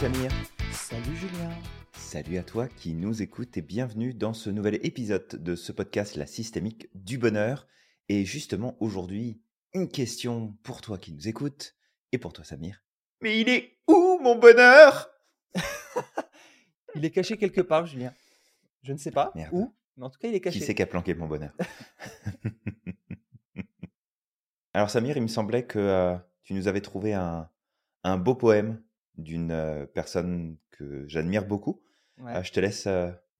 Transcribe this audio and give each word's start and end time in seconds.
Samir. 0.00 0.30
Salut 0.72 1.14
Julien. 1.14 1.50
Salut 1.92 2.38
à 2.38 2.42
toi 2.42 2.68
qui 2.68 2.94
nous 2.94 3.20
écoute 3.20 3.58
et 3.58 3.60
bienvenue 3.60 4.14
dans 4.14 4.32
ce 4.32 4.48
nouvel 4.48 4.76
épisode 4.82 5.26
de 5.32 5.54
ce 5.54 5.72
podcast 5.72 6.16
La 6.16 6.26
systémique 6.26 6.88
du 6.94 7.18
bonheur. 7.18 7.68
Et 8.08 8.24
justement 8.24 8.78
aujourd'hui, 8.80 9.42
une 9.74 9.90
question 9.90 10.56
pour 10.62 10.80
toi 10.80 10.96
qui 10.96 11.12
nous 11.12 11.28
écoute 11.28 11.76
et 12.12 12.18
pour 12.18 12.32
toi 12.32 12.44
Samir. 12.44 12.82
Mais 13.20 13.42
il 13.42 13.50
est 13.50 13.76
où 13.88 14.18
mon 14.22 14.36
bonheur? 14.36 15.10
Il 16.94 17.04
est 17.04 17.10
caché 17.10 17.36
quelque 17.36 17.60
part 17.60 17.84
Julien. 17.84 18.14
Je 18.82 18.94
ne 18.94 18.98
sais 18.98 19.10
pas 19.10 19.32
Merde. 19.34 19.50
où, 19.52 19.74
mais 19.98 20.06
en 20.06 20.08
tout 20.10 20.18
cas 20.18 20.28
il 20.28 20.34
est 20.34 20.40
caché. 20.40 20.60
Qui 20.60 20.64
c'est 20.64 20.74
qui 20.74 20.82
a 20.82 20.86
planqué 20.86 21.12
mon 21.12 21.26
bonheur? 21.26 21.52
Alors 24.72 24.88
Samir, 24.88 25.18
il 25.18 25.22
me 25.22 25.28
semblait 25.28 25.66
que 25.66 25.78
euh, 25.78 26.16
tu 26.42 26.54
nous 26.54 26.68
avais 26.68 26.80
trouvé 26.80 27.12
un, 27.12 27.50
un 28.02 28.16
beau 28.16 28.34
poème 28.34 28.82
d'une 29.20 29.86
personne 29.94 30.56
que 30.70 31.06
j'admire 31.08 31.46
beaucoup. 31.46 31.82
Ouais. 32.18 32.36
Euh, 32.36 32.42
je 32.42 32.52
te 32.52 32.60
laisse 32.60 32.88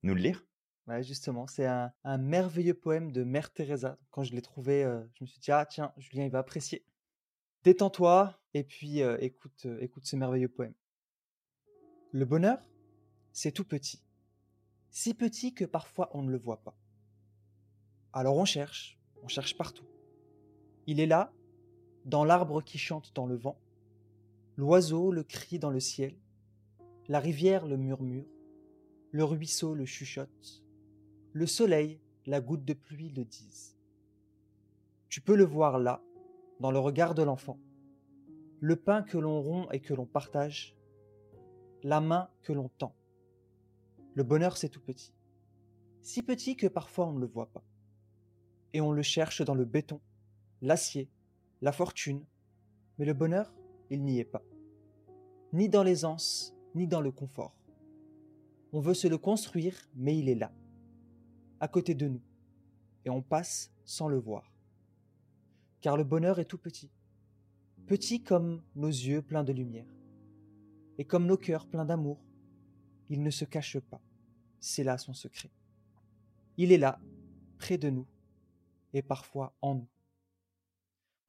nous 0.03 0.15
le 0.15 0.21
lire. 0.21 0.45
Ouais, 0.87 1.03
justement, 1.03 1.47
c'est 1.47 1.65
un, 1.65 1.91
un 2.03 2.17
merveilleux 2.17 2.73
poème 2.73 3.11
de 3.11 3.23
Mère 3.23 3.53
Teresa. 3.53 3.97
Quand 4.09 4.23
je 4.23 4.33
l'ai 4.33 4.41
trouvé, 4.41 4.83
je 5.13 5.23
me 5.23 5.27
suis 5.27 5.39
dit 5.39 5.51
ah 5.51 5.65
tiens, 5.65 5.93
Julien 5.97 6.25
il 6.25 6.31
va 6.31 6.39
apprécier. 6.39 6.85
Détends-toi 7.63 8.41
et 8.55 8.63
puis 8.63 9.03
euh, 9.03 9.17
écoute, 9.19 9.65
euh, 9.65 9.77
écoute 9.81 10.05
ce 10.05 10.15
merveilleux 10.15 10.49
poème. 10.49 10.73
Le 12.11 12.25
bonheur, 12.25 12.57
c'est 13.33 13.51
tout 13.51 13.63
petit, 13.63 14.03
si 14.89 15.13
petit 15.13 15.53
que 15.53 15.63
parfois 15.63 16.09
on 16.13 16.23
ne 16.23 16.31
le 16.31 16.39
voit 16.39 16.63
pas. 16.63 16.75
Alors 18.13 18.35
on 18.35 18.45
cherche, 18.45 18.99
on 19.21 19.27
cherche 19.27 19.55
partout. 19.55 19.85
Il 20.87 20.99
est 20.99 21.05
là, 21.05 21.31
dans 22.05 22.25
l'arbre 22.25 22.63
qui 22.63 22.79
chante 22.79 23.13
dans 23.13 23.27
le 23.27 23.35
vent, 23.35 23.61
l'oiseau 24.61 25.11
le 25.11 25.23
crie 25.23 25.57
dans 25.57 25.71
le 25.71 25.79
ciel, 25.79 26.15
la 27.07 27.19
rivière 27.19 27.65
le 27.65 27.77
murmure, 27.77 28.29
le 29.09 29.23
ruisseau 29.23 29.73
le 29.73 29.85
chuchote, 29.85 30.63
le 31.33 31.47
soleil, 31.47 31.99
la 32.27 32.41
goutte 32.41 32.63
de 32.63 32.73
pluie 32.73 33.09
le 33.09 33.25
disent. 33.25 33.75
Tu 35.09 35.19
peux 35.19 35.35
le 35.35 35.45
voir 35.45 35.79
là, 35.79 36.03
dans 36.59 36.69
le 36.69 36.77
regard 36.77 37.15
de 37.15 37.23
l'enfant, 37.23 37.57
le 38.59 38.75
pain 38.75 39.01
que 39.01 39.17
l'on 39.17 39.41
rompt 39.41 39.67
et 39.73 39.79
que 39.79 39.95
l'on 39.95 40.05
partage, 40.05 40.77
la 41.81 41.99
main 41.99 42.29
que 42.43 42.53
l'on 42.53 42.69
tend. 42.69 42.93
Le 44.13 44.21
bonheur, 44.21 44.57
c'est 44.57 44.69
tout 44.69 44.79
petit. 44.79 45.15
Si 46.03 46.21
petit 46.21 46.55
que 46.55 46.67
parfois 46.67 47.07
on 47.07 47.13
ne 47.13 47.19
le 47.19 47.25
voit 47.25 47.51
pas. 47.51 47.63
Et 48.73 48.81
on 48.81 48.91
le 48.91 49.01
cherche 49.01 49.41
dans 49.41 49.55
le 49.55 49.65
béton, 49.65 50.01
l'acier, 50.61 51.09
la 51.61 51.71
fortune. 51.71 52.23
Mais 52.99 53.05
le 53.05 53.15
bonheur, 53.15 53.51
il 53.89 54.03
n'y 54.03 54.19
est 54.19 54.23
pas. 54.23 54.43
Ni 55.53 55.67
dans 55.67 55.83
l'aisance, 55.83 56.55
ni 56.75 56.87
dans 56.87 57.01
le 57.01 57.11
confort. 57.11 57.53
On 58.71 58.79
veut 58.79 58.93
se 58.93 59.07
le 59.07 59.17
construire, 59.17 59.75
mais 59.95 60.17
il 60.17 60.29
est 60.29 60.35
là, 60.35 60.53
à 61.59 61.67
côté 61.67 61.93
de 61.93 62.07
nous, 62.07 62.21
et 63.03 63.09
on 63.09 63.21
passe 63.21 63.69
sans 63.83 64.07
le 64.07 64.17
voir. 64.17 64.53
Car 65.81 65.97
le 65.97 66.05
bonheur 66.05 66.39
est 66.39 66.45
tout 66.45 66.57
petit, 66.57 66.89
petit 67.85 68.23
comme 68.23 68.63
nos 68.75 68.87
yeux 68.87 69.21
pleins 69.21 69.43
de 69.43 69.51
lumière, 69.51 69.93
et 70.97 71.03
comme 71.03 71.25
nos 71.25 71.37
cœurs 71.37 71.67
pleins 71.67 71.85
d'amour. 71.85 72.23
Il 73.09 73.21
ne 73.21 73.29
se 73.29 73.43
cache 73.43 73.79
pas, 73.79 74.01
c'est 74.61 74.85
là 74.85 74.97
son 74.97 75.13
secret. 75.13 75.51
Il 76.55 76.71
est 76.71 76.77
là, 76.77 77.01
près 77.57 77.77
de 77.77 77.89
nous, 77.89 78.07
et 78.93 79.01
parfois 79.01 79.53
en 79.61 79.75
nous. 79.75 79.89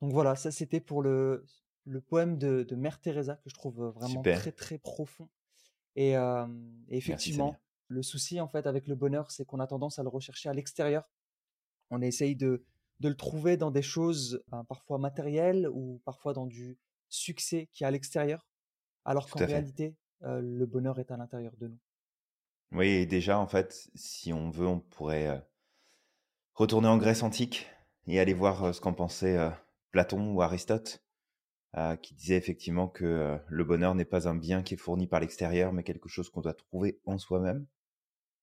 Donc 0.00 0.12
voilà, 0.12 0.36
ça 0.36 0.52
c'était 0.52 0.80
pour 0.80 1.02
le, 1.02 1.44
le 1.84 2.00
poème 2.00 2.38
de, 2.38 2.62
de 2.62 2.76
Mère 2.76 3.00
Teresa 3.00 3.36
que 3.36 3.50
je 3.50 3.54
trouve 3.54 3.86
vraiment 3.88 4.22
Super. 4.22 4.38
très 4.38 4.52
très 4.52 4.78
profond. 4.78 5.28
Et, 5.96 6.16
euh, 6.16 6.46
effectivement, 6.88 7.56
le 7.88 8.02
souci 8.02 8.40
en 8.40 8.48
fait 8.48 8.66
avec 8.66 8.86
le 8.86 8.94
bonheur, 8.94 9.30
c'est 9.30 9.44
qu'on 9.44 9.60
a 9.60 9.66
tendance 9.66 9.98
à 9.98 10.02
le 10.02 10.08
rechercher 10.08 10.48
à 10.48 10.54
l'extérieur. 10.54 11.10
On 11.90 12.00
essaye 12.00 12.36
de, 12.36 12.64
de 13.00 13.08
le 13.08 13.16
trouver 13.16 13.56
dans 13.56 13.70
des 13.70 13.82
choses 13.82 14.42
ben, 14.48 14.64
parfois 14.64 14.98
matérielles 14.98 15.68
ou 15.68 16.00
parfois 16.04 16.32
dans 16.32 16.46
du 16.46 16.78
succès 17.08 17.68
qui 17.72 17.84
est 17.84 17.86
à 17.86 17.90
l'extérieur, 17.90 18.48
alors 19.04 19.28
qu'en 19.28 19.44
réalité, 19.44 19.96
euh, 20.24 20.40
le 20.40 20.66
bonheur 20.66 20.98
est 20.98 21.10
à 21.10 21.16
l'intérieur 21.16 21.56
de 21.56 21.68
nous. 21.68 21.78
Oui, 22.72 22.88
et 22.88 23.06
déjà, 23.06 23.38
en 23.38 23.46
fait, 23.46 23.90
si 23.94 24.32
on 24.32 24.50
veut, 24.50 24.66
on 24.66 24.80
pourrait 24.80 25.28
euh, 25.28 25.38
retourner 26.54 26.88
en 26.88 26.96
Grèce 26.96 27.22
antique 27.22 27.66
et 28.06 28.18
aller 28.18 28.34
voir 28.34 28.64
euh, 28.64 28.72
ce 28.72 28.80
qu'en 28.80 28.94
pensait 28.94 29.36
Platon 29.90 30.32
ou 30.32 30.40
Aristote, 30.40 31.04
euh, 31.76 31.96
qui 31.96 32.14
disait 32.14 32.36
effectivement 32.36 32.88
que 32.88 33.04
euh, 33.04 33.38
le 33.48 33.64
bonheur 33.64 33.94
n'est 33.94 34.04
pas 34.04 34.28
un 34.28 34.34
bien 34.34 34.62
qui 34.62 34.74
est 34.74 34.78
fourni 34.78 35.06
par 35.06 35.20
l'extérieur, 35.20 35.72
mais 35.72 35.82
quelque 35.82 36.08
chose 36.08 36.30
qu'on 36.30 36.40
doit 36.40 36.54
trouver 36.54 37.00
en 37.04 37.18
soi-même. 37.18 37.66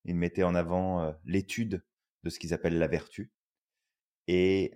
Il 0.06 0.16
mettait 0.16 0.44
en 0.44 0.56
avant 0.56 1.04
euh, 1.04 1.12
l'étude 1.26 1.84
de 2.24 2.30
ce 2.30 2.40
qu'ils 2.40 2.54
appellent 2.54 2.80
la 2.80 2.88
vertu 2.88 3.32
et 4.28 4.74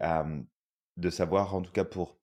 de 0.97 1.09
savoir, 1.11 1.53
en 1.53 1.61
tout 1.61 1.71
cas 1.71 1.83
pour 1.83 2.17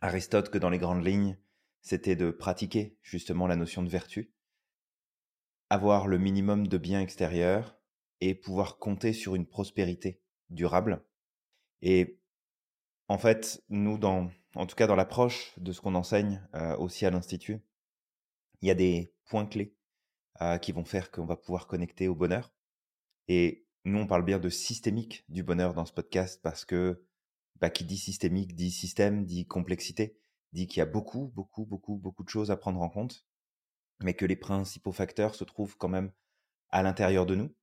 Aristote, 0.00 0.50
que 0.50 0.58
dans 0.58 0.70
les 0.70 0.78
grandes 0.78 1.04
lignes, 1.04 1.36
c'était 1.80 2.14
de 2.14 2.30
pratiquer 2.30 2.96
justement 3.02 3.48
la 3.48 3.56
notion 3.56 3.82
de 3.82 3.88
vertu 3.88 4.32
avoir 5.70 6.08
le 6.08 6.18
minimum 6.18 6.66
de 6.66 6.76
biens 6.76 7.00
extérieurs 7.00 7.78
et 8.20 8.34
pouvoir 8.34 8.78
compter 8.78 9.12
sur 9.12 9.36
une 9.36 9.46
prospérité 9.46 10.20
durable. 10.50 11.02
Et 11.80 12.18
en 13.08 13.16
fait, 13.16 13.62
nous, 13.68 13.96
dans, 13.96 14.30
en 14.54 14.66
tout 14.66 14.76
cas 14.76 14.86
dans 14.86 14.96
l'approche 14.96 15.52
de 15.58 15.72
ce 15.72 15.80
qu'on 15.80 15.94
enseigne 15.94 16.46
euh, 16.54 16.76
aussi 16.76 17.06
à 17.06 17.10
l'Institut, 17.10 17.60
il 18.60 18.68
y 18.68 18.70
a 18.70 18.74
des 18.74 19.12
points 19.26 19.46
clés 19.46 19.74
euh, 20.42 20.58
qui 20.58 20.72
vont 20.72 20.84
faire 20.84 21.10
qu'on 21.10 21.26
va 21.26 21.36
pouvoir 21.36 21.66
connecter 21.66 22.08
au 22.08 22.14
bonheur. 22.14 22.52
Et 23.28 23.66
nous, 23.84 23.98
on 23.98 24.06
parle 24.06 24.24
bien 24.24 24.38
de 24.38 24.48
systémique 24.48 25.24
du 25.28 25.42
bonheur 25.42 25.74
dans 25.74 25.86
ce 25.86 25.92
podcast 25.92 26.40
parce 26.42 26.64
que 26.64 27.04
bah, 27.60 27.70
qui 27.70 27.84
dit 27.84 27.98
systémique 27.98 28.54
dit 28.54 28.70
système, 28.70 29.24
dit 29.24 29.46
complexité, 29.46 30.18
dit 30.52 30.66
qu'il 30.66 30.78
y 30.78 30.82
a 30.82 30.86
beaucoup, 30.86 31.32
beaucoup, 31.34 31.64
beaucoup, 31.64 31.96
beaucoup 31.96 32.24
de 32.24 32.28
choses 32.28 32.50
à 32.50 32.56
prendre 32.56 32.80
en 32.80 32.88
compte 32.88 33.24
mais 34.02 34.14
que 34.14 34.24
les 34.24 34.36
principaux 34.36 34.92
facteurs 34.92 35.34
se 35.34 35.44
trouvent 35.44 35.76
quand 35.76 35.88
même 35.88 36.10
à 36.70 36.82
l'intérieur 36.82 37.26
de 37.26 37.34
nous. 37.34 37.54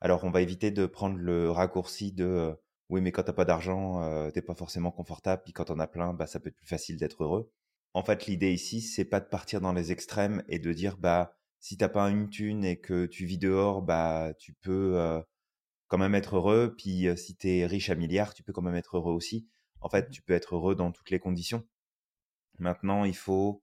Alors, 0.00 0.24
on 0.24 0.30
va 0.30 0.42
éviter 0.42 0.70
de 0.70 0.86
prendre 0.86 1.16
le 1.16 1.50
raccourci 1.50 2.12
de 2.12 2.24
euh, 2.24 2.54
oui, 2.90 3.00
mais 3.00 3.12
quand 3.12 3.22
t'as 3.22 3.32
pas 3.32 3.44
d'argent, 3.44 4.02
euh, 4.02 4.30
t'es 4.30 4.42
pas 4.42 4.54
forcément 4.54 4.90
confortable, 4.90 5.42
puis 5.44 5.52
quand 5.52 5.64
t'en 5.66 5.78
as 5.78 5.86
plein, 5.88 6.14
bah 6.14 6.26
ça 6.26 6.40
peut 6.40 6.48
être 6.48 6.56
plus 6.56 6.66
facile 6.66 6.96
d'être 6.96 7.22
heureux. 7.24 7.50
En 7.94 8.02
fait, 8.02 8.26
l'idée 8.26 8.52
ici, 8.52 8.80
c'est 8.80 9.04
pas 9.04 9.20
de 9.20 9.26
partir 9.26 9.60
dans 9.60 9.72
les 9.72 9.92
extrêmes 9.92 10.42
et 10.48 10.58
de 10.58 10.72
dire 10.72 10.96
bah 10.96 11.36
si 11.60 11.76
t'as 11.76 11.88
pas 11.88 12.08
une 12.10 12.30
thune 12.30 12.64
et 12.64 12.78
que 12.80 13.06
tu 13.06 13.26
vis 13.26 13.38
dehors, 13.38 13.82
bah 13.82 14.32
tu 14.38 14.54
peux 14.54 14.98
euh, 14.98 15.20
quand 15.88 15.98
même 15.98 16.14
être 16.14 16.36
heureux. 16.36 16.74
Puis 16.76 17.08
euh, 17.08 17.16
si 17.16 17.36
t'es 17.36 17.66
riche 17.66 17.90
à 17.90 17.94
milliards, 17.94 18.34
tu 18.34 18.42
peux 18.42 18.52
quand 18.52 18.62
même 18.62 18.76
être 18.76 18.96
heureux 18.96 19.14
aussi. 19.14 19.48
En 19.80 19.88
fait, 19.90 20.10
tu 20.10 20.22
peux 20.22 20.34
être 20.34 20.56
heureux 20.56 20.74
dans 20.74 20.92
toutes 20.92 21.10
les 21.10 21.20
conditions. 21.20 21.66
Maintenant, 22.58 23.04
il 23.04 23.16
faut 23.16 23.62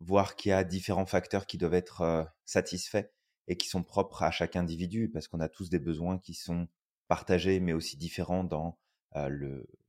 voir 0.00 0.36
qu'il 0.36 0.50
y 0.50 0.52
a 0.52 0.64
différents 0.64 1.06
facteurs 1.06 1.46
qui 1.46 1.58
doivent 1.58 1.74
être 1.74 2.02
euh, 2.02 2.24
satisfaits 2.44 3.10
et 3.48 3.56
qui 3.56 3.68
sont 3.68 3.82
propres 3.82 4.22
à 4.22 4.30
chaque 4.30 4.56
individu, 4.56 5.10
parce 5.10 5.28
qu'on 5.28 5.40
a 5.40 5.48
tous 5.48 5.70
des 5.70 5.78
besoins 5.78 6.18
qui 6.18 6.34
sont 6.34 6.68
partagés, 7.12 7.60
mais 7.60 7.74
aussi 7.74 7.98
différents 7.98 8.42
dans 8.42 8.78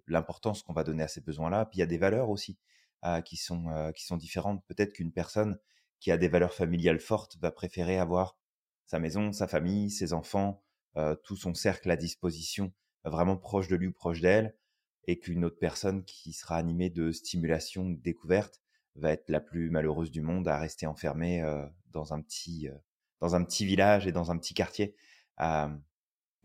l'importance 0.07 0.61
qu'on 0.61 0.73
va 0.73 0.84
donner 0.84 1.03
à 1.03 1.07
ces 1.07 1.22
besoins-là. 1.22 1.66
Puis 1.66 1.78
il 1.78 1.79
y 1.79 1.84
a 1.84 1.85
des 1.85 1.97
valeurs 1.97 2.29
aussi 2.29 2.57
qui, 3.23 3.38
sont, 3.38 3.94
qui 3.95 4.03
sont 4.03 4.17
différentes. 4.17 4.61
Peut-être 4.67 4.91
qu'une 4.91 5.13
personne 5.13 5.57
qui 6.01 6.11
a 6.11 6.17
des 6.17 6.28
valeurs 6.28 6.53
familiales 6.53 7.00
fortes 7.00 7.38
va 7.39 7.50
préférer 7.50 7.97
avoir 7.97 8.38
sa 8.85 9.00
maison, 9.00 9.31
sa 9.31 9.47
famille, 9.47 9.89
ses 9.89 10.11
enfants, 10.11 10.61
tout 11.23 11.38
son 11.38 11.53
cercle 11.53 11.89
à 11.89 11.95
disposition, 11.95 12.73
vraiment 13.05 13.37
proche 13.37 13.70
de 13.70 13.78
lui 13.78 13.87
ou 13.87 13.93
proche 13.93 14.20
d'elle, 14.20 14.53
et 15.08 15.17
qu'une 15.17 15.46
autre 15.46 15.59
personne 15.59 16.03
qui 16.03 16.34
sera 16.34 16.58
animée 16.58 16.90
de 16.90 17.14
stimulation, 17.14 17.90
de 17.90 18.02
découverte, 18.02 18.59
va 18.96 19.14
être 19.14 19.29
la 19.29 19.40
plus 19.40 19.70
malheureuse 19.70 20.11
du 20.11 20.20
monde 20.20 20.49
à 20.49 20.59
rester 20.59 20.87
enfermée 20.87 21.41
dans 21.87 22.14
un 22.14 22.22
petit 22.22 22.67
dans 23.22 23.34
un 23.37 23.46
petit 23.46 23.66
village 23.66 24.08
et 24.08 24.11
dans 24.11 24.29
un 24.29 24.37
petit 24.37 24.53
quartier. 24.53 24.93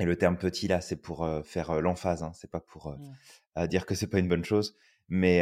Et 0.00 0.04
le 0.04 0.16
terme 0.16 0.36
petit 0.38 0.68
là, 0.68 0.80
c'est 0.80 0.96
pour 0.96 1.24
euh, 1.24 1.42
faire 1.42 1.70
euh, 1.70 1.80
l'emphase, 1.80 2.22
hein, 2.22 2.32
c'est 2.34 2.50
pas 2.50 2.60
pour 2.60 2.88
euh, 2.88 2.96
Mm. 2.96 3.14
euh, 3.58 3.66
dire 3.66 3.86
que 3.86 3.94
c'est 3.94 4.06
pas 4.06 4.18
une 4.20 4.28
bonne 4.28 4.44
chose, 4.44 4.76
mais 5.08 5.40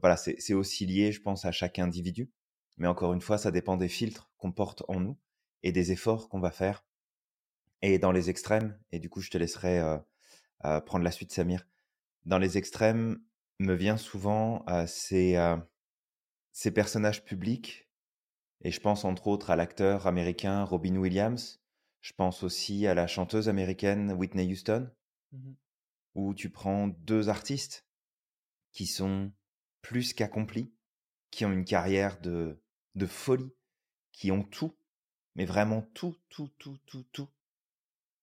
voilà, 0.00 0.16
c'est 0.16 0.52
aussi 0.54 0.84
lié, 0.86 1.12
je 1.12 1.20
pense, 1.22 1.44
à 1.46 1.52
chaque 1.52 1.78
individu. 1.78 2.30
Mais 2.76 2.88
encore 2.88 3.14
une 3.14 3.20
fois, 3.22 3.38
ça 3.38 3.50
dépend 3.50 3.76
des 3.76 3.88
filtres 3.88 4.30
qu'on 4.36 4.52
porte 4.52 4.82
en 4.88 5.00
nous 5.00 5.18
et 5.62 5.72
des 5.72 5.92
efforts 5.92 6.28
qu'on 6.28 6.40
va 6.40 6.50
faire. 6.50 6.84
Et 7.80 7.98
dans 7.98 8.12
les 8.12 8.28
extrêmes, 8.28 8.78
et 8.92 8.98
du 8.98 9.08
coup, 9.08 9.20
je 9.22 9.30
te 9.30 9.38
laisserai 9.38 9.80
prendre 10.84 11.04
la 11.04 11.10
suite, 11.10 11.32
Samir. 11.32 11.66
Dans 12.26 12.38
les 12.38 12.58
extrêmes, 12.58 13.18
me 13.60 13.74
vient 13.74 13.96
souvent 13.96 14.64
ces 14.86 15.38
ces 16.52 16.70
personnages 16.70 17.24
publics, 17.24 17.88
et 18.60 18.70
je 18.70 18.80
pense 18.80 19.06
entre 19.06 19.26
autres 19.28 19.50
à 19.50 19.56
l'acteur 19.56 20.06
américain 20.06 20.64
Robin 20.64 20.96
Williams, 20.96 21.61
je 22.02 22.12
pense 22.12 22.42
aussi 22.42 22.86
à 22.86 22.94
la 22.94 23.06
chanteuse 23.06 23.48
américaine 23.48 24.12
Whitney 24.12 24.52
Houston, 24.52 24.90
Mhm. 25.32 25.56
où 26.14 26.34
tu 26.34 26.50
prends 26.50 26.88
deux 26.88 27.30
artistes 27.30 27.86
qui 28.72 28.86
sont 28.86 29.32
plus 29.80 30.12
qu'accomplis, 30.12 30.74
qui 31.30 31.46
ont 31.46 31.52
une 31.52 31.64
carrière 31.64 32.20
de, 32.20 32.60
de 32.96 33.06
folie, 33.06 33.54
qui 34.10 34.30
ont 34.30 34.42
tout, 34.42 34.76
mais 35.34 35.46
vraiment 35.46 35.82
tout, 35.94 36.18
tout, 36.28 36.50
tout, 36.58 36.78
tout, 36.84 37.04
tout, 37.12 37.28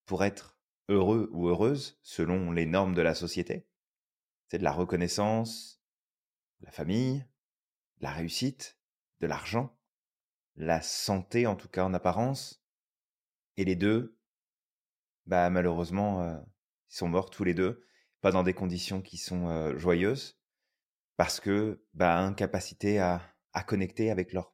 pour 0.05 0.23
être 0.23 0.59
heureux 0.87 1.29
ou 1.31 1.47
heureuse 1.47 1.97
selon 2.03 2.51
les 2.51 2.65
normes 2.67 2.93
de 2.93 3.01
la 3.01 3.15
société. 3.15 3.67
C'est 4.47 4.59
de 4.59 4.63
la 4.63 4.71
reconnaissance, 4.71 5.81
la 6.61 6.71
famille, 6.71 7.25
la 8.01 8.11
réussite, 8.11 8.77
de 9.19 9.27
l'argent, 9.27 9.75
la 10.55 10.81
santé 10.81 11.47
en 11.47 11.55
tout 11.55 11.69
cas 11.69 11.85
en 11.85 11.93
apparence. 11.93 12.58
Et 13.59 13.65
les 13.65 13.75
deux, 13.75 14.17
bah 15.25 15.49
malheureusement, 15.49 16.21
euh, 16.21 16.39
ils 16.89 16.95
sont 16.95 17.09
morts 17.09 17.29
tous 17.29 17.43
les 17.43 17.53
deux, 17.53 17.85
pas 18.21 18.31
dans 18.31 18.43
des 18.43 18.53
conditions 18.53 19.01
qui 19.01 19.17
sont 19.17 19.49
euh, 19.49 19.77
joyeuses, 19.77 20.39
parce 21.17 21.41
que 21.41 21.83
bah 21.93 22.17
incapacité 22.19 22.99
à, 22.99 23.21
à 23.51 23.63
connecter 23.63 24.11
avec 24.11 24.31
leur 24.31 24.53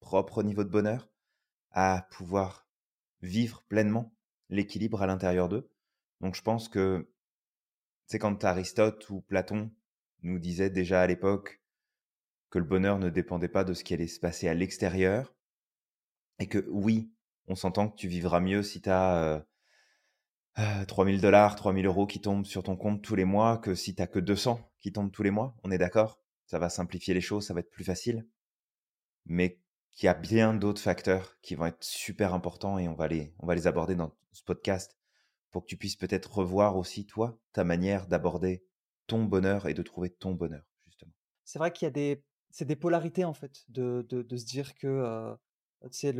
propre 0.00 0.42
niveau 0.42 0.64
de 0.64 0.70
bonheur, 0.70 1.08
à 1.70 2.08
pouvoir 2.10 2.66
vivre 3.20 3.62
pleinement 3.68 4.12
l'équilibre 4.48 5.02
à 5.02 5.06
l'intérieur 5.06 5.48
d'eux. 5.48 5.70
Donc 6.20 6.34
je 6.34 6.42
pense 6.42 6.68
que 6.68 7.14
c'est 8.06 8.18
quand 8.18 8.42
Aristote 8.42 9.08
ou 9.08 9.20
Platon 9.20 9.70
nous 10.22 10.40
disaient 10.40 10.68
déjà 10.68 11.00
à 11.00 11.06
l'époque 11.06 11.62
que 12.50 12.58
le 12.58 12.64
bonheur 12.64 12.98
ne 12.98 13.08
dépendait 13.08 13.46
pas 13.46 13.62
de 13.62 13.72
ce 13.72 13.84
qui 13.84 13.94
allait 13.94 14.08
se 14.08 14.18
passer 14.18 14.48
à 14.48 14.54
l'extérieur, 14.54 15.32
et 16.40 16.48
que 16.48 16.66
oui, 16.70 17.12
on 17.48 17.54
s'entend 17.54 17.88
que 17.88 17.96
tu 17.96 18.08
vivras 18.08 18.40
mieux 18.40 18.62
si 18.62 18.80
tu 18.80 18.90
as 18.90 19.44
euh, 20.58 20.84
3000 20.86 21.16
euh, 21.16 21.20
dollars, 21.20 21.56
3000 21.56 21.86
euros 21.86 22.06
qui 22.06 22.20
tombent 22.20 22.46
sur 22.46 22.62
ton 22.62 22.76
compte 22.76 23.02
tous 23.02 23.14
les 23.14 23.24
mois 23.24 23.58
que 23.58 23.74
si 23.74 23.94
tu 23.94 24.06
que 24.06 24.18
200 24.18 24.60
qui 24.80 24.92
tombent 24.92 25.12
tous 25.12 25.22
les 25.22 25.30
mois. 25.30 25.56
On 25.62 25.70
est 25.70 25.78
d'accord? 25.78 26.20
Ça 26.46 26.58
va 26.58 26.68
simplifier 26.68 27.14
les 27.14 27.20
choses, 27.20 27.46
ça 27.46 27.54
va 27.54 27.60
être 27.60 27.70
plus 27.70 27.84
facile. 27.84 28.26
Mais 29.24 29.58
qu'il 29.92 30.06
y 30.06 30.08
a 30.08 30.14
bien 30.14 30.54
d'autres 30.54 30.80
facteurs 30.80 31.38
qui 31.40 31.54
vont 31.54 31.66
être 31.66 31.82
super 31.82 32.34
importants 32.34 32.78
et 32.78 32.88
on 32.88 32.94
va 32.94 33.08
les, 33.08 33.66
aborder 33.66 33.94
dans 33.94 34.14
ce 34.32 34.42
podcast 34.42 34.96
pour 35.50 35.62
que 35.62 35.68
tu 35.68 35.76
puisses 35.76 35.96
peut-être 35.96 36.32
revoir 36.32 36.76
aussi, 36.76 37.06
toi, 37.06 37.38
ta 37.52 37.62
manière 37.62 38.06
d'aborder 38.06 38.64
ton 39.06 39.24
bonheur 39.24 39.68
et 39.68 39.74
de 39.74 39.82
trouver 39.82 40.08
ton 40.08 40.32
bonheur, 40.32 40.64
justement. 40.84 41.12
C'est 41.44 41.58
vrai 41.58 41.72
qu'il 41.72 41.84
y 41.84 41.88
a 41.88 41.90
des, 41.90 42.24
c'est 42.50 42.64
des 42.64 42.76
polarités, 42.76 43.24
en 43.24 43.34
fait, 43.34 43.64
de, 43.68 44.06
de, 44.08 44.22
de 44.22 44.36
se 44.38 44.46
dire 44.46 44.74
que, 44.74 44.86
euh, 44.86 45.34
tu 45.90 45.98
sais, 45.98 46.14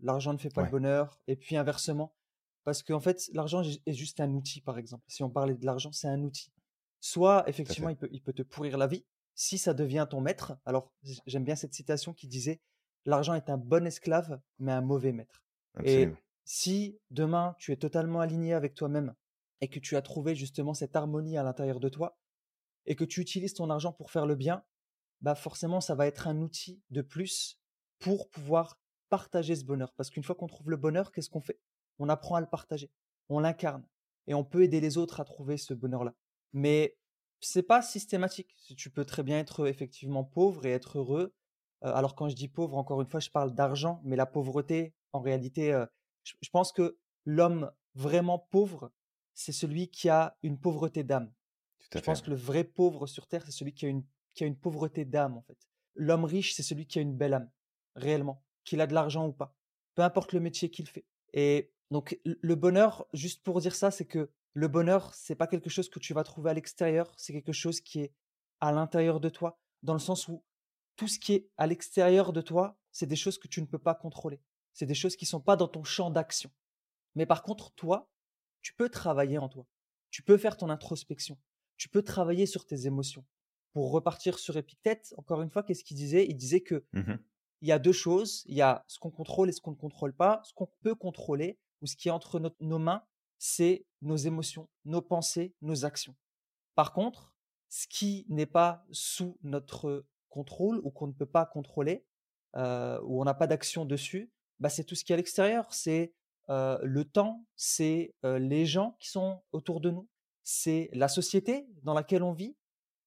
l'argent 0.00 0.32
ne 0.32 0.38
fait 0.38 0.50
pas 0.50 0.62
le 0.62 0.70
bonheur, 0.70 1.20
et 1.26 1.36
puis 1.36 1.56
inversement. 1.56 2.14
Parce 2.64 2.82
qu'en 2.82 3.00
fait, 3.00 3.30
l'argent 3.32 3.62
est 3.62 3.92
juste 3.92 4.20
un 4.20 4.30
outil, 4.32 4.60
par 4.60 4.76
exemple. 4.76 5.04
Si 5.06 5.22
on 5.22 5.30
parlait 5.30 5.54
de 5.54 5.64
l'argent, 5.64 5.92
c'est 5.92 6.08
un 6.08 6.22
outil. 6.22 6.52
Soit, 7.00 7.48
effectivement, 7.48 7.90
il 7.90 7.96
peut, 7.96 8.08
il 8.10 8.22
peut 8.22 8.32
te 8.32 8.42
pourrir 8.42 8.76
la 8.76 8.88
vie, 8.88 9.04
si 9.34 9.58
ça 9.58 9.72
devient 9.72 10.06
ton 10.10 10.20
maître. 10.20 10.58
Alors, 10.64 10.92
j'aime 11.26 11.44
bien 11.44 11.54
cette 11.54 11.74
citation 11.74 12.12
qui 12.12 12.26
disait 12.26 12.60
L'argent 13.06 13.34
est 13.34 13.48
un 13.48 13.56
bon 13.56 13.86
esclave, 13.86 14.40
mais 14.58 14.72
un 14.72 14.80
mauvais 14.80 15.12
maître. 15.12 15.44
Et 15.84 16.08
si 16.44 16.98
demain, 17.10 17.54
tu 17.58 17.72
es 17.72 17.76
totalement 17.76 18.20
aligné 18.20 18.52
avec 18.52 18.74
toi-même 18.74 19.14
et 19.60 19.68
que 19.68 19.78
tu 19.78 19.96
as 19.96 20.02
trouvé 20.02 20.34
justement 20.34 20.74
cette 20.74 20.96
harmonie 20.96 21.38
à 21.38 21.42
l'intérieur 21.42 21.80
de 21.80 21.88
toi 21.88 22.18
et 22.84 22.96
que 22.96 23.04
tu 23.04 23.20
utilises 23.20 23.54
ton 23.54 23.70
argent 23.70 23.92
pour 23.92 24.10
faire 24.10 24.26
le 24.26 24.34
bien, 24.34 24.64
bah 25.20 25.34
forcément, 25.34 25.80
ça 25.80 25.94
va 25.94 26.06
être 26.06 26.26
un 26.26 26.40
outil 26.40 26.82
de 26.90 27.02
plus 27.02 27.60
pour 27.98 28.28
pouvoir 28.30 28.80
partager 29.08 29.56
ce 29.56 29.64
bonheur. 29.64 29.92
Parce 29.96 30.10
qu'une 30.10 30.22
fois 30.22 30.34
qu'on 30.34 30.46
trouve 30.46 30.70
le 30.70 30.76
bonheur, 30.76 31.12
qu'est-ce 31.12 31.30
qu'on 31.30 31.40
fait? 31.40 31.60
On 31.98 32.08
apprend 32.08 32.36
à 32.36 32.40
le 32.40 32.46
partager, 32.46 32.90
on 33.28 33.40
l'incarne 33.40 33.86
et 34.26 34.34
on 34.34 34.44
peut 34.44 34.62
aider 34.62 34.80
les 34.80 34.98
autres 34.98 35.20
à 35.20 35.24
trouver 35.24 35.56
ce 35.56 35.74
bonheur-là. 35.74 36.14
Mais 36.52 36.96
c'est 37.40 37.62
pas 37.62 37.82
systématique. 37.82 38.54
Tu 38.76 38.90
peux 38.90 39.04
très 39.04 39.22
bien 39.22 39.38
être 39.38 39.66
effectivement 39.66 40.24
pauvre 40.24 40.66
et 40.66 40.72
être 40.72 40.98
heureux 40.98 41.34
alors 41.82 42.14
quand 42.14 42.28
je 42.28 42.34
dis 42.34 42.48
pauvre, 42.48 42.76
encore 42.76 43.00
une 43.00 43.06
fois, 43.06 43.20
je 43.20 43.30
parle 43.30 43.54
d'argent, 43.54 44.00
mais 44.04 44.16
la 44.16 44.26
pauvreté, 44.26 44.94
en 45.12 45.20
réalité, 45.20 45.78
je, 46.24 46.50
pense 46.50 46.72
que 46.72 46.98
l'homme 47.24 47.70
vraiment 47.94 48.38
pauvre, 48.38 48.92
c'est 49.34 49.52
celui 49.52 49.88
qui 49.88 50.08
a 50.08 50.36
une 50.42 50.58
pauvreté 50.58 51.04
d'âme. 51.04 51.32
Je 51.92 52.00
pense 52.00 52.22
que 52.22 52.30
le 52.30 52.36
vrai 52.36 52.64
pauvre 52.64 53.06
sur 53.06 53.26
Terre, 53.26 53.44
c'est 53.44 53.52
celui 53.52 53.72
qui 53.72 53.86
a 53.86 53.88
une, 53.88 54.04
qui 54.34 54.44
a 54.44 54.46
une 54.46 54.56
pauvreté 54.56 55.04
d'âme, 55.04 55.36
en 55.36 55.42
fait. 55.42 55.58
L'homme 55.94 56.24
riche, 56.24 56.54
c'est 56.54 56.62
celui 56.62 56.86
qui 56.86 56.98
a 56.98 57.02
une 57.02 57.16
belle 57.16 57.34
âme, 57.34 57.50
réellement, 57.94 58.42
qu'il 58.66 58.82
a 58.82 58.86
de 58.86 58.92
l'argent 58.92 59.26
ou 59.26 59.32
pas, 59.32 59.54
peu 59.94 60.02
importe 60.02 60.34
le 60.34 60.40
métier 60.40 60.70
qu'il 60.70 60.86
fait. 60.86 61.06
Et 61.32 61.72
donc, 61.90 62.20
le 62.24 62.54
bonheur, 62.54 63.06
juste 63.14 63.42
pour 63.42 63.60
dire 63.60 63.74
ça, 63.74 63.90
c'est 63.90 64.04
que 64.04 64.30
le 64.52 64.68
bonheur, 64.68 65.14
c'est 65.14 65.34
pas 65.34 65.46
quelque 65.46 65.70
chose 65.70 65.88
que 65.88 65.98
tu 65.98 66.12
vas 66.12 66.24
trouver 66.24 66.50
à 66.50 66.54
l'extérieur, 66.54 67.12
c'est 67.16 67.32
quelque 67.32 67.52
chose 67.52 67.80
qui 67.80 68.00
est 68.00 68.12
à 68.60 68.72
l'intérieur 68.72 69.20
de 69.20 69.28
toi, 69.28 69.58
dans 69.82 69.92
le 69.92 69.98
sens 69.98 70.28
où 70.28 70.42
tout 70.96 71.08
ce 71.08 71.18
qui 71.18 71.34
est 71.34 71.50
à 71.56 71.66
l'extérieur 71.66 72.32
de 72.32 72.40
toi, 72.40 72.78
c'est 72.90 73.06
des 73.06 73.16
choses 73.16 73.38
que 73.38 73.48
tu 73.48 73.60
ne 73.60 73.66
peux 73.66 73.78
pas 73.78 73.94
contrôler. 73.94 74.40
C'est 74.72 74.86
des 74.86 74.94
choses 74.94 75.16
qui 75.16 75.26
sont 75.26 75.40
pas 75.40 75.56
dans 75.56 75.68
ton 75.68 75.84
champ 75.84 76.10
d'action. 76.10 76.50
Mais 77.14 77.26
par 77.26 77.42
contre, 77.42 77.72
toi, 77.74 78.10
tu 78.62 78.74
peux 78.74 78.88
travailler 78.88 79.38
en 79.38 79.48
toi. 79.48 79.66
Tu 80.10 80.22
peux 80.22 80.38
faire 80.38 80.56
ton 80.56 80.70
introspection. 80.70 81.38
Tu 81.76 81.88
peux 81.88 82.02
travailler 82.02 82.46
sur 82.46 82.66
tes 82.66 82.86
émotions. 82.86 83.26
Pour 83.72 83.90
repartir 83.92 84.38
sur 84.38 84.56
Épictète, 84.56 85.14
encore 85.18 85.42
une 85.42 85.50
fois, 85.50 85.62
qu'est-ce 85.62 85.84
qu'il 85.84 85.96
disait? 85.96 86.26
Il 86.26 86.36
disait 86.36 86.62
que 86.62 86.84
mmh 86.94 87.14
il 87.66 87.70
y 87.70 87.72
a 87.72 87.80
deux 87.80 87.92
choses. 87.92 88.44
Il 88.46 88.54
y 88.54 88.62
a 88.62 88.84
ce 88.86 89.00
qu'on 89.00 89.10
contrôle 89.10 89.48
et 89.48 89.52
ce 89.52 89.60
qu'on 89.60 89.72
ne 89.72 89.76
contrôle 89.76 90.14
pas. 90.14 90.40
Ce 90.44 90.54
qu'on 90.54 90.68
peut 90.82 90.94
contrôler 90.94 91.58
ou 91.82 91.86
ce 91.86 91.96
qui 91.96 92.08
est 92.08 92.12
entre 92.12 92.40
nos 92.60 92.78
mains, 92.78 93.02
c'est 93.38 93.84
nos 94.02 94.16
émotions, 94.16 94.68
nos 94.84 95.02
pensées, 95.02 95.52
nos 95.60 95.84
actions. 95.84 96.14
Par 96.76 96.92
contre, 96.92 97.34
ce 97.68 97.88
qui 97.88 98.24
n'est 98.28 98.46
pas 98.46 98.86
sous 98.92 99.36
notre 99.42 100.06
contrôle 100.28 100.80
ou 100.84 100.90
qu'on 100.90 101.08
ne 101.08 101.12
peut 101.12 101.26
pas 101.26 101.44
contrôler, 101.44 102.06
euh, 102.54 103.00
où 103.02 103.20
on 103.20 103.24
n'a 103.24 103.34
pas 103.34 103.48
d'action 103.48 103.84
dessus, 103.84 104.30
bah, 104.60 104.68
c'est 104.68 104.84
tout 104.84 104.94
ce 104.94 105.04
qui 105.04 105.12
est 105.12 105.14
à 105.14 105.16
l'extérieur. 105.16 105.66
C'est 105.74 106.14
euh, 106.48 106.78
le 106.84 107.04
temps, 107.04 107.44
c'est 107.56 108.14
euh, 108.24 108.38
les 108.38 108.64
gens 108.64 108.96
qui 109.00 109.10
sont 109.10 109.42
autour 109.50 109.80
de 109.80 109.90
nous, 109.90 110.08
c'est 110.44 110.88
la 110.92 111.08
société 111.08 111.66
dans 111.82 111.94
laquelle 111.94 112.22
on 112.22 112.32
vit, 112.32 112.56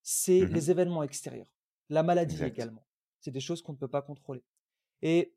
c'est 0.04 0.42
mmh 0.42 0.54
les 0.54 0.72
événements 0.72 1.04
extérieurs, 1.04 1.54
la 1.90 2.04
maladie 2.04 2.44
également. 2.44 2.84
C'est 3.22 3.32
des 3.32 3.40
choses 3.40 3.62
qu'on 3.62 3.74
ne 3.74 3.78
peut 3.78 3.88
pas 3.88 4.02
contrôler. 4.02 4.44
Et 5.02 5.34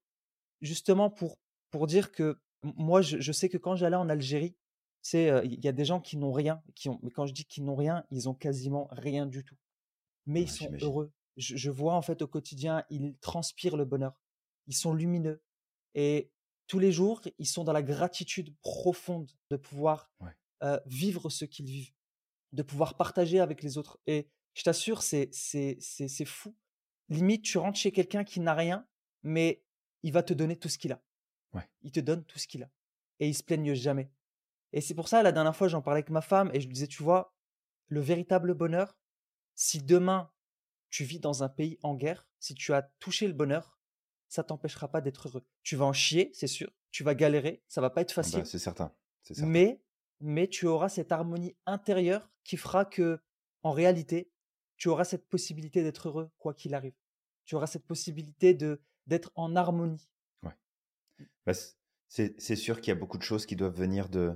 justement, 0.61 1.11
pour, 1.11 1.39
pour 1.71 1.87
dire 1.87 2.13
que 2.13 2.41
moi, 2.63 3.03
je, 3.03 3.33
sais 3.33 3.49
que 3.49 3.59
quand 3.59 3.75
j'allais 3.75 3.97
en 3.97 4.09
Algérie, 4.09 4.57
il 5.13 5.65
y 5.65 5.69
a 5.69 5.73
des 5.73 5.85
gens 5.85 6.01
qui 6.01 6.17
n'ont 6.17 6.33
rien, 6.33 6.63
qui 6.75 6.89
ont, 6.89 7.01
mais 7.03 7.11
quand 7.11 7.27
je 7.27 7.35
dis 7.35 7.45
qu'ils 7.45 7.65
n'ont 7.65 7.75
rien, 7.75 8.05
ils 8.11 8.29
ont 8.29 8.35
quasiment 8.35 8.89
rien 8.93 9.27
du 9.27 9.45
tout. 9.45 9.57
Mais 10.27 10.43
ils 10.43 10.51
sont 10.51 10.71
heureux, 10.81 11.13
je, 11.37 11.71
vois 11.71 11.95
en 11.95 12.03
fait 12.03 12.23
au 12.23 12.29
quotidien, 12.29 12.85
ils 12.91 13.17
transpirent 13.19 13.77
le 13.77 13.85
bonheur. 13.85 14.15
Ils 14.67 14.77
sont 14.77 14.95
lumineux. 14.95 15.43
Et 15.95 16.31
tous 16.67 16.79
les 16.79 16.93
jours, 16.93 17.21
ils 17.39 17.47
sont 17.47 17.65
dans 17.65 17.73
la 17.73 17.83
gratitude 17.83 18.55
profonde 18.61 19.31
de 19.51 19.57
pouvoir 19.57 20.13
vivre 20.87 21.31
ce 21.31 21.45
qu'ils 21.45 21.67
vivent, 21.67 21.93
de 22.53 22.63
pouvoir 22.63 22.97
partager 22.97 23.41
avec 23.41 23.63
les 23.63 23.79
autres. 23.79 23.99
Et 24.07 24.29
je 24.55 24.63
t'assure, 24.63 25.03
c'est, 25.03 25.29
c'est, 25.33 25.79
c'est, 25.81 26.25
fou. 26.25 26.55
Limite, 27.13 27.43
tu 27.43 27.59
rentres 27.59 27.79
chez 27.79 27.93
quelqu'un 27.93 28.25
qui 28.25 28.41
n'a 28.41 28.55
rien, 28.55 28.87
mais 29.23 29.63
il 30.03 30.13
va 30.13 30.23
te 30.23 30.33
donner 30.33 30.57
tout 30.57 30.69
ce 30.69 30.79
qu'il 30.79 30.93
a. 30.93 31.03
Il 31.83 31.93
te 31.93 32.01
donne 32.01 32.25
tout 32.25 32.39
ce 32.39 32.47
qu'il 32.47 32.63
a. 32.63 32.71
Et 33.21 33.29
il 33.29 33.35
se 33.35 33.43
plaigne 33.43 33.75
jamais. 33.75 34.11
Et 34.73 34.81
c'est 34.81 34.95
pour 34.95 35.09
ça, 35.09 35.23
la 35.23 35.33
dernière 35.33 35.55
fois, 35.55 35.69
j'en 35.69 35.83
parlais 35.83 35.99
avec 35.99 36.11
ma 36.11 36.23
femme 36.23 36.51
et 36.55 36.61
je 36.61 36.67
lui 36.67 36.75
disais, 36.75 36.87
tu 36.87 37.03
vois, 37.03 37.35
le 37.89 38.01
véritable 38.01 38.55
bonheur, 38.55 38.97
si 39.55 39.83
demain 39.83 40.33
tu 40.89 41.05
vis 41.05 41.21
dans 41.21 41.43
un 41.43 41.49
pays 41.49 41.79
en 41.83 41.95
guerre, 41.95 42.27
si 42.39 42.55
tu 42.55 42.73
as 42.73 42.83
touché 43.01 43.27
le 43.27 43.35
bonheur, 43.35 43.79
ça 44.29 44.43
t'empêchera 44.43 44.89
pas 44.89 45.03
d'être 45.03 45.29
heureux. 45.29 45.45
Tu 45.63 45.77
vas 45.77 45.85
en 45.85 45.93
chier, 45.93 46.31
c'est 46.33 46.47
sûr. 46.47 46.73
Tu 46.91 47.05
vas 47.05 47.15
galérer, 47.15 47.63
ça 47.69 47.81
va 47.81 47.91
pas 47.91 48.01
être 48.01 48.13
ah 48.13 48.23
bah, 48.23 48.23
facile. 48.23 48.47
c'est 48.47 48.59
certain. 48.59 48.95
Mais, 49.39 49.83
mais 50.21 50.49
tu 50.49 50.67
auras 50.67 50.89
cette 50.89 51.13
harmonie 51.13 51.55
intérieure 51.67 52.31
qui 52.45 52.57
fera 52.57 52.85
que, 52.85 53.21
en 53.63 53.73
réalité, 53.73 54.31
tu 54.77 54.89
auras 54.89 55.05
cette 55.05 55.29
possibilité 55.29 55.83
d'être 55.83 56.09
heureux 56.09 56.31
quoi 56.39 56.55
qu'il 56.55 56.75
arrive. 56.75 56.95
Tu 57.45 57.55
auras 57.55 57.67
cette 57.67 57.87
possibilité 57.87 58.55
de 58.55 58.81
d'être 59.07 59.33
en 59.35 59.57
harmonie. 59.57 60.09
Ouais. 60.45 60.53
Bah, 61.45 61.53
c'est 62.09 62.57
sûr 62.57 62.81
qu'il 62.81 62.89
y 62.89 62.97
a 62.97 63.01
beaucoup 63.01 63.19
de 63.19 63.23
choses 63.23 63.47
qui 63.47 63.57
doivent 63.57 63.77
venir 63.77 64.09
de, 64.09 64.33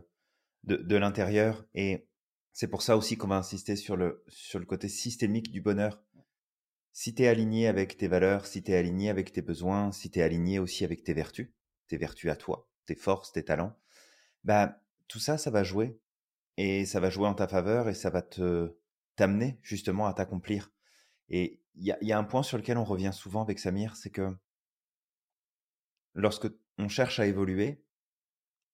de, 0.65 0.77
de 0.77 0.97
l'intérieur 0.97 1.65
et 1.75 2.09
c'est 2.53 2.69
pour 2.69 2.83
ça 2.83 2.97
aussi 2.97 3.17
qu'on 3.17 3.29
va 3.29 3.37
insister 3.37 3.77
sur 3.77 3.97
le, 3.97 4.25
sur 4.29 4.59
le 4.59 4.65
côté 4.65 4.89
systémique 4.89 5.53
du 5.53 5.61
bonheur 5.61 6.03
si 6.97 7.15
tu 7.15 7.25
es 7.25 7.29
aligné 7.29 7.67
avec 7.67 7.99
tes 7.99 8.09
valeurs, 8.09 8.47
si 8.47 8.63
tu 8.63 8.73
es 8.73 8.75
aligné 8.75 9.11
avec 9.11 9.31
tes 9.31 9.43
besoins, 9.43 9.93
si 9.93 10.11
tu 10.11 10.19
es 10.19 10.23
aligné 10.23 10.59
aussi 10.59 10.83
avec 10.83 11.05
tes 11.05 11.13
vertus, 11.13 11.51
tes 11.89 11.99
vertus 11.99 12.31
à 12.31 12.37
toi, 12.37 12.71
tes 12.87 12.95
forces, 12.95 13.33
tes 13.33 13.45
talents, 13.45 13.77
bah, 14.45 14.81
tout 15.07 15.19
ça, 15.19 15.37
ça 15.37 15.51
va 15.51 15.63
jouer. 15.63 16.01
Et 16.57 16.87
ça 16.87 16.99
va 16.99 17.11
jouer 17.11 17.27
en 17.29 17.35
ta 17.35 17.49
faveur 17.49 17.91
et 17.91 17.95
ça 17.95 18.09
va 18.09 18.23
te 18.23 18.79
t'amener 19.15 19.59
justement 19.61 20.07
à 20.07 20.15
t'accomplir. 20.15 20.73
Et 21.29 21.61
il 21.77 21.85
y 21.85 22.13
a, 22.13 22.19
un 22.19 22.25
point 22.25 22.43
sur 22.43 22.57
lequel 22.57 22.79
on 22.79 22.85
revient 22.85 23.13
souvent 23.13 23.43
avec 23.43 23.59
Samir, 23.59 23.97
c'est 23.97 24.11
que 24.11 24.35
lorsque 26.15 26.49
on 26.79 26.89
cherche 26.89 27.21
à 27.21 27.27
évoluer, 27.27 27.85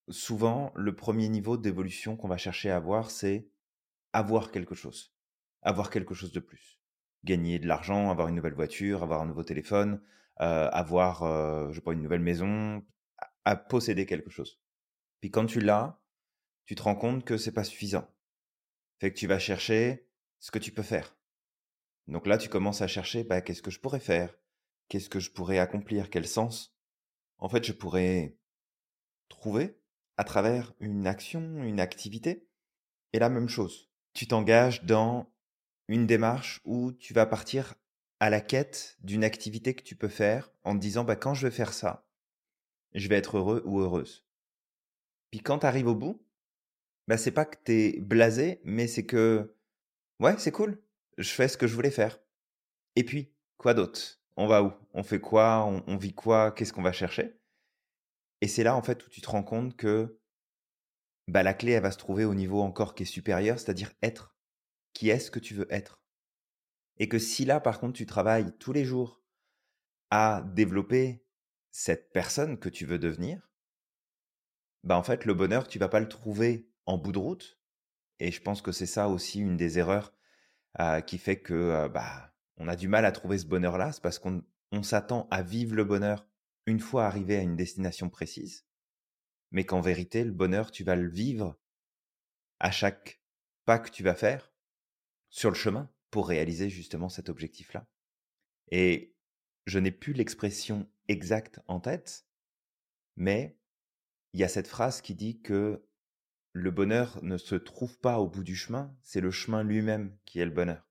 souvent 0.08 0.72
le 0.74 0.94
premier 0.94 1.28
niveau 1.28 1.56
d'évolution 1.56 2.16
qu'on 2.16 2.28
va 2.28 2.36
chercher 2.36 2.70
à 2.70 2.76
avoir, 2.76 3.10
c'est 3.10 3.48
avoir 4.12 4.50
quelque 4.50 4.74
chose, 4.74 5.14
avoir 5.62 5.90
quelque 5.90 6.14
chose 6.14 6.32
de 6.32 6.40
plus 6.40 6.82
gagner 7.24 7.58
de 7.58 7.66
l'argent, 7.66 8.10
avoir 8.10 8.28
une 8.28 8.34
nouvelle 8.34 8.54
voiture, 8.54 9.02
avoir 9.02 9.22
un 9.22 9.26
nouveau 9.26 9.44
téléphone, 9.44 10.00
avoir, 10.36 11.70
je 11.70 11.74
sais 11.74 11.80
pas, 11.80 11.92
une 11.92 12.02
nouvelle 12.02 12.20
maison, 12.20 12.84
à, 13.44 13.56
posséder 13.56 14.06
quelque 14.06 14.30
chose. 14.30 14.60
Puis 15.20 15.30
quand 15.30 15.46
tu 15.46 15.60
l'as, 15.60 16.00
tu 16.64 16.74
te 16.74 16.82
rends 16.82 16.96
compte 16.96 17.24
que 17.24 17.36
c'est 17.36 17.52
pas 17.52 17.64
suffisant. 17.64 18.08
Fait 18.98 19.12
que 19.12 19.18
tu 19.18 19.26
vas 19.26 19.38
chercher 19.38 20.08
ce 20.38 20.50
que 20.50 20.58
tu 20.58 20.72
peux 20.72 20.82
faire. 20.82 21.16
Donc 22.08 22.26
là, 22.26 22.38
tu 22.38 22.48
commences 22.48 22.82
à 22.82 22.86
chercher, 22.86 23.24
bah, 23.24 23.40
qu'est-ce 23.40 23.62
que 23.62 23.70
je 23.70 23.80
pourrais 23.80 24.00
faire? 24.00 24.36
Qu'est-ce 24.88 25.08
que 25.08 25.20
je 25.20 25.30
pourrais 25.30 25.58
accomplir? 25.58 26.10
Quel 26.10 26.26
sens? 26.26 26.76
En 27.38 27.48
fait, 27.48 27.64
je 27.64 27.72
pourrais 27.72 28.36
trouver 29.28 29.78
à 30.16 30.24
travers 30.24 30.74
une 30.80 31.06
action, 31.06 31.62
une 31.62 31.80
activité. 31.80 32.48
Et 33.12 33.18
la 33.18 33.28
même 33.28 33.48
chose, 33.48 33.90
tu 34.14 34.26
t'engages 34.26 34.84
dans 34.84 35.32
une 35.88 36.06
démarche 36.06 36.60
où 36.64 36.92
tu 36.92 37.12
vas 37.14 37.26
partir 37.26 37.74
à 38.20 38.30
la 38.30 38.40
quête 38.40 38.96
d'une 39.00 39.24
activité 39.24 39.74
que 39.74 39.82
tu 39.82 39.96
peux 39.96 40.08
faire 40.08 40.52
en 40.64 40.74
te 40.74 40.80
disant 40.80 41.04
bah, 41.04 41.16
quand 41.16 41.34
je 41.34 41.46
vais 41.46 41.54
faire 41.54 41.72
ça, 41.72 42.06
je 42.94 43.08
vais 43.08 43.16
être 43.16 43.38
heureux 43.38 43.62
ou 43.66 43.80
heureuse. 43.80 44.26
Puis 45.30 45.40
quand 45.40 45.60
tu 45.60 45.66
arrives 45.66 45.88
au 45.88 45.94
bout, 45.94 46.24
bah, 47.08 47.16
c'est 47.16 47.32
pas 47.32 47.44
que 47.44 47.56
tu 47.64 47.72
es 47.72 48.00
blasé, 48.00 48.60
mais 48.64 48.86
c'est 48.86 49.06
que 49.06 49.56
ouais, 50.20 50.36
c'est 50.38 50.52
cool, 50.52 50.80
je 51.22 51.30
fais 51.32 51.48
ce 51.48 51.56
que 51.56 51.66
je 51.66 51.74
voulais 51.74 51.90
faire. 51.90 52.20
Et 52.96 53.04
puis, 53.04 53.34
quoi 53.56 53.74
d'autre? 53.74 54.20
On 54.36 54.46
va 54.46 54.62
où? 54.62 54.72
On 54.94 55.02
fait 55.02 55.20
quoi? 55.20 55.64
On, 55.64 55.96
vit 55.96 56.14
quoi? 56.14 56.52
Qu'est-ce 56.52 56.72
qu'on 56.72 56.82
va 56.82 56.92
chercher? 56.92 57.38
Et 58.40 58.48
c'est 58.48 58.64
là, 58.64 58.76
en 58.76 58.82
fait, 58.82 59.06
où 59.06 59.10
tu 59.10 59.20
te 59.20 59.30
rends 59.30 59.42
compte 59.42 59.76
que 59.76 60.18
bah, 61.28 61.42
la 61.42 61.54
clé, 61.54 61.72
elle 61.72 61.82
va 61.82 61.90
se 61.90 61.98
trouver 61.98 62.24
au 62.24 62.34
niveau 62.34 62.60
encore 62.60 62.94
qui 62.94 63.04
est 63.04 63.06
supérieur, 63.06 63.58
c'est-à-dire 63.58 63.92
être. 64.02 64.36
Qui 64.92 65.10
est-ce 65.10 65.30
que 65.30 65.38
tu 65.38 65.54
veux 65.54 65.72
être? 65.72 66.02
Et 66.98 67.08
que 67.08 67.18
si 67.18 67.44
là, 67.44 67.60
par 67.60 67.80
contre, 67.80 67.94
tu 67.94 68.06
travailles 68.06 68.56
tous 68.58 68.72
les 68.72 68.84
jours 68.84 69.22
à 70.10 70.42
développer 70.54 71.24
cette 71.70 72.12
personne 72.12 72.58
que 72.58 72.68
tu 72.68 72.84
veux 72.84 72.98
devenir, 72.98 73.50
bah 74.84 74.98
en 74.98 75.02
fait, 75.02 75.24
le 75.24 75.34
bonheur, 75.34 75.68
tu 75.68 75.78
vas 75.78 75.88
pas 75.88 76.00
le 76.00 76.08
trouver 76.08 76.68
en 76.86 76.98
bout 76.98 77.12
de 77.12 77.18
route. 77.18 77.58
Et 78.18 78.30
je 78.30 78.42
pense 78.42 78.60
que 78.60 78.72
c'est 78.72 78.86
ça 78.86 79.08
aussi 79.08 79.40
une 79.40 79.56
des 79.56 79.78
erreurs 79.78 80.12
qui 81.06 81.18
fait 81.18 81.40
que 81.40 81.88
bah, 81.88 82.32
on 82.56 82.68
a 82.68 82.76
du 82.76 82.88
mal 82.88 83.04
à 83.04 83.12
trouver 83.12 83.38
ce 83.38 83.46
bonheur-là, 83.46 83.92
c'est 83.92 84.02
parce 84.02 84.18
qu'on 84.18 84.42
s'attend 84.82 85.28
à 85.30 85.42
vivre 85.42 85.74
le 85.74 85.84
bonheur 85.84 86.26
une 86.66 86.80
fois 86.80 87.06
arrivé 87.06 87.36
à 87.36 87.42
une 87.42 87.56
destination 87.56 88.08
précise, 88.08 88.66
mais 89.50 89.64
qu'en 89.64 89.80
vérité, 89.80 90.24
le 90.24 90.32
bonheur, 90.32 90.70
tu 90.70 90.84
vas 90.84 90.96
le 90.96 91.08
vivre 91.08 91.58
à 92.60 92.70
chaque 92.70 93.20
pas 93.64 93.78
que 93.78 93.90
tu 93.90 94.02
vas 94.02 94.14
faire 94.14 94.52
sur 95.28 95.50
le 95.50 95.56
chemin 95.56 95.90
pour 96.10 96.28
réaliser 96.28 96.68
justement 96.68 97.08
cet 97.08 97.28
objectif-là. 97.28 97.86
Et 98.70 99.14
je 99.66 99.78
n'ai 99.78 99.90
plus 99.90 100.12
l'expression 100.12 100.88
exacte 101.08 101.60
en 101.66 101.80
tête, 101.80 102.26
mais 103.16 103.58
il 104.32 104.40
y 104.40 104.44
a 104.44 104.48
cette 104.48 104.68
phrase 104.68 105.00
qui 105.00 105.14
dit 105.14 105.40
que 105.42 105.84
le 106.52 106.70
bonheur 106.70 107.18
ne 107.22 107.38
se 107.38 107.54
trouve 107.54 107.98
pas 107.98 108.18
au 108.18 108.28
bout 108.28 108.44
du 108.44 108.54
chemin, 108.54 108.94
c'est 109.02 109.20
le 109.20 109.30
chemin 109.30 109.62
lui-même 109.62 110.16
qui 110.24 110.38
est 110.38 110.44
le 110.44 110.50
bonheur. 110.50 110.86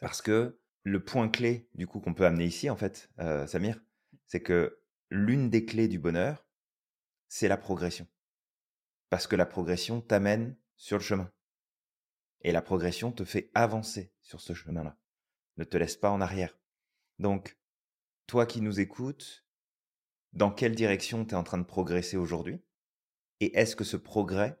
Parce 0.00 0.22
que 0.22 0.58
le 0.82 1.04
point 1.04 1.28
clé, 1.28 1.68
du 1.74 1.86
coup, 1.86 2.00
qu'on 2.00 2.14
peut 2.14 2.26
amener 2.26 2.46
ici, 2.46 2.70
en 2.70 2.76
fait, 2.76 3.10
euh, 3.18 3.46
Samir, 3.46 3.80
c'est 4.26 4.42
que 4.42 4.80
l'une 5.10 5.50
des 5.50 5.64
clés 5.64 5.88
du 5.88 5.98
bonheur, 5.98 6.46
c'est 7.28 7.48
la 7.48 7.58
progression. 7.58 8.06
Parce 9.10 9.26
que 9.26 9.36
la 9.36 9.46
progression 9.46 10.00
t'amène 10.00 10.56
sur 10.76 10.96
le 10.96 11.02
chemin. 11.02 11.30
Et 12.42 12.52
la 12.52 12.62
progression 12.62 13.12
te 13.12 13.24
fait 13.24 13.50
avancer 13.54 14.12
sur 14.22 14.40
ce 14.40 14.54
chemin-là. 14.54 14.96
Ne 15.56 15.64
te 15.64 15.76
laisse 15.76 15.96
pas 15.96 16.10
en 16.10 16.20
arrière. 16.20 16.58
Donc, 17.18 17.58
toi 18.26 18.46
qui 18.46 18.60
nous 18.60 18.80
écoutes, 18.80 19.44
dans 20.32 20.50
quelle 20.50 20.74
direction 20.74 21.24
tu 21.24 21.32
es 21.32 21.36
en 21.36 21.42
train 21.42 21.58
de 21.58 21.64
progresser 21.64 22.16
aujourd'hui? 22.16 22.62
Et 23.40 23.58
est-ce 23.58 23.76
que 23.76 23.84
ce 23.84 23.96
progrès 23.96 24.60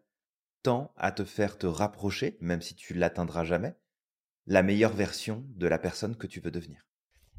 à 0.96 1.12
te 1.12 1.24
faire 1.24 1.58
te 1.58 1.66
rapprocher, 1.66 2.36
même 2.40 2.62
si 2.62 2.74
tu 2.74 2.94
l'atteindras 2.94 3.44
jamais, 3.44 3.76
la 4.46 4.62
meilleure 4.62 4.94
version 4.94 5.44
de 5.56 5.66
la 5.66 5.78
personne 5.78 6.16
que 6.16 6.26
tu 6.26 6.40
veux 6.40 6.50
devenir. 6.50 6.86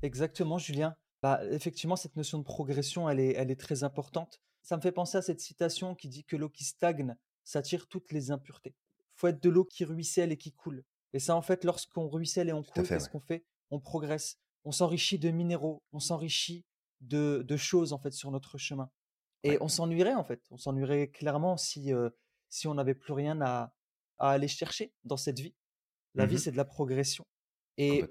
Exactement, 0.01 0.57
Julien. 0.57 0.95
Bah, 1.21 1.41
effectivement, 1.51 1.95
cette 1.95 2.15
notion 2.15 2.37
de 2.37 2.43
progression, 2.43 3.09
elle 3.09 3.19
est, 3.19 3.33
elle 3.33 3.51
est 3.51 3.59
très 3.59 3.83
importante. 3.83 4.39
Ça 4.61 4.77
me 4.77 4.81
fait 4.81 4.91
penser 4.91 5.17
à 5.17 5.21
cette 5.21 5.41
citation 5.41 5.95
qui 5.95 6.07
dit 6.07 6.23
que 6.23 6.35
l'eau 6.35 6.49
qui 6.49 6.63
stagne 6.63 7.15
s'attire 7.43 7.87
toutes 7.87 8.11
les 8.11 8.31
impuretés. 8.31 8.75
faut 9.15 9.27
être 9.27 9.41
de 9.41 9.49
l'eau 9.49 9.65
qui 9.65 9.83
ruisselle 9.83 10.31
et 10.31 10.37
qui 10.37 10.53
coule. 10.53 10.83
Et 11.13 11.19
ça, 11.19 11.35
en 11.35 11.41
fait, 11.41 11.65
lorsqu'on 11.65 12.07
ruisselle 12.07 12.49
et 12.49 12.53
on 12.53 12.63
coule, 12.63 12.87
qu'est-ce 12.87 13.09
qu'on 13.09 13.19
fait? 13.19 13.43
On 13.71 13.79
progresse. 13.79 14.37
On 14.63 14.71
s'enrichit 14.71 15.17
de 15.17 15.29
minéraux, 15.29 15.81
on 15.91 15.99
s'enrichit 15.99 16.65
de, 17.01 17.43
de, 17.47 17.57
choses, 17.57 17.91
en 17.93 17.97
fait, 17.97 18.11
sur 18.11 18.29
notre 18.29 18.57
chemin. 18.57 18.91
Et 19.43 19.57
on 19.61 19.67
s'ennuierait, 19.67 20.13
en 20.13 20.23
fait. 20.23 20.41
On 20.51 20.57
s'ennuierait 20.57 21.07
clairement 21.07 21.57
si, 21.57 21.93
euh, 21.93 22.09
si 22.49 22.67
on 22.67 22.73
n'avait 22.73 22.95
plus 22.95 23.13
rien 23.13 23.39
à, 23.41 23.73
aller 24.17 24.49
chercher 24.49 24.93
dans 25.05 25.17
cette 25.17 25.39
vie. 25.39 25.55
La 26.13 26.25
vie, 26.25 26.35
mmh 26.35 26.39
c'est 26.39 26.51
de 26.51 26.57
la 26.57 26.65
progression. 26.65 27.25
Et, 27.77 28.03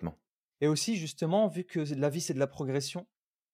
et 0.62 0.68
aussi, 0.68 0.96
justement, 0.96 1.48
vu 1.48 1.64
que 1.64 1.80
la 1.94 2.08
vie, 2.08 2.22
c'est 2.22 2.32
de 2.32 2.38
la 2.38 2.46
progression, 2.46 3.06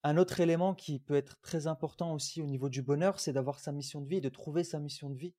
un 0.05 0.19
autre 0.19 0.41
élément 0.41 0.75
qui 0.75 1.01
peut 1.01 1.15
être 1.15 1.41
très 1.41 1.67
important 1.67 2.13
aussi 2.13 2.43
au 2.43 2.47
niveau 2.47 2.69
du 2.69 2.83
bonheur, 2.83 3.19
c'est 3.19 3.33
d'avoir 3.33 3.59
sa 3.59 3.73
mission 3.73 4.03
de 4.03 4.07
vie, 4.07 4.21
de 4.21 4.29
trouver 4.29 4.63
sa 4.63 4.79
mission 4.79 5.09
de 5.09 5.17
vie. 5.17 5.35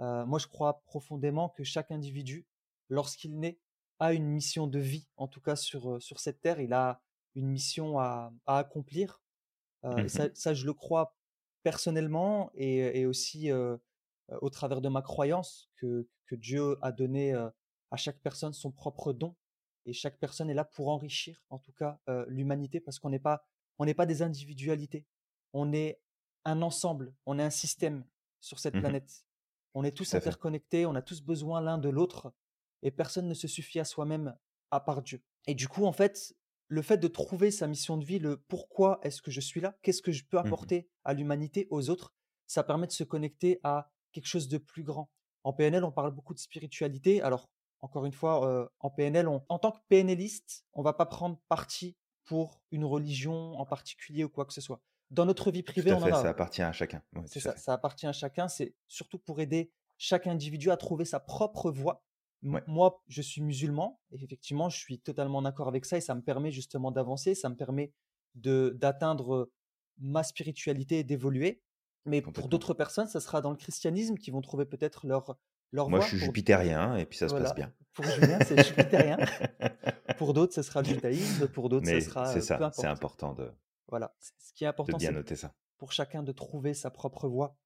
Euh, 0.00 0.24
moi, 0.24 0.38
je 0.38 0.46
crois 0.46 0.80
profondément 0.84 1.48
que 1.48 1.64
chaque 1.64 1.90
individu, 1.90 2.46
lorsqu'il 2.88 3.36
naît, 3.38 3.58
a 3.98 4.12
une 4.12 4.26
mission 4.26 4.68
de 4.68 4.78
vie, 4.78 5.08
en 5.16 5.26
tout 5.26 5.40
cas 5.40 5.56
sur, 5.56 5.94
euh, 5.94 6.00
sur 6.00 6.20
cette 6.20 6.40
terre, 6.40 6.60
il 6.60 6.72
a 6.72 7.02
une 7.34 7.48
mission 7.48 7.98
à, 7.98 8.32
accomplir. 8.46 9.20
Euh, 9.84 10.04
mmh 10.04 10.30
ça, 10.34 10.54
je 10.54 10.64
le 10.64 10.72
crois 10.72 11.16
personnellement 11.64 12.50
et, 12.54 13.00
et 13.00 13.06
aussi 13.06 13.50
au 14.40 14.50
travers 14.50 14.80
de 14.80 14.88
ma 14.88 15.02
croyance 15.02 15.70
que, 15.76 16.08
que 16.26 16.34
Dieu 16.34 16.76
a 16.82 16.92
donné 16.92 17.34
à 17.90 17.96
chaque 17.96 18.20
personne 18.20 18.52
son 18.52 18.72
propre 18.72 19.12
don. 19.12 19.34
Et 19.84 19.92
chaque 19.92 20.18
personne 20.18 20.50
est 20.50 20.54
là 20.54 20.64
pour 20.64 20.88
enrichir 20.88 21.44
en 21.48 21.58
tout 21.58 21.72
cas 21.72 22.00
l'humanité 22.26 22.80
parce 22.80 22.98
qu'on 22.98 23.10
n'est 23.10 23.20
pas 23.20 23.46
on 23.78 23.84
n'est 23.84 23.94
pas 23.94 24.06
des 24.06 24.22
individualités. 24.22 25.06
On 25.52 25.72
est 25.72 26.00
un 26.44 26.62
ensemble 26.62 27.14
on 27.24 27.38
est 27.38 27.42
un 27.42 27.50
système 27.50 28.04
sur 28.40 28.58
cette 28.58 28.74
mmh 28.74 28.80
planète. 28.80 29.26
On 29.74 29.84
est 29.84 29.96
tous 29.96 30.14
interconnectés 30.14 30.86
on 30.86 30.94
a 30.94 31.02
tous 31.02 31.22
besoin 31.22 31.60
l'un 31.60 31.78
de 31.78 31.88
l'autre 31.88 32.32
et 32.82 32.90
personne 32.90 33.28
ne 33.28 33.34
se 33.34 33.48
suffit 33.48 33.80
à 33.80 33.84
soi-même 33.84 34.36
à 34.70 34.80
part 34.80 35.02
Dieu. 35.02 35.22
Et 35.46 35.54
du 35.54 35.68
coup 35.68 35.84
en 35.84 35.92
fait 35.92 36.34
le 36.68 36.82
fait 36.82 36.98
de 36.98 37.06
trouver 37.06 37.52
sa 37.52 37.68
mission 37.68 37.96
de 37.96 38.04
vie 38.04 38.18
le 38.18 38.38
pourquoi 38.48 38.98
est-ce 39.02 39.22
que 39.22 39.30
je 39.30 39.40
suis 39.40 39.60
là 39.60 39.78
qu'est-ce 39.82 40.02
que 40.02 40.10
je 40.10 40.24
peux 40.24 40.36
mmh 40.36 40.46
apporter 40.46 40.88
à 41.04 41.14
l'humanité 41.14 41.68
aux 41.70 41.90
autres 41.90 42.12
ça 42.48 42.64
permet 42.64 42.88
de 42.88 42.92
se 42.92 43.04
connecter 43.04 43.60
à 43.62 43.92
quelque 44.16 44.26
chose 44.26 44.48
de 44.48 44.58
plus 44.58 44.82
grand. 44.82 45.10
En 45.44 45.52
PNL, 45.52 45.84
on 45.84 45.92
parle 45.92 46.10
beaucoup 46.10 46.34
de 46.34 46.38
spiritualité. 46.38 47.22
Alors, 47.22 47.48
encore 47.80 48.06
une 48.06 48.12
fois, 48.12 48.48
euh, 48.48 48.66
en 48.80 48.90
PNL, 48.90 49.28
en 49.28 49.58
tant 49.58 49.70
que 49.70 49.78
PNListe, 49.88 50.64
on 50.72 50.82
va 50.82 50.94
pas 50.94 51.06
prendre 51.06 51.38
parti 51.48 51.96
pour 52.24 52.60
une 52.72 52.84
religion 52.84 53.54
en 53.58 53.66
particulier 53.66 54.24
ou 54.24 54.28
quoi 54.28 54.46
que 54.46 54.52
ce 54.52 54.60
soit. 54.60 54.80
Dans 55.10 55.24
notre 55.24 55.50
vie 55.52 55.62
privée, 55.62 55.92
on 55.92 56.00
Ça 56.00 56.28
appartient 56.28 56.62
à 56.62 56.72
chacun. 56.72 57.02
c'est 57.26 57.40
ça, 57.40 57.56
ça 57.56 57.74
appartient 57.74 58.06
à 58.06 58.12
chacun. 58.12 58.48
C'est 58.48 58.74
surtout 58.88 59.18
pour 59.18 59.40
aider 59.40 59.70
chaque 59.98 60.26
individu 60.26 60.70
à 60.70 60.76
trouver 60.76 61.04
sa 61.04 61.20
propre 61.20 61.70
voie. 61.70 62.02
Moi, 62.42 63.02
je 63.08 63.22
suis 63.22 63.42
musulman 63.42 64.00
et 64.10 64.22
effectivement, 64.22 64.68
je 64.68 64.78
suis 64.78 65.00
totalement 65.00 65.42
d'accord 65.42 65.68
avec 65.68 65.84
ça 65.84 65.96
et 65.96 66.00
ça 66.00 66.14
me 66.14 66.22
permet 66.22 66.52
justement 66.52 66.90
d'avancer, 66.90 67.34
ça 67.34 67.48
me 67.48 67.56
permet 67.56 67.92
de 68.34 68.76
d'atteindre 68.78 69.50
ma 69.98 70.22
spiritualité 70.22 71.00
et 71.00 71.04
d'évoluer. 71.04 71.62
Mais 72.06 72.22
pour 72.22 72.48
d'autres 72.48 72.74
personnes, 72.74 73.08
ça 73.08 73.20
sera 73.20 73.40
dans 73.40 73.50
le 73.50 73.56
christianisme 73.56 74.16
qui 74.16 74.30
vont 74.30 74.40
trouver 74.40 74.64
peut-être 74.64 75.06
leur, 75.06 75.36
leur 75.72 75.90
Moi, 75.90 76.00
je 76.00 76.06
suis 76.06 76.18
jupitérien 76.18 76.96
et 76.96 77.04
puis 77.04 77.18
ça 77.18 77.28
se 77.28 77.34
passe 77.34 77.54
bien. 77.54 77.72
Pour 77.92 78.04
Julien, 78.04 78.38
c'est 78.44 78.62
jupitérien. 78.64 79.16
pour 80.18 80.32
d'autres, 80.32 80.54
ce 80.54 80.62
sera 80.62 80.82
le 80.82 80.88
judaïsme. 80.88 81.48
Pour 81.48 81.68
d'autres, 81.68 81.86
ce 81.86 82.00
sera. 82.00 82.32
C'est 82.32 82.40
ça, 82.40 82.70
c'est 82.72 82.86
important 82.86 83.34
de. 83.34 83.50
Voilà. 83.88 84.14
Ce 84.20 84.52
qui 84.54 84.64
est 84.64 84.68
important, 84.68 84.98
c'est 84.98 85.12
noter 85.12 85.36
ça. 85.36 85.54
Pour 85.78 85.92
chacun 85.92 86.22
de 86.22 86.32
trouver 86.32 86.74
sa 86.74 86.90
propre 86.90 87.28
voie. 87.28 87.58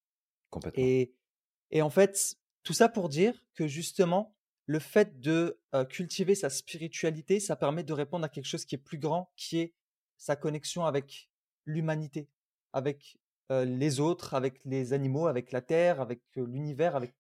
Complètement. 0.51 0.83
Et, 0.83 1.15
et 1.71 1.83
en 1.83 1.91
fait, 1.91 2.37
tout 2.63 2.73
ça 2.73 2.89
pour 2.89 3.09
dire 3.09 3.45
que 3.55 3.69
justement, 3.69 4.35
le 4.67 4.79
fait 4.79 5.21
de 5.21 5.61
cultiver 5.89 6.35
sa 6.35 6.51
spiritualité, 6.51 7.41
ça 7.41 7.57
permet 7.57 7.85
de 7.85 7.93
répondre 7.93 8.25
à 8.25 8.29
quelque 8.29 8.47
chose 8.47 8.65
qui 8.65 8.75
est 8.75 8.79
plus 8.79 8.99
grand, 8.99 9.33
qui 9.37 9.59
est 9.59 9.75
sa 10.17 10.37
connexion 10.37 10.85
avec 10.85 11.31
l'humanité, 11.65 12.29
avec 12.73 13.19
les 13.51 14.01
autres, 14.01 14.35
avec 14.35 14.65
les 14.65 14.93
animaux, 14.93 15.27
avec 15.27 15.53
la 15.53 15.61
terre, 15.61 16.01
avec 16.01 16.23
l'univers, 16.37 16.97
avec 16.97 17.15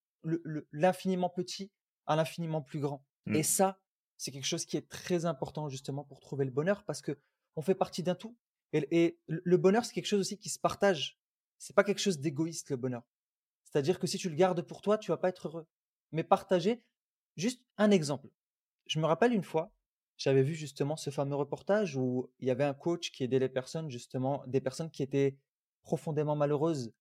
l'infiniment 0.72 1.28
petit 1.28 1.70
à 2.06 2.16
l'infiniment 2.16 2.62
plus 2.62 2.80
grand. 2.80 3.04
Et 3.26 3.40
mmh. 3.40 3.42
ça, 3.42 3.80
c'est 4.16 4.30
quelque 4.30 4.46
chose 4.46 4.64
qui 4.64 4.76
est 4.76 4.88
très 4.88 5.24
important 5.24 5.68
justement 5.68 6.04
pour 6.04 6.20
trouver 6.20 6.44
le 6.44 6.50
bonheur 6.50 6.84
parce 6.84 7.00
que 7.00 7.18
on 7.56 7.62
fait 7.62 7.74
partie 7.74 8.02
d'un 8.02 8.14
tout. 8.14 8.36
Et, 8.72 9.18
le 9.26 9.56
bonheur, 9.56 9.84
c'est 9.84 9.92
quelque 9.92 10.06
chose 10.06 10.20
aussi 10.20 10.38
qui 10.38 10.48
se 10.48 10.58
partage. 10.58 11.18
C'est 11.58 11.74
pas 11.74 11.84
quelque 11.84 12.00
chose 12.00 12.20
d'égoïste 12.20 12.70
le 12.70 12.76
bonheur. 12.76 13.02
C'est-à-dire 13.64 13.98
que 13.98 14.06
si 14.06 14.18
tu 14.18 14.28
le 14.28 14.36
gardes 14.36 14.62
pour 14.62 14.80
toi, 14.82 14.98
tu 14.98 15.10
vas 15.10 15.16
pas 15.16 15.28
être 15.28 15.48
heureux. 15.48 15.66
Mais 16.12 16.22
partager, 16.22 16.82
juste 17.36 17.64
un 17.78 17.90
exemple. 17.90 18.28
Je 18.86 19.00
me 19.00 19.06
rappelle 19.06 19.32
une 19.32 19.44
fois, 19.44 19.72
j'avais 20.16 20.42
vu 20.42 20.54
justement 20.54 20.96
ce 20.96 21.10
fameux 21.10 21.34
reportage 21.34 21.96
où 21.96 22.30
il 22.38 22.48
y 22.48 22.50
avait 22.50 22.64
un 22.64 22.74
coach 22.74 23.10
qui 23.10 23.24
aidait 23.24 23.38
les 23.38 23.48
personnes, 23.48 23.90
justement, 23.90 24.44
des 24.46 24.60
personnes 24.60 24.90
qui 24.90 25.02
étaient 25.02 25.36
profondément 25.90 26.36
malheureuses 26.36 26.92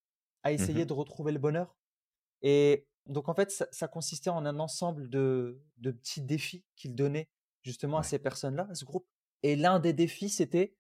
à 0.44 0.50
Mmh 0.50 0.54
essayer 0.56 0.86
de 0.86 0.94
retrouver 0.94 1.32
le 1.32 1.38
bonheur. 1.40 1.76
Et 2.42 2.88
donc, 3.06 3.30
en 3.30 3.36
fait, 3.36 3.52
ça, 3.52 3.68
ça 3.72 3.88
consistait 3.88 4.30
en 4.32 4.46
un 4.46 4.60
ensemble 4.60 5.10
de, 5.10 5.62
de 5.78 5.92
petits 5.92 6.22
défis 6.24 6.64
qu'il 6.76 6.96
donnait 6.96 7.30
justement 7.62 7.98
à 8.00 8.04
ces 8.04 8.20
personnes-là, 8.20 8.68
à 8.72 8.76
ce 8.76 8.86
groupe. 8.86 9.06
Et 9.44 9.56
l'un 9.56 9.80
des 9.80 9.94
défis, 9.94 10.30
c'était, 10.30 10.74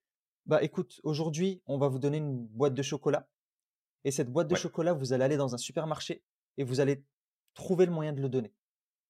bah 0.45 0.63
écoute, 0.63 0.99
aujourd'hui, 1.03 1.61
on 1.67 1.77
va 1.77 1.87
vous 1.87 1.99
donner 1.99 2.17
une 2.17 2.47
boîte 2.47 2.73
de 2.73 2.81
chocolat. 2.81 3.27
Et 4.05 4.11
cette 4.11 4.31
boîte 4.31 4.47
de 4.47 4.55
Ouais. 4.55 4.61
chocolat, 4.61 4.93
vous 4.93 5.13
allez 5.13 5.23
aller 5.25 5.37
dans 5.37 5.53
un 5.53 5.57
supermarché 5.57 6.23
et 6.57 6.63
vous 6.63 6.79
allez 6.79 7.03
trouver 7.53 7.85
le 7.85 7.91
moyen 7.91 8.13
de 8.13 8.21
le 8.21 8.29
donner. 8.29 8.53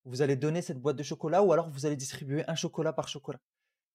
Vous 0.06 0.22
allez 0.24 0.36
donner 0.36 0.62
cette 0.62 0.80
boîte 0.82 0.98
de 0.98 1.04
chocolat 1.04 1.42
ou 1.44 1.54
alors 1.54 1.70
vous 1.70 1.86
allez 1.86 1.96
distribuer 1.96 2.44
un 2.48 2.56
chocolat 2.56 2.92
par 2.94 3.08
chocolat. 3.08 3.40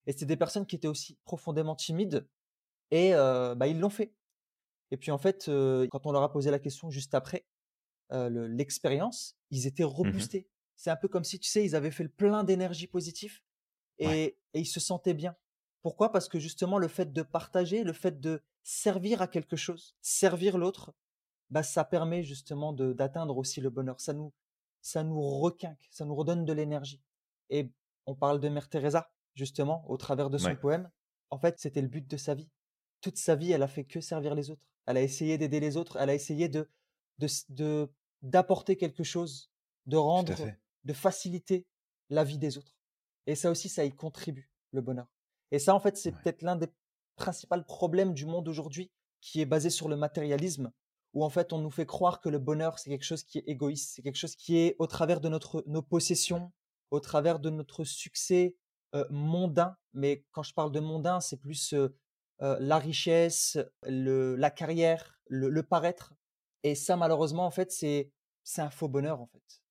Et 0.07 0.13
c'était 0.13 0.27
des 0.27 0.37
personnes 0.37 0.67
qui 0.67 0.77
étaient 0.77 0.89
aussi 0.89 1.19
profondément 1.25 1.75
timides 1.77 2.27
et 2.91 3.15
euh, 3.15 3.55
bah, 3.57 3.67
ils 3.67 3.81
l'ont 3.81 3.91
fait. 3.91 4.15
Et 4.91 4.97
puis 4.97 5.11
en 5.11 5.19
fait, 5.19 5.49
euh, 5.49 5.87
quand 5.91 6.07
on 6.07 6.13
leur 6.13 6.23
a 6.23 6.33
posé 6.33 6.51
la 6.51 6.59
question 6.59 6.91
juste 6.91 7.15
après 7.15 7.47
euh, 8.13 8.29
le- 8.29 8.47
l'expérience, 8.47 9.37
ils 9.51 9.67
étaient 9.67 9.83
Mmh 9.83 9.87
mh. 9.87 9.91
reboostés. 9.91 10.49
C'est 10.77 10.91
un 10.91 10.97
peu 10.97 11.09
comme 11.09 11.25
si, 11.25 11.39
tu 11.39 11.49
sais, 11.49 11.65
ils 11.65 11.75
avaient 11.77 11.91
fait 11.91 12.03
le 12.03 12.09
plein 12.11 12.45
d'énergie 12.45 12.87
positive 12.87 13.41
Ouais. 14.01 14.19
et, 14.19 14.39
et 14.55 14.61
ils 14.61 14.67
se 14.67 14.81
sentaient 14.81 15.15
bien. 15.15 15.37
Pourquoi? 15.83 16.11
Parce 16.13 16.29
que 16.29 16.39
justement, 16.39 16.79
le 16.79 16.89
fait 16.89 17.13
de 17.13 17.23
partager, 17.23 17.85
le 17.85 17.93
fait 17.93 18.21
de 18.21 18.43
servir 18.63 19.23
à 19.23 19.29
quelque 19.29 19.57
chose, 19.57 19.95
servir 20.01 20.59
l'autre, 20.59 20.93
bah, 21.51 21.63
ça 21.63 21.85
permet 21.85 22.23
justement 22.23 22.73
d'atteindre 22.73 23.37
aussi 23.37 23.61
le 23.61 23.71
bonheur. 23.71 24.01
Ça 24.01 24.13
nous, 24.13 24.33
ça 24.83 25.05
nous 25.05 25.21
requinque, 25.21 25.87
ça 25.91 26.05
nous 26.05 26.15
redonne 26.15 26.45
de 26.45 26.53
l'énergie. 26.53 27.03
Et 27.51 27.71
on 28.07 28.15
parle 28.15 28.41
de 28.41 28.49
Mère 28.49 28.69
Teresa, 28.69 29.11
justement, 29.35 29.89
au 29.91 29.97
travers 29.97 30.29
de 30.31 30.39
son 30.39 30.49
Ouais. 30.49 30.57
poème. 30.57 30.91
En 31.31 31.39
fait, 31.39 31.59
c'était 31.59 31.83
le 31.83 31.89
but 31.89 32.07
de 32.09 32.17
sa 32.17 32.35
vie. 32.35 32.51
Toute 33.05 33.19
sa 33.19 33.35
vie, 33.35 33.53
elle 33.53 33.63
a 33.63 33.69
fait 33.69 33.85
que 33.85 34.01
servir 34.01 34.35
les 34.35 34.49
autres. 34.49 34.63
Elle 34.87 34.97
a 34.97 35.03
essayé 35.03 35.37
d'aider 35.37 35.61
les 35.61 35.77
autres. 35.77 35.99
Elle 36.01 36.09
a 36.09 36.15
essayé 36.15 36.49
de 36.49 36.71
d'apporter 38.23 38.79
quelque 38.79 39.05
chose, 39.05 39.51
de 39.85 39.99
rendre, 39.99 40.35
de 40.85 40.93
faciliter 40.95 41.67
la 42.09 42.25
vie 42.25 42.39
des 42.39 42.57
autres. 42.57 42.79
Et 43.27 43.35
ça 43.35 43.51
aussi, 43.51 43.69
ça 43.69 43.85
y 43.85 43.93
contribue, 43.93 44.51
le 44.73 44.81
bonheur. 44.81 45.07
Et 45.51 45.59
ça, 45.59 45.75
en 45.75 45.81
fait, 45.81 45.99
c'est 45.99 46.13
Ouais. 46.15 46.19
peut-être 46.23 46.41
l'un 46.41 46.57
des 46.57 46.69
principaux 47.17 47.63
problèmes 47.63 48.15
du 48.15 48.25
monde 48.25 48.49
aujourd'hui, 48.49 48.91
qui 49.21 49.43
est 49.43 49.45
basé 49.47 49.69
sur 49.69 49.91
le 49.91 49.97
matérialisme, 49.97 50.73
où 51.13 51.25
en 51.25 51.31
fait, 51.31 51.53
on 51.53 51.59
nous 51.59 51.71
fait 51.71 51.85
croire 51.87 52.23
que 52.23 52.31
le 52.31 52.39
bonheur, 52.39 52.79
c'est 52.79 52.89
quelque 52.89 53.05
chose 53.05 53.23
qui 53.23 53.37
est 53.39 53.45
égoïste, 53.47 53.93
c'est 53.95 54.03
quelque 54.03 54.17
chose 54.17 54.35
qui 54.35 54.57
est 54.57 54.77
au 54.79 54.87
travers 54.87 55.21
de 55.21 55.29
notre, 55.29 55.63
nos 55.67 55.83
possessions, 55.83 56.51
au 56.91 57.01
travers 57.01 57.39
de 57.39 57.51
notre 57.51 57.85
succès 57.85 58.57
euh, 58.95 59.05
mondain. 59.11 59.77
Mais 59.93 60.25
quand 60.33 60.43
je 60.43 60.55
parle 60.55 60.73
de 60.73 60.81
mondain, 60.81 61.21
c'est 61.21 61.37
plus 61.37 61.75
euh, 61.75 61.95
euh, 62.43 62.57
la 62.61 62.79
richesse, 62.79 63.59
le, 63.83 64.37
la 64.37 64.51
carrière, 64.51 65.19
le, 65.29 65.49
le 65.49 65.63
paraître. 65.63 66.15
Et 66.63 66.75
ça, 66.75 66.97
malheureusement, 66.97 67.47
en 67.47 67.51
fait, 67.51 67.71
c'est 67.73 68.11
un 68.59 68.71
faux 68.71 68.89
bonheur, 68.89 69.21
en 69.21 69.27
fait. 69.27 69.63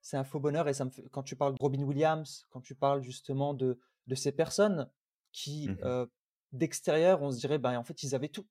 C'est 0.00 0.16
un 0.16 0.24
faux 0.24 0.40
bonheur. 0.40 0.68
Et 0.68 0.74
ça 0.74 0.84
me 0.84 0.90
fait, 0.90 1.04
quand 1.10 1.22
tu 1.22 1.36
parles 1.36 1.54
de 1.54 1.58
Robin 1.60 1.82
Williams, 1.82 2.46
quand 2.50 2.60
tu 2.60 2.74
parles 2.74 3.02
justement 3.02 3.54
de, 3.54 3.78
de 4.06 4.14
ces 4.14 4.32
personnes 4.32 4.90
qui, 5.32 5.68
Mmh 5.68 5.72
mh. 5.72 5.78
euh, 5.84 6.06
d'extérieur, 6.52 7.22
on 7.22 7.30
se 7.30 7.38
dirait, 7.38 7.58
ben, 7.58 7.78
en 7.78 7.84
fait, 7.84 8.02
ils 8.02 8.14
avaient 8.14 8.28
tout. 8.28 8.46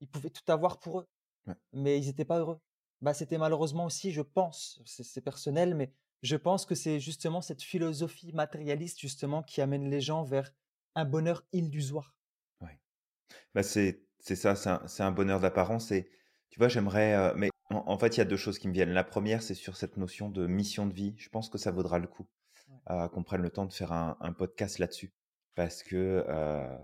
Ils 0.00 0.08
pouvaient 0.08 0.30
tout 0.30 0.50
avoir 0.52 0.78
pour 0.78 1.00
eux, 1.00 1.08
Ouais. 1.46 1.54
mais 1.72 1.98
ils 1.98 2.06
n'étaient 2.06 2.24
pas 2.24 2.38
heureux. 2.40 2.60
Bah, 3.00 3.14
c'était 3.14 3.38
malheureusement 3.38 3.84
aussi, 3.86 4.10
je 4.12 4.22
pense, 4.22 4.80
c'est 4.84 5.04
c'est 5.04 5.20
personnel, 5.20 5.74
mais 5.74 5.92
je 6.22 6.36
pense 6.36 6.66
que 6.66 6.74
c'est 6.74 6.98
justement 7.00 7.40
cette 7.40 7.62
philosophie 7.62 8.32
matérialiste, 8.32 8.98
justement, 9.00 9.42
qui 9.42 9.60
amène 9.62 9.88
les 9.90 10.00
gens 10.00 10.22
vers 10.24 10.50
un 10.94 11.04
bonheur 11.04 11.44
illusoire. 11.52 12.15
Bah, 13.54 13.62
c'est 13.62 14.02
c'est 14.18 14.36
ça, 14.36 14.54
c'est 14.56 14.70
un 14.70 14.86
c'est 14.86 15.02
un 15.02 15.12
bonheur 15.12 15.40
d'apparence 15.40 15.92
et 15.92 16.10
tu 16.50 16.58
vois, 16.58 16.68
j'aimerais, 16.68 17.14
heu, 17.16 17.34
mais 17.36 17.50
en 17.70 17.84
en 17.86 17.98
fait, 17.98 18.16
il 18.16 18.18
y 18.18 18.20
a 18.20 18.24
2 18.24 18.36
choses 18.36 18.58
qui 18.58 18.68
me 18.68 18.72
viennent. 18.72 18.90
La 18.92 19.04
première, 19.04 19.42
c'est 19.42 19.54
sur 19.54 19.76
cette 19.76 19.96
notion 19.96 20.28
de 20.30 20.46
mission 20.46 20.86
de 20.86 20.94
vie. 20.94 21.14
Je 21.18 21.28
pense 21.28 21.48
que 21.48 21.58
ça 21.58 21.70
vaudra 21.70 21.98
le 21.98 22.06
coup, 22.06 22.28
Ouais. 22.68 22.80
heu, 22.90 23.08
qu'on 23.10 23.24
prenne 23.24 23.42
le 23.42 23.50
temps 23.50 23.66
de 23.66 23.72
faire 23.74 23.92
un 23.92 24.16
un 24.20 24.32
podcast 24.34 24.78
là-dessus. 24.80 25.14
Parce 25.56 25.82
que, 25.84 26.24
heu, 26.28 26.78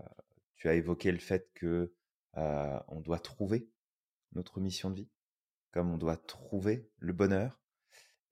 tu 0.55 0.69
as 0.69 0.75
évoqué 0.75 1.11
le 1.11 1.19
fait 1.19 1.51
que, 1.55 1.93
heu, 2.37 2.79
on 2.89 3.01
doit 3.01 3.19
trouver 3.19 3.69
notre 4.33 4.61
mission 4.61 4.89
de 4.91 4.95
vie, 4.97 5.09
comme 5.71 5.91
on 5.91 5.97
doit 5.97 6.17
trouver 6.17 6.91
le 6.99 7.13
bonheur 7.13 7.61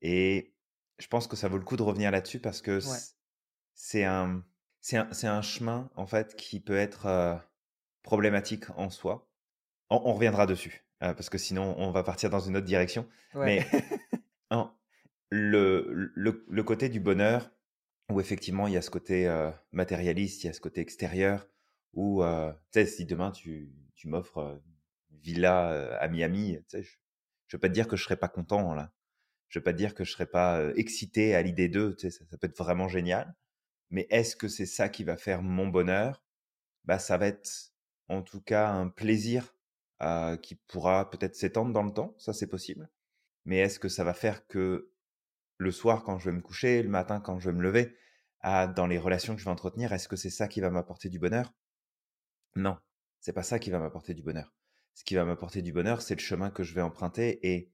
et 0.02 0.56
je 0.98 1.08
pense 1.08 1.26
que 1.28 1.36
ça 1.36 1.48
vaut 1.48 1.58
le 1.58 1.64
coup 1.64 1.76
de 1.78 1.82
revenir 1.84 2.10
là-dessus 2.12 2.40
parce 2.40 2.62
que 2.62 2.80
Ouais. 2.82 3.02
c 3.06 3.14
c'est 3.74 4.04
un 4.04 4.44
c'est 4.80 4.96
un 4.98 5.12
c'est 5.12 5.28
un 5.28 5.42
chemin, 5.42 5.90
en 5.96 6.06
fait, 6.06 6.36
qui 6.36 6.60
peut 6.60 6.76
être, 6.76 7.06
problématique 8.02 8.70
en 8.76 8.90
soi. 8.90 9.28
On 9.90 10.02
on 10.06 10.14
reviendra 10.14 10.46
dessus, 10.46 10.86
heu, 11.04 11.14
parce 11.14 11.30
que 11.30 11.38
sinon 11.38 11.74
on 11.78 11.92
va 11.92 12.04
partir 12.04 12.30
dans 12.30 12.40
une 12.40 12.56
autre 12.58 12.66
direction. 12.66 13.08
Ouais. 13.34 13.52
Mais 13.52 13.66
le 15.30 16.10
le 16.14 16.44
le 16.48 16.62
côté 16.64 16.88
du 16.88 17.00
bonheur 17.00 17.50
où 18.10 18.20
effectivement 18.20 18.66
il 18.68 18.74
y 18.74 18.76
a 18.76 18.82
ce 18.82 18.90
côté, 18.90 19.26
heu, 19.28 19.52
matérialiste, 19.72 20.44
il 20.44 20.48
y 20.48 20.50
a 20.50 20.52
ce 20.52 20.60
côté 20.60 20.80
extérieur 20.80 21.48
où, 21.94 22.22
heu, 22.24 22.52
tu 22.72 22.80
sais, 22.80 22.86
si 22.86 23.06
demain 23.06 23.30
tu 23.32 23.72
tu 23.96 24.08
m'offres, 24.08 24.62
une 25.10 25.18
villa, 25.20 25.96
à 25.98 26.08
Miami, 26.08 26.58
tu 26.68 26.78
sais, 26.78 26.82
je 26.82 26.96
je 27.48 27.56
vais 27.56 27.60
pas 27.60 27.68
te 27.68 27.74
dire 27.74 27.88
que 27.88 27.96
je 27.96 28.04
serais 28.04 28.16
pas 28.16 28.28
content, 28.28 28.74
là. 28.74 28.92
Je 29.48 29.58
vais 29.60 29.64
pas 29.64 29.72
te 29.74 29.78
dire 29.78 29.94
que 29.94 30.04
je 30.04 30.12
serais 30.12 30.26
pas, 30.26 30.70
excité 30.76 31.34
à 31.36 31.42
l'idée 31.42 31.68
de, 31.70 31.92
tu 31.92 32.10
sais, 32.10 32.12
ça 32.18 32.26
ça 32.30 32.38
peut 32.38 32.48
être 32.48 32.58
vraiment 32.58 32.88
génial. 32.88 33.34
Mais 33.90 34.06
est-ce 34.10 34.36
que 34.36 34.48
c'est 34.48 34.66
ça 34.66 34.88
qui 34.90 35.04
va 35.04 35.16
faire 35.18 35.42
mon 35.42 35.68
bonheur? 35.68 36.24
Bah, 36.84 36.98
ça 37.00 37.18
va 37.18 37.28
être 37.28 37.71
en 38.12 38.22
tout 38.22 38.40
cas 38.40 38.68
un 38.68 38.88
plaisir, 38.88 39.54
qui 40.42 40.56
pourra 40.66 41.10
peut-être 41.10 41.36
s'étendre 41.36 41.72
dans 41.72 41.84
le 41.84 41.92
temps, 41.92 42.14
ça 42.18 42.32
c'est 42.32 42.48
possible. 42.48 42.90
Mais 43.44 43.58
est-ce 43.58 43.78
que 43.78 43.88
ça 43.88 44.02
va 44.02 44.14
faire 44.14 44.46
que 44.48 44.90
le 45.58 45.70
soir 45.70 46.02
quand 46.02 46.18
je 46.18 46.28
vais 46.30 46.36
me 46.36 46.42
coucher, 46.42 46.82
le 46.82 46.88
matin 46.88 47.20
quand 47.20 47.38
je 47.38 47.50
vais 47.50 47.56
me 47.56 47.62
lever, 47.62 47.96
dans 48.42 48.88
les 48.88 48.98
relations 48.98 49.34
que 49.34 49.40
je 49.40 49.44
vais 49.44 49.50
entretenir, 49.50 49.92
est-ce 49.92 50.08
que 50.08 50.16
c'est 50.16 50.30
ça 50.30 50.48
qui 50.48 50.60
va 50.60 50.70
m'apporter 50.70 51.08
du 51.08 51.20
bonheur? 51.20 51.54
Non, 52.56 52.76
c'est 53.20 53.32
pas 53.32 53.44
ça 53.44 53.60
qui 53.60 53.70
va 53.70 53.78
m'apporter 53.78 54.14
du 54.14 54.22
bonheur. 54.22 54.52
Ce 54.94 55.04
qui 55.04 55.14
va 55.14 55.24
m'apporter 55.24 55.62
du 55.62 55.72
bonheur, 55.72 56.02
c'est 56.02 56.16
le 56.16 56.20
chemin 56.20 56.50
que 56.50 56.64
je 56.64 56.74
vais 56.74 56.82
emprunter 56.82 57.38
et 57.48 57.66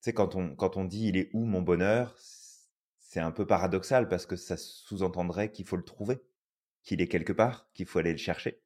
tu 0.00 0.10
sais, 0.10 0.12
quand 0.12 0.34
on 0.34 0.56
quand 0.56 0.76
on 0.76 0.84
dit: 0.84 1.06
«Il 1.06 1.16
est 1.16 1.30
où 1.32 1.44
mon 1.44 1.62
bonheur?» 1.62 2.16
c'est 2.18 3.20
un 3.20 3.30
peu 3.30 3.46
paradoxal 3.46 4.08
parce 4.08 4.26
que 4.26 4.34
ça 4.36 4.56
sous-entendrait 4.56 5.52
qu'il 5.52 5.66
faut 5.66 5.76
le 5.76 5.84
trouver, 5.84 6.20
qu'il 6.82 7.00
est 7.00 7.08
quelque 7.08 7.32
part, 7.32 7.70
qu'il 7.74 7.86
faut 7.86 8.00
aller 8.00 8.10
le 8.10 8.18
chercher 8.18 8.60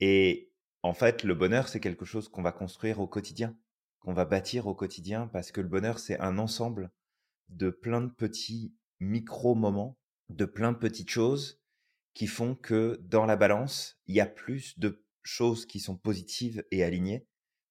et 0.00 0.52
en 0.82 0.94
fait, 0.94 1.24
le 1.24 1.34
bonheur, 1.34 1.68
c'est 1.68 1.80
quelque 1.80 2.04
chose 2.04 2.28
qu'on 2.28 2.42
va 2.42 2.52
construire 2.52 3.00
au 3.00 3.06
quotidien, 3.06 3.56
qu'on 4.00 4.14
va 4.14 4.24
bâtir 4.24 4.66
au 4.66 4.74
quotidien 4.74 5.26
parce 5.26 5.52
que 5.52 5.60
le 5.60 5.68
bonheur, 5.68 5.98
c'est 5.98 6.18
un 6.20 6.38
ensemble 6.38 6.90
de 7.48 7.70
plein 7.70 8.00
de 8.00 8.10
petits 8.10 8.74
micro-moments, 9.00 9.98
de 10.28 10.44
plein 10.44 10.72
de 10.72 10.78
petites 10.78 11.10
choses 11.10 11.60
qui 12.14 12.26
font 12.26 12.54
que 12.54 12.98
dans 13.02 13.26
la 13.26 13.36
balance, 13.36 14.00
il 14.06 14.14
y 14.14 14.20
a 14.20 14.26
plus 14.26 14.78
de 14.78 15.04
choses 15.22 15.66
qui 15.66 15.80
sont 15.80 15.96
positives 15.96 16.64
et 16.70 16.82
alignées 16.82 17.26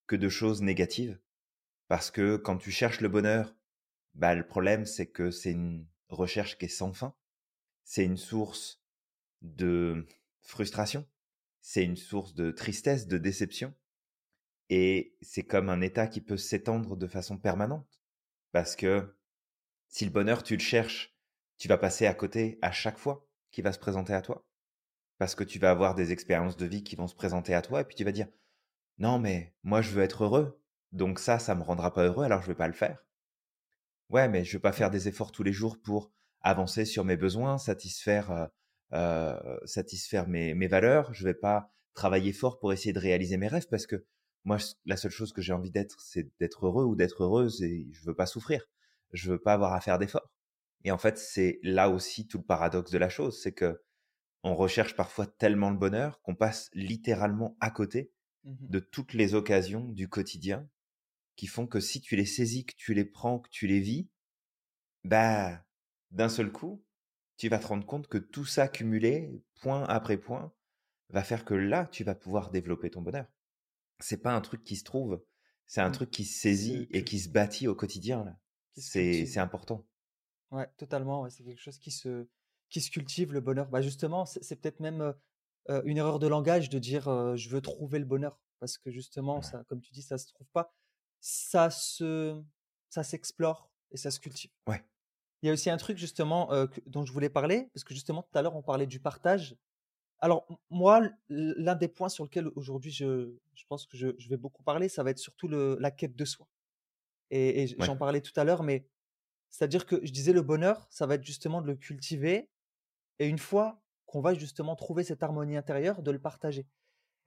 que 0.06 0.16
de 0.16 0.30
choses 0.30 0.62
négatives. 0.62 1.20
Parce 1.88 2.12
que 2.12 2.38
quand 2.38 2.58
tu 2.58 2.72
cherches 2.72 3.02
le 3.02 3.10
bonheur, 3.10 3.56
bah, 4.16 4.36
le 4.36 4.46
problème, 4.46 4.86
c'est 4.86 5.08
que 5.08 5.32
c'est 5.32 5.52
une 5.52 5.88
recherche 6.10 6.58
qui 6.58 6.66
est 6.66 6.70
sans 6.70 6.94
fin. 6.94 7.14
C'est 7.84 8.04
une 8.04 8.18
source 8.18 8.82
de 9.42 10.06
frustration. 10.42 11.06
C'est 11.70 11.84
une 11.84 11.98
source 11.98 12.34
de 12.34 12.52
tristesse, 12.52 13.08
de 13.08 13.18
déception. 13.18 13.74
Et 14.70 15.18
c'est 15.22 15.44
comme 15.44 15.68
un 15.68 15.82
état 15.82 16.08
qui 16.08 16.22
peut 16.22 16.38
s'étendre 16.38 16.96
de 16.96 17.08
façon 17.08 17.38
permanente. 17.38 18.00
Parce 18.54 18.78
que 18.78 19.18
si 19.90 20.06
le 20.06 20.12
bonheur, 20.12 20.44
tu 20.44 20.54
le 20.54 20.62
cherches, 20.62 21.14
tu 21.58 21.68
vas 21.68 21.78
passer 21.78 22.08
à 22.08 22.14
côté 22.14 22.58
à 22.62 22.72
chaque 22.72 22.98
fois 22.98 23.28
qu'il 23.52 23.66
va 23.66 23.74
se 23.74 23.80
présenter 23.80 24.14
à 24.14 24.22
toi. 24.22 24.48
Parce 25.18 25.36
que 25.36 25.44
tu 25.44 25.60
vas 25.60 25.70
avoir 25.70 25.94
des 25.94 26.14
expériences 26.14 26.56
de 26.56 26.66
vie 26.66 26.86
qui 26.86 26.96
vont 26.96 27.08
se 27.08 27.16
présenter 27.16 27.54
à 27.54 27.62
toi 27.62 27.82
et 27.82 27.84
puis 27.84 27.98
tu 27.98 28.06
vas 28.06 28.14
dire 28.14 28.30
non 28.98 29.20
mais 29.20 29.54
moi 29.64 29.82
je 29.82 29.92
veux 29.92 30.04
être 30.04 30.24
heureux 30.24 30.64
donc 30.94 31.20
ça 31.20 31.38
ça 31.38 31.54
me 31.54 31.64
rendra 31.64 31.94
pas 31.94 32.06
heureux 32.06 32.24
alors 32.24 32.42
je 32.44 32.48
vais 32.48 32.56
pas 32.56 32.68
le 32.68 32.74
faire. 32.74 33.06
Ouais 34.08 34.30
mais 34.30 34.46
je 34.46 34.54
vais 34.54 34.62
pas 34.62 34.72
faire 34.72 34.90
des 34.90 35.10
efforts 35.10 35.34
tous 35.34 35.44
les 35.44 35.52
jours 35.52 35.82
pour 35.82 36.14
avancer 36.40 36.86
sur 36.86 37.04
mes 37.04 37.18
besoins, 37.18 37.58
satisfaire 37.58 38.32
euh, 38.32 38.48
satisfaire 39.66 40.28
mes, 40.28 40.54
mes 40.54 40.68
valeurs, 40.68 41.14
je 41.14 41.24
vais 41.24 41.34
pas 41.34 41.72
travailler 41.94 42.34
fort 42.34 42.60
pour 42.60 42.74
essayer 42.74 42.94
de 42.94 43.00
réaliser 43.00 43.38
mes 43.38 43.48
rêves 43.48 43.68
parce 43.70 43.88
que 43.88 44.06
moi 44.46 44.58
la 44.86 44.98
seule 44.98 45.12
chose 45.12 45.34
que 45.34 45.42
j'ai 45.42 45.54
envie 45.54 45.72
d'être 45.72 46.00
c'est 46.00 46.30
d'être 46.40 46.68
heureux 46.68 46.86
ou 46.86 46.96
d'être 46.96 47.24
heureuse 47.24 47.64
et 47.64 47.88
je 47.92 48.06
veux 48.06 48.16
pas 48.16 48.28
souffrir. 48.28 48.66
Je 49.14 49.32
veux 49.32 49.40
pas 49.40 49.54
avoir 49.54 49.74
à 49.74 49.82
faire 49.82 49.98
d'efforts. 50.00 50.32
Et 50.84 50.92
en 50.92 50.98
fait, 50.98 51.18
c'est 51.18 51.60
là 51.64 51.90
aussi 51.90 52.28
tout 52.28 52.38
le 52.40 52.44
paradoxe 52.44 52.92
de 52.92 52.98
la 52.98 53.10
chose, 53.10 53.42
c'est 53.42 53.54
que 53.54 53.82
on 54.44 54.56
recherche 54.56 54.96
parfois 54.96 55.28
tellement 55.28 55.70
le 55.72 55.78
bonheur 55.78 56.22
qu'on 56.22 56.36
passe 56.36 56.70
littéralement 56.74 57.58
à 57.60 57.72
côté 57.72 58.12
Mhm. 58.44 58.70
de 58.70 58.80
toutes 58.80 59.14
les 59.14 59.36
occasions 59.36 59.90
du 59.90 60.10
quotidien 60.10 60.70
qui 61.36 61.48
font 61.48 61.68
que 61.68 61.80
si 61.80 62.02
tu 62.02 62.16
les 62.16 62.26
saisis, 62.26 62.66
que 62.66 62.76
tu 62.76 62.94
les 62.94 63.06
prends, 63.06 63.40
que 63.40 63.50
tu 63.50 63.68
les 63.68 63.80
vis, 63.80 64.10
bah, 65.04 65.66
d'un 66.12 66.30
seul 66.30 66.52
coup, 66.52 66.84
tu 67.38 67.50
vas 67.50 67.60
te 67.60 67.68
rendre 67.68 67.86
compte 67.86 68.08
que 68.08 68.18
tout 68.18 68.46
ça 68.46 68.68
cumulé, 68.68 69.44
point 69.62 69.84
après 69.86 70.18
point, 70.18 70.54
va 71.10 71.24
faire 71.24 71.46
que 71.46 71.54
là, 71.56 71.88
tu 71.88 72.04
vas 72.04 72.16
pouvoir 72.16 72.52
développer 72.52 72.90
ton 72.92 73.02
bonheur. 73.02 73.28
C'est 74.00 74.22
pas 74.22 74.34
un 74.34 74.42
truc 74.42 74.64
qui 74.64 74.76
se 74.78 74.84
trouve, 74.86 75.24
c'est 75.68 75.82
un 75.82 75.90
Mmh. 75.90 75.92
truc 75.92 76.12
qui 76.12 76.26
se 76.26 76.40
saisit 76.40 76.88
et 76.92 77.04
qui 77.06 77.20
se 77.20 77.30
bâtit 77.30 77.68
au 77.68 77.76
quotidien. 77.76 78.38
C'est 78.78 79.38
important. 79.40 79.88
Ouais, 80.52 80.68
totalement. 80.78 81.22
ouais, 81.24 81.30
c'est 81.30 81.44
quelque 81.44 81.60
chose 81.62 81.78
qui 81.78 81.92
se, 81.92 82.28
qui 82.70 82.82
se 82.82 82.90
cultive, 82.90 83.34
le 83.34 83.42
bonheur. 83.42 83.68
Bah 83.70 83.82
justement, 83.82 84.26
c'est 84.26 84.56
peut-être 84.56 84.80
même 84.80 85.14
euh, 85.70 85.82
une 85.86 85.98
erreur 85.98 86.20
de 86.20 86.28
langage 86.28 86.70
de 86.70 86.80
dire 86.80 87.08
euh, 87.10 87.36
je 87.36 87.50
veux 87.50 87.62
trouver 87.62 88.00
le 88.00 88.06
bonheur. 88.06 88.40
Parce 88.60 88.78
que 88.78 88.90
justement, 88.92 89.42
ça, 89.42 89.64
comme 89.66 89.82
tu 89.82 89.92
dis, 89.94 90.02
ça 90.02 90.18
se 90.18 90.28
trouve 90.28 90.48
pas. 90.52 90.74
Ça 91.20 91.70
se, 91.70 92.42
ça 92.90 93.04
s'explore 93.04 93.72
et 93.92 93.98
ça 93.98 94.10
se 94.12 94.20
cultive. 94.20 94.52
Ouais. 94.68 94.84
Il 95.42 95.48
y 95.48 95.50
a 95.50 95.54
aussi 95.54 95.70
un 95.70 95.78
truc 95.78 95.98
justement 95.98 96.52
euh, 96.52 96.68
que- 96.68 96.82
dont 96.88 97.06
je 97.06 97.12
voulais 97.12 97.30
parler, 97.30 97.70
parce 97.74 97.84
que 97.84 97.94
justement 97.94 98.24
tout 98.24 98.38
à 98.38 98.42
l'heure 98.42 98.56
on 98.56 98.62
parlait 98.64 98.88
du 98.88 99.00
partage. 99.00 99.56
Alors 100.20 100.48
moi, 100.70 101.02
l'un 101.30 101.76
des 101.76 101.88
points 101.88 102.10
sur 102.10 102.24
lequel 102.24 102.48
aujourd'hui 102.56 102.92
je, 102.92 103.36
je 103.56 103.66
pense 103.70 103.86
que 103.86 103.98
je, 103.98 104.10
je 104.18 104.30
vais 104.30 104.38
beaucoup 104.38 104.64
parler, 104.64 104.90
ça 104.90 105.04
va 105.04 105.12
être 105.12 105.20
surtout 105.20 105.48
le, 105.48 105.78
la 105.80 105.92
quête 105.92 106.16
de 106.16 106.26
soi. 106.26 106.48
Et, 107.32 107.64
et 107.64 107.68
j- 107.68 107.76
Ouais. 107.80 107.86
j'en 107.86 107.98
parlais 107.98 108.22
tout 108.22 108.38
à 108.40 108.44
l'heure, 108.44 108.64
mais 108.64 108.88
c'est-à-dire 109.50 109.86
que 109.86 110.00
je 110.06 110.12
disais 110.12 110.34
le 110.34 110.42
bonheur, 110.42 110.88
ça 110.92 111.06
va 111.08 111.16
être 111.16 111.24
justement 111.24 111.62
de 111.62 111.68
le 111.68 111.76
cultiver, 111.76 112.50
et 113.20 113.28
une 113.28 113.40
fois 113.40 113.82
qu'on 114.06 114.22
va 114.22 114.34
justement 114.34 114.76
trouver 114.76 115.04
cette 115.04 115.24
harmonie 115.24 115.58
intérieure, 115.58 116.02
de 116.04 116.12
le 116.12 116.20
partager. 116.20 116.68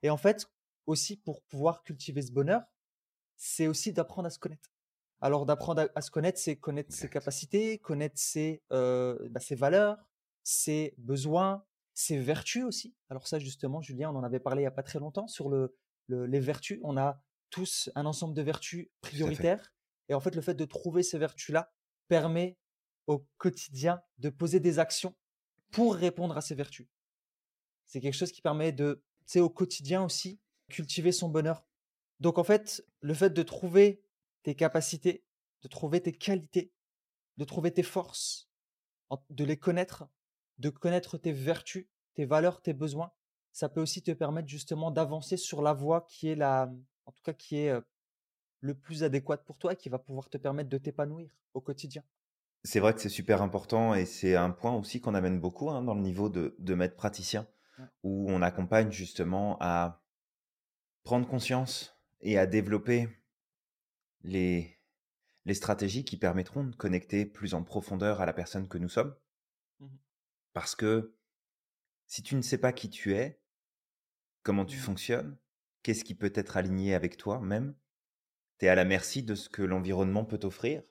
Et 0.03 0.11
en 0.11 0.17
fait, 0.17 0.51
aussi 0.87 1.17
pour 1.17 1.43
pouvoir 1.43 1.83
cultiver 1.85 2.23
ce 2.23 2.33
bonheur, 2.33 2.63
c'est 3.37 3.67
aussi 3.69 3.93
d'apprendre 3.93 4.27
à 4.27 4.31
se 4.31 4.39
connaître. 4.39 4.71
Alors 5.21 5.45
d'apprendre 5.47 5.83
à, 5.83 5.89
à 5.95 6.01
se 6.01 6.11
connaître, 6.11 6.39
c'est 6.39 6.57
connaître 6.57 6.93
ses 6.95 7.09
capacités, 7.09 7.79
connaître 7.79 8.19
ses, 8.19 8.63
euh, 8.73 9.19
bah, 9.31 9.41
ses 9.41 9.55
valeurs, 9.55 9.99
ses 10.43 10.95
besoins, 10.99 11.65
ses 11.95 12.19
vertus 12.19 12.65
aussi. 12.65 12.95
Alors 13.11 13.27
ça 13.27 13.39
justement, 13.39 13.81
Julien, 13.83 14.11
on 14.11 14.17
en 14.17 14.25
avait 14.25 14.41
parlé 14.41 14.61
il 14.61 14.65
n'y 14.65 14.69
a 14.69 14.71
pas 14.73 14.83
très 14.83 14.99
longtemps 14.99 15.29
sur 15.29 15.51
le, 15.51 15.77
le- 16.07 16.27
les 16.27 16.41
vertus. 16.41 16.81
On 16.83 16.97
a 16.97 17.23
tous 17.51 17.91
un 17.95 18.07
ensemble 18.07 18.35
de 18.35 18.43
vertus 18.43 18.89
prioritaires. 19.03 19.73
Et 20.09 20.15
en 20.15 20.21
fait, 20.21 20.35
le 20.35 20.41
fait 20.41 20.55
de 20.55 20.65
trouver 20.65 21.03
ces 21.03 21.19
vertus-là 21.19 21.73
permet 22.09 22.57
au 23.07 23.27
quotidien 23.39 24.01
de 24.19 24.31
poser 24.31 24.59
des 24.61 24.79
actions 24.79 25.15
pour 25.71 25.95
répondre 25.95 26.37
à 26.37 26.41
ces 26.41 26.55
vertus. 26.55 26.89
C'est 27.87 28.01
quelque 28.01 28.15
chose 28.15 28.33
qui 28.33 28.41
permet 28.41 28.73
de, 28.73 29.03
tu 29.27 29.33
sais, 29.33 29.41
au 29.41 29.51
quotidien 29.51 30.03
aussi, 30.03 30.41
cultiver 30.69 31.13
son 31.13 31.29
bonheur. 31.29 31.67
Donc 32.21 32.39
en 32.39 32.45
fait, 32.45 32.85
le 33.01 33.15
fait 33.15 33.31
de 33.31 33.43
trouver 33.43 34.03
tes 34.43 34.55
capacités, 34.55 35.25
de 35.63 35.69
trouver 35.69 36.01
tes 36.01 36.13
qualités, 36.13 36.73
de 37.37 37.45
trouver 37.45 37.73
tes 37.73 37.83
forces, 37.83 38.51
de 39.31 39.45
les 39.45 39.59
connaître, 39.59 40.09
de 40.59 40.71
connaître 40.71 41.19
tes 41.19 41.33
vertus, 41.33 41.87
tes 42.15 42.25
valeurs, 42.25 42.63
tes 42.63 42.73
besoins, 42.73 43.13
ça 43.53 43.69
peut 43.69 43.81
aussi 43.81 44.03
te 44.03 44.11
permettre 44.13 44.49
justement 44.49 44.91
d'avancer 44.91 45.37
sur 45.37 45.63
la 45.63 45.73
voie 45.73 46.07
qui 46.09 46.29
est 46.29 46.37
la, 46.37 46.73
en 47.07 47.13
tout 47.13 47.23
cas 47.23 47.33
qui 47.33 47.57
est 47.57 47.75
le 48.61 48.75
plus 48.75 49.03
adéquate 49.03 49.45
pour 49.45 49.59
toi 49.59 49.73
et 49.73 49.77
qui 49.77 49.89
va 49.89 49.99
pouvoir 49.99 50.29
te 50.29 50.39
permettre 50.39 50.69
de 50.69 50.79
t'épanouir 50.79 51.31
au 51.55 51.61
quotidien. 51.61 52.05
C'est 52.63 52.79
vrai 52.79 52.93
que 52.93 53.01
c'est 53.01 53.09
super 53.09 53.41
important 53.43 53.95
et 53.95 54.05
c'est 54.05 54.37
un 54.37 54.51
point 54.51 54.75
aussi 54.77 55.01
qu'on 55.01 55.15
amène 55.15 55.41
beaucoup 55.41 55.71
hein, 55.71 55.83
dans 55.83 55.95
le 55.95 56.03
niveau 56.03 56.29
de, 56.29 56.55
de 56.59 56.75
maître 56.75 56.97
praticien, 56.97 57.47
Ouais. 57.79 57.87
où 58.03 58.31
on 58.31 58.43
accompagne 58.43 58.91
justement 58.91 59.57
à 59.61 60.03
prendre 61.03 61.27
conscience 61.27 61.97
et 62.21 62.37
à 62.37 62.47
développer 62.47 63.09
les, 64.23 64.79
les 65.47 65.55
stratégies 65.55 66.05
qui 66.05 66.17
permettront 66.19 66.65
de 66.65 66.75
connecter 66.77 67.27
plus 67.27 67.55
en 67.55 67.63
profondeur 67.65 68.21
à 68.21 68.27
la 68.27 68.33
personne 68.35 68.69
que 68.69 68.79
nous 68.79 68.89
sommes? 68.89 69.15
Mhm. 69.81 69.99
Parce 70.53 70.77
que 70.77 71.17
si 72.07 72.23
tu 72.23 72.37
ne 72.37 72.43
sais 72.43 72.59
pas 72.59 72.73
qui 72.73 72.91
tu 72.91 73.15
es, 73.15 73.41
comment 74.43 74.65
tu 74.65 74.77
Mhm. 74.77 74.83
fonctionnes, 74.83 75.39
qu'est-ce 75.83 76.05
qui 76.05 76.15
peut 76.15 76.33
être 76.35 76.57
aligné 76.57 76.95
avec 76.95 77.17
toi 77.17 77.41
même, 77.41 77.75
tu 78.59 78.67
es 78.67 78.69
à 78.69 78.75
la 78.75 78.85
merci 78.85 79.23
de 79.23 79.35
ce 79.35 79.49
que 79.49 79.63
l'environnement 79.63 80.25
peut 80.25 80.39
t'offrir. 80.39 80.83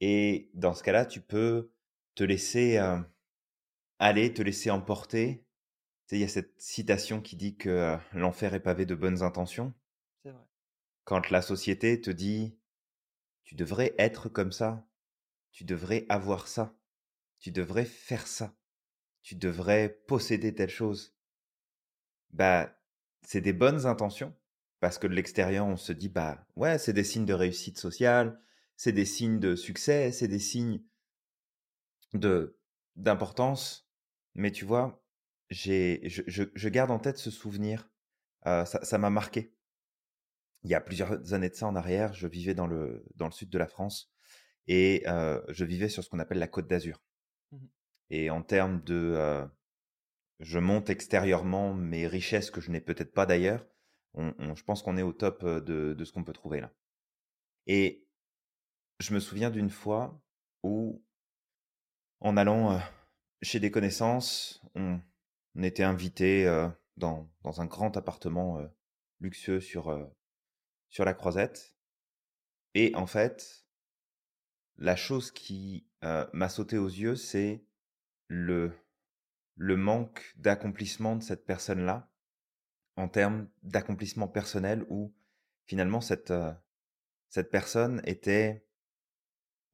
Et 0.00 0.50
dans 0.54 0.74
ce 0.74 0.82
cas-là, 0.84 1.06
tu 1.06 1.20
peux 1.20 1.72
te 2.16 2.24
laisser 2.24 2.78
euh, 2.78 3.00
aller, 4.00 4.34
te 4.34 4.42
laisser 4.42 4.70
emporter. 4.72 5.44
Il 6.12 6.18
y 6.18 6.24
a 6.24 6.28
cette 6.28 6.60
citation 6.60 7.20
qui 7.22 7.36
dit 7.36 7.56
que 7.56 7.68
euh, 7.70 7.96
l'enfer 8.14 8.54
est 8.54 8.60
pavé 8.60 8.86
de 8.86 8.94
bonnes 8.96 9.22
intentions. 9.22 9.74
C'est 10.22 10.30
vrai. 10.30 10.46
Quand 11.02 11.30
la 11.30 11.42
société 11.42 12.00
te 12.00 12.10
dit 12.10 12.56
tu 13.48 13.54
devrais 13.54 13.94
être 13.96 14.28
comme 14.28 14.52
ça, 14.52 14.86
tu 15.52 15.64
devrais 15.64 16.04
avoir 16.10 16.48
ça, 16.48 16.76
tu 17.38 17.50
devrais 17.50 17.86
faire 17.86 18.26
ça, 18.26 18.54
tu 19.22 19.36
devrais 19.36 20.02
posséder 20.06 20.54
telle 20.54 20.68
chose, 20.68 21.16
bah 22.28 22.78
c'est 23.22 23.40
des 23.40 23.54
bonnes 23.54 23.86
intentions 23.86 24.36
parce 24.80 24.98
que 24.98 25.06
de 25.06 25.14
l'extérieur 25.14 25.64
on 25.64 25.78
se 25.78 25.92
dit 25.92 26.10
bah 26.10 26.46
ouais 26.56 26.76
c'est 26.76 26.92
des 26.92 27.04
signes 27.04 27.24
de 27.24 27.32
réussite 27.32 27.78
sociale, 27.78 28.38
c'est 28.76 28.92
des 28.92 29.06
signes 29.06 29.40
de 29.40 29.56
succès, 29.56 30.12
c'est 30.12 30.28
des 30.28 30.38
signes 30.38 30.82
de 32.12 32.58
d'importance, 32.96 33.90
mais 34.34 34.52
tu 34.52 34.66
vois 34.66 35.02
j'ai 35.48 36.02
je, 36.06 36.20
je, 36.26 36.44
je 36.54 36.68
garde 36.68 36.90
en 36.90 36.98
tête 36.98 37.16
ce 37.16 37.30
souvenir, 37.30 37.88
euh, 38.46 38.66
ça 38.66 38.84
ça 38.84 38.98
m'a 38.98 39.08
marqué 39.08 39.54
il 40.62 40.70
y 40.70 40.74
a 40.74 40.80
plusieurs 40.80 41.32
années 41.34 41.48
de 41.50 41.54
ça 41.54 41.66
en 41.66 41.76
arrière, 41.76 42.12
je 42.14 42.26
vivais 42.26 42.54
dans 42.54 42.66
le, 42.66 43.04
dans 43.14 43.26
le 43.26 43.32
sud 43.32 43.50
de 43.50 43.58
la 43.58 43.66
France 43.66 44.10
et 44.66 45.02
euh, 45.06 45.40
je 45.48 45.64
vivais 45.64 45.88
sur 45.88 46.02
ce 46.04 46.10
qu'on 46.10 46.18
appelle 46.18 46.38
la 46.38 46.48
Côte 46.48 46.68
d'Azur. 46.68 47.02
Mhm. 47.52 47.68
Et 48.10 48.30
en 48.30 48.42
termes 48.42 48.82
de... 48.82 49.14
euh, 49.16 49.46
je 50.40 50.58
monte 50.58 50.90
extérieurement 50.90 51.74
mes 51.74 52.06
richesses 52.06 52.50
que 52.50 52.60
je 52.60 52.70
n'ai 52.70 52.80
peut-être 52.80 53.12
pas 53.12 53.26
d'ailleurs, 53.26 53.66
on, 54.14 54.34
on- 54.38 54.54
je 54.54 54.64
pense 54.64 54.82
qu'on 54.82 54.96
est 54.96 55.02
au 55.02 55.12
top 55.12 55.42
euh, 55.44 55.60
de, 55.60 55.94
de 55.94 56.04
ce 56.04 56.12
qu'on 56.12 56.24
peut 56.24 56.32
trouver 56.32 56.60
là. 56.60 56.72
Et 57.66 58.06
je 58.98 59.14
me 59.14 59.20
souviens 59.20 59.50
d'une 59.50 59.70
fois 59.70 60.20
où, 60.62 61.04
en 62.20 62.36
allant 62.36 62.72
euh, 62.72 62.78
chez 63.42 63.60
des 63.60 63.70
connaissances, 63.70 64.60
on, 64.74 65.00
on 65.54 65.62
était 65.62 65.84
invité 65.84 66.46
dans, 66.96 67.30
dans 67.42 67.60
un 67.60 67.66
grand 67.66 67.96
appartement 67.96 68.60
luxueux 69.20 69.60
sur, 69.60 69.90
sur 70.88 71.04
la 71.04 71.14
Croisette. 71.14 71.74
Et 72.74 72.94
en 72.94 73.06
fait, 73.06 73.66
la 74.76 74.96
chose 74.96 75.30
qui 75.30 75.86
euh, 76.04 76.26
m'a 76.32 76.48
sauté 76.48 76.78
aux 76.78 76.88
yeux, 76.88 77.16
c'est 77.16 77.64
le, 78.28 78.72
le 79.56 79.76
manque 79.76 80.34
d'accomplissement 80.36 81.16
de 81.16 81.22
cette 81.22 81.44
personne-là 81.44 82.10
en 82.96 83.08
termes 83.08 83.48
d'accomplissement 83.62 84.28
personnel 84.28 84.84
où 84.88 85.14
finalement 85.66 86.00
cette, 86.00 86.30
euh, 86.30 86.52
cette 87.28 87.50
personne 87.50 88.00
était 88.04 88.66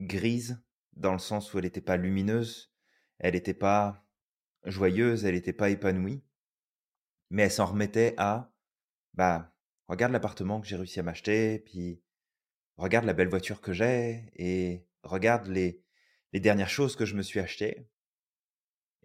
grise 0.00 0.62
dans 0.92 1.12
le 1.12 1.18
sens 1.18 1.52
où 1.52 1.58
elle 1.58 1.64
n'était 1.64 1.80
pas 1.80 1.96
lumineuse, 1.96 2.72
elle 3.18 3.34
n'était 3.34 3.54
pas 3.54 4.04
joyeuse, 4.64 5.24
elle 5.24 5.34
n'était 5.34 5.52
pas 5.52 5.70
épanouie, 5.70 6.22
mais 7.30 7.44
elle 7.44 7.50
s'en 7.50 7.66
remettait 7.66 8.14
à, 8.16 8.52
bah, 9.14 9.53
regarde 9.88 10.12
l'appartement 10.12 10.60
que 10.60 10.66
j'ai 10.66 10.76
réussi 10.76 11.00
à 11.00 11.02
m'acheter, 11.02 11.58
puis 11.60 12.02
regarde 12.76 13.04
la 13.04 13.12
belle 13.12 13.28
voiture 13.28 13.60
que 13.60 13.72
j'ai 13.72 14.30
et 14.36 14.86
regarde 15.02 15.46
les, 15.48 15.82
dernières 16.32 16.68
choses 16.68 16.96
que 16.96 17.06
je 17.06 17.14
me 17.14 17.22
suis 17.22 17.40
achetées. 17.40 17.88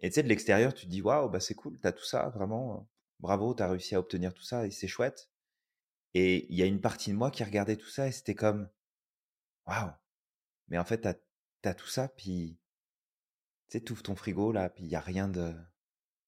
Et 0.00 0.10
tu 0.10 0.14
sais, 0.14 0.22
de 0.22 0.28
l'extérieur, 0.28 0.74
tu 0.74 0.86
te 0.86 0.90
dis, 0.90 1.02
waouh, 1.02 1.28
bah 1.28 1.40
c'est 1.40 1.54
cool, 1.54 1.78
t'as 1.78 1.92
tout 1.92 2.04
ça, 2.04 2.28
vraiment, 2.30 2.88
bravo, 3.20 3.54
t'as 3.54 3.68
réussi 3.68 3.94
à 3.94 4.00
obtenir 4.00 4.34
tout 4.34 4.42
ça 4.42 4.66
et 4.66 4.70
c'est 4.70 4.88
chouette. 4.88 5.30
Et 6.14 6.46
il 6.52 6.58
y 6.58 6.62
a 6.62 6.66
une 6.66 6.80
partie 6.80 7.10
de 7.10 7.16
moi 7.16 7.30
qui 7.30 7.44
regardait 7.44 7.76
tout 7.76 7.88
ça 7.88 8.08
et 8.08 8.12
c'était 8.12 8.34
comme, 8.34 8.68
waouh, 9.66 9.92
mais 10.68 10.78
en 10.78 10.84
fait, 10.84 10.98
t'as 10.98 11.14
as 11.64 11.74
tout 11.74 11.86
ça, 11.88 12.08
puis 12.08 12.58
tu 13.68 13.78
sais, 13.78 13.84
t'ouvres 13.84 14.02
ton 14.02 14.16
frigo 14.16 14.50
là, 14.50 14.70
puis 14.70 14.84
il 14.84 14.90
y 14.90 14.96
a 14.96 15.00
rien 15.00 15.28
de, 15.28 15.54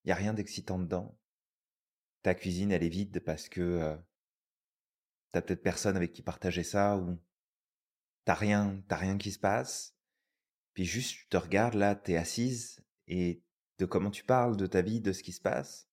y 0.05 0.13
a 0.13 0.15
rien 0.15 0.35
d'excitant 0.35 0.79
dedans. 0.79 1.19
Ta 2.23 2.35
cuisine, 2.35 2.71
elle 2.71 2.85
est 2.85 2.89
vide 2.89 3.21
parce 3.25 3.49
que 3.49 3.61
euh, 3.61 3.97
t'as 5.33 5.43
peut-être 5.43 5.63
personne 5.63 5.97
avec 5.97 6.13
qui 6.13 6.23
partager 6.23 6.63
ça 6.63 6.97
ou 6.97 7.19
t'as 8.25 8.35
rien, 8.35 8.83
t'as 8.89 8.97
rien 8.97 9.19
qui 9.19 9.33
se 9.33 9.39
passe. 9.39 9.97
Puis 10.75 10.85
juste, 10.85 11.17
tu 11.17 11.29
te 11.29 11.37
regardes 11.37 11.75
là, 11.75 11.95
t'es 11.95 12.17
assise 12.17 12.83
et 13.09 13.43
de 13.79 13.87
comment 13.87 14.11
tu 14.11 14.25
parles, 14.25 14.57
de 14.57 14.67
ta 14.67 14.83
vie, 14.83 15.01
de 15.01 15.13
ce 15.13 15.23
qui 15.23 15.33
se 15.33 15.41
passe, 15.41 15.89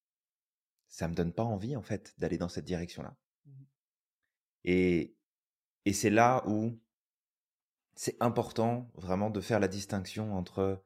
ça 0.88 1.08
me 1.08 1.15
donne 1.15 1.34
pas 1.34 1.43
envie 1.43 1.75
en 1.75 1.82
fait 1.82 2.13
d'aller 2.17 2.38
dans 2.38 2.49
cette 2.49 2.65
direction-là. 2.65 3.15
Mhm. 3.45 3.65
Et, 4.65 5.15
et 5.86 5.93
c'est 5.93 6.10
là 6.10 6.43
où 6.47 6.80
c'est 7.95 8.17
important 8.21 8.89
vraiment 8.93 9.30
de 9.30 9.41
faire 9.41 9.60
la 9.60 9.67
distinction 9.67 10.36
entre 10.36 10.84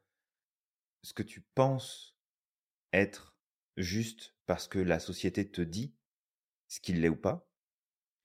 ce 1.02 1.14
que 1.14 1.24
tu 1.24 1.42
penses 1.42 2.18
être 2.92 3.38
juste 3.78 4.36
parce 4.46 4.68
que 4.68 4.80
la 4.80 5.00
société 5.00 5.50
te 5.50 5.62
dit 5.62 5.96
ce 6.68 6.80
qu'il 6.80 7.02
l'est 7.02 7.10
ou 7.10 7.16
pas, 7.16 7.48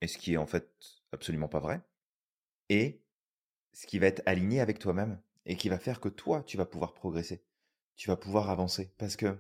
et 0.00 0.06
ce 0.08 0.18
qui 0.18 0.34
est 0.34 0.38
en 0.38 0.46
fait 0.46 0.70
absolument 1.12 1.48
pas 1.48 1.60
vrai, 1.60 1.80
et 2.68 3.02
ce 3.72 3.86
qui 3.86 3.98
va 3.98 4.06
être 4.06 4.22
aligné 4.26 4.60
avec 4.60 4.78
toi-même 4.78 5.20
et 5.46 5.56
qui 5.56 5.68
va 5.68 5.78
faire 5.78 6.00
que 6.00 6.08
toi, 6.08 6.42
tu 6.42 6.56
vas 6.56 6.66
pouvoir 6.66 6.94
progresser. 6.94 7.44
tu 7.96 8.08
vas 8.08 8.16
pouvoir 8.16 8.50
avancer. 8.50 8.92
Parce 8.98 9.16
que 9.16 9.38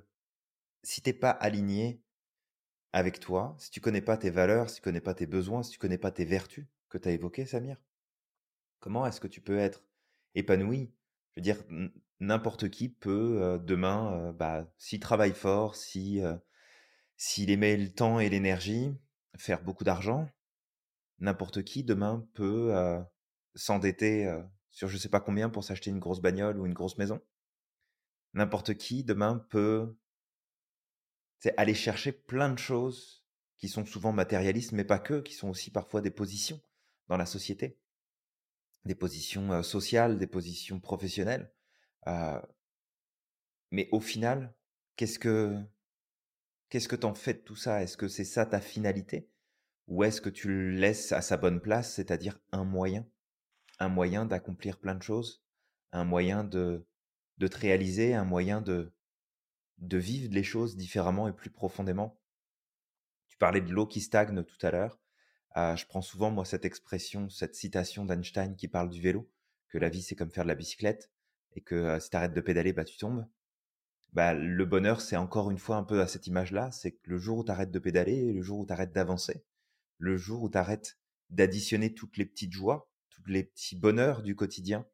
si 0.82 1.02
t'es 1.02 1.12
pas 1.12 1.30
aligné 1.30 2.02
avec 2.92 3.20
toi, 3.20 3.54
si 3.58 3.70
tu 3.70 3.80
connais 3.80 4.00
pas 4.02 4.16
tes 4.16 4.30
valeurs, 4.30 4.70
si 4.70 4.76
tu 4.76 4.82
connais 4.82 5.00
pas 5.00 5.14
tes 5.14 5.26
besoins, 5.26 5.62
si 5.62 5.72
tu 5.72 5.78
connais 5.78 5.98
pas 5.98 6.10
tes 6.12 6.24
vertus 6.24 6.66
que 6.88 6.98
tu 6.98 7.08
as 7.08 7.12
évoquées, 7.12 7.46
Samir, 7.46 7.76
comment 8.80 9.06
est-ce 9.06 9.20
que 9.20 9.28
tu 9.28 9.40
peux 9.40 9.58
être 9.58 9.84
épanoui? 10.34 10.92
Je 11.36 11.40
veux 11.40 11.42
dire, 11.42 11.64
n'importe 12.20 12.70
qui 12.70 12.88
peut 12.88 13.60
demain, 13.62 14.32
bah, 14.32 14.66
s'il 14.78 15.00
travaille 15.00 15.34
fort, 15.34 15.76
si 15.76 16.20
s'il 17.16 17.50
émet 17.50 17.76
le 17.76 17.92
temps 17.92 18.20
et 18.20 18.28
l'énergie, 18.28 18.94
faire 19.36 19.62
beaucoup 19.62 19.84
d'argent, 19.84 20.28
n'importe 21.18 21.62
qui 21.64 21.84
demain 21.84 22.26
peut 22.34 22.74
s'endetter 23.54 24.32
sur 24.70 24.88
je 24.88 24.96
sais 24.96 25.08
pas 25.08 25.20
combien 25.20 25.50
pour 25.50 25.64
s'acheter 25.64 25.90
une 25.90 25.98
grosse 25.98 26.20
bagnole 26.20 26.60
ou 26.60 26.66
une 26.66 26.74
grosse 26.74 26.98
maison. 26.98 27.20
N'importe 28.34 28.74
qui 28.74 29.04
demain 29.04 29.38
peut 29.50 29.96
aller 31.56 31.74
chercher 31.74 32.12
plein 32.12 32.50
de 32.50 32.58
choses 32.58 33.24
qui 33.56 33.68
sont 33.68 33.84
souvent 33.84 34.12
matérialistes, 34.12 34.72
mais 34.72 34.84
pas 34.84 34.98
que, 34.98 35.20
qui 35.20 35.34
sont 35.34 35.48
aussi 35.48 35.70
parfois 35.70 36.00
des 36.00 36.10
positions 36.10 36.60
dans 37.08 37.16
la 37.16 37.26
société, 37.26 37.78
des 38.84 38.94
positions 38.94 39.62
sociales, 39.62 40.18
des 40.18 40.26
positions 40.26 40.80
professionnelles. 40.80 41.52
mais 43.70 43.88
au 43.92 44.00
final, 44.00 44.54
qu'est-ce 44.96 45.18
que 45.18 45.56
qu'est-ce 46.68 46.88
que 46.88 46.96
t'en 46.96 47.14
fais 47.14 47.34
de 47.34 47.38
tout 47.38 47.56
ça? 47.56 47.82
Est-ce 47.82 47.96
que 47.96 48.08
c'est 48.08 48.24
ça 48.24 48.46
ta 48.46 48.60
finalité? 48.60 49.30
Ou 49.88 50.04
est-ce 50.04 50.20
que 50.20 50.28
tu 50.28 50.48
le 50.48 50.70
laisses 50.70 51.12
à 51.12 51.22
sa 51.22 51.38
bonne 51.38 51.60
place, 51.60 51.94
c'est-à-dire 51.94 52.38
un 52.52 52.64
moyen, 52.64 53.06
un 53.78 53.88
moyen 53.88 54.26
d'accomplir 54.26 54.78
plein 54.78 54.94
de 54.94 55.02
choses, 55.02 55.42
un 55.92 56.04
moyen 56.04 56.44
de, 56.44 56.86
te 57.40 57.58
réaliser, 57.58 58.14
un 58.14 58.26
moyen 58.26 58.60
de, 58.60 58.92
vivre 59.78 60.32
les 60.32 60.42
choses 60.42 60.76
différemment 60.76 61.26
et 61.26 61.32
plus 61.32 61.50
profondément? 61.50 62.20
Tu 63.28 63.38
parlais 63.38 63.62
de 63.62 63.72
l'eau 63.72 63.86
qui 63.86 64.02
stagne 64.02 64.44
tout 64.44 64.66
à 64.66 64.70
l'heure. 64.70 65.00
Ah, 65.52 65.74
je 65.74 65.86
prends 65.86 66.02
souvent, 66.02 66.30
moi, 66.30 66.44
cette 66.44 66.66
expression, 66.66 67.30
cette 67.30 67.54
citation 67.54 68.04
d'Einstein 68.04 68.56
qui 68.56 68.68
parle 68.68 68.90
du 68.90 69.00
vélo, 69.00 69.30
que 69.68 69.78
la 69.78 69.88
vie, 69.88 70.02
c'est 70.02 70.14
comme 70.14 70.30
faire 70.30 70.44
de 70.44 70.48
la 70.48 70.54
bicyclette, 70.54 71.10
et 71.56 71.62
que 71.62 71.74
euh, 71.74 72.00
si 72.00 72.10
tu 72.10 72.16
arrêtes 72.16 72.34
de 72.34 72.40
pédaler, 72.42 72.74
bah, 72.74 72.84
tu 72.84 72.98
tombes. 72.98 73.26
Bah, 74.12 74.34
le 74.34 74.64
bonheur, 74.66 75.00
c'est 75.00 75.16
encore 75.16 75.50
une 75.50 75.58
fois 75.58 75.76
un 75.76 75.84
peu 75.84 76.02
à 76.02 76.06
cette 76.06 76.26
image-là, 76.26 76.70
c'est 76.72 76.92
que 76.92 77.10
le 77.10 77.18
jour 77.18 77.38
où 77.38 77.44
tu 77.44 77.50
arrêtes 77.50 77.70
de 77.70 77.78
pédaler, 77.78 78.32
le 78.32 78.42
jour 78.42 78.58
où 78.58 78.66
tu 78.66 78.72
arrêtes 78.72 78.92
d'avancer, 78.92 79.44
le 79.98 80.16
jour 80.16 80.42
où 80.42 80.50
tu 80.50 80.58
arrêtes 80.58 80.98
d'additionner 81.30 81.94
toutes 81.94 82.16
les 82.16 82.24
petites 82.24 82.52
joies, 82.52 82.88
tous 83.10 83.24
les 83.26 83.44
petits 83.44 83.76
bonheurs 83.76 84.22
du 84.22 84.34
quotidien 84.34 84.86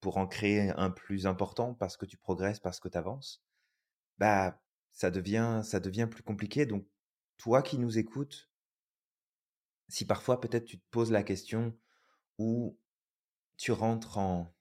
pour 0.00 0.16
en 0.16 0.26
créer 0.26 0.70
un 0.70 0.90
plus 0.90 1.26
important 1.26 1.74
parce 1.74 1.96
que 1.96 2.06
tu 2.06 2.16
progresses, 2.16 2.60
parce 2.60 2.80
que 2.80 2.88
tu 2.88 2.98
avances, 2.98 3.42
bah, 4.18 4.60
ça 4.92 5.10
devient, 5.10 5.62
ça 5.64 5.80
devient 5.80 6.08
plus 6.10 6.22
compliqué. 6.22 6.66
Donc, 6.66 6.86
toi 7.38 7.62
qui 7.62 7.78
nous 7.78 7.98
écoutes, 7.98 8.50
si 9.88 10.06
parfois 10.06 10.40
peut-être 10.40 10.64
tu 10.64 10.78
te 10.78 10.84
poses 10.90 11.10
la 11.10 11.22
question 11.22 11.76
ou 12.38 12.78
tu 13.56 13.72
rentres 13.72 14.18
en, 14.18 14.52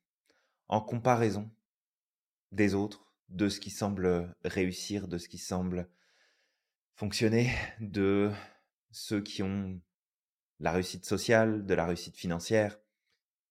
en 0.68 0.82
comparaison 0.82 1.52
des 2.52 2.74
autres, 2.74 3.12
de 3.30 3.48
ce 3.48 3.60
qui 3.60 3.70
semble 3.70 4.36
réussir, 4.44 5.08
de 5.08 5.18
ce 5.18 5.30
qui 5.30 5.38
semble 5.38 5.90
fonctionner, 6.96 7.50
de 7.80 8.32
ceux 8.92 9.22
qui 9.22 9.44
ont 9.44 9.82
la 10.60 10.72
réussite 10.72 11.06
sociale, 11.06 11.66
de 11.66 11.74
la 11.74 11.86
réussite 11.86 12.16
financière, 12.16 12.80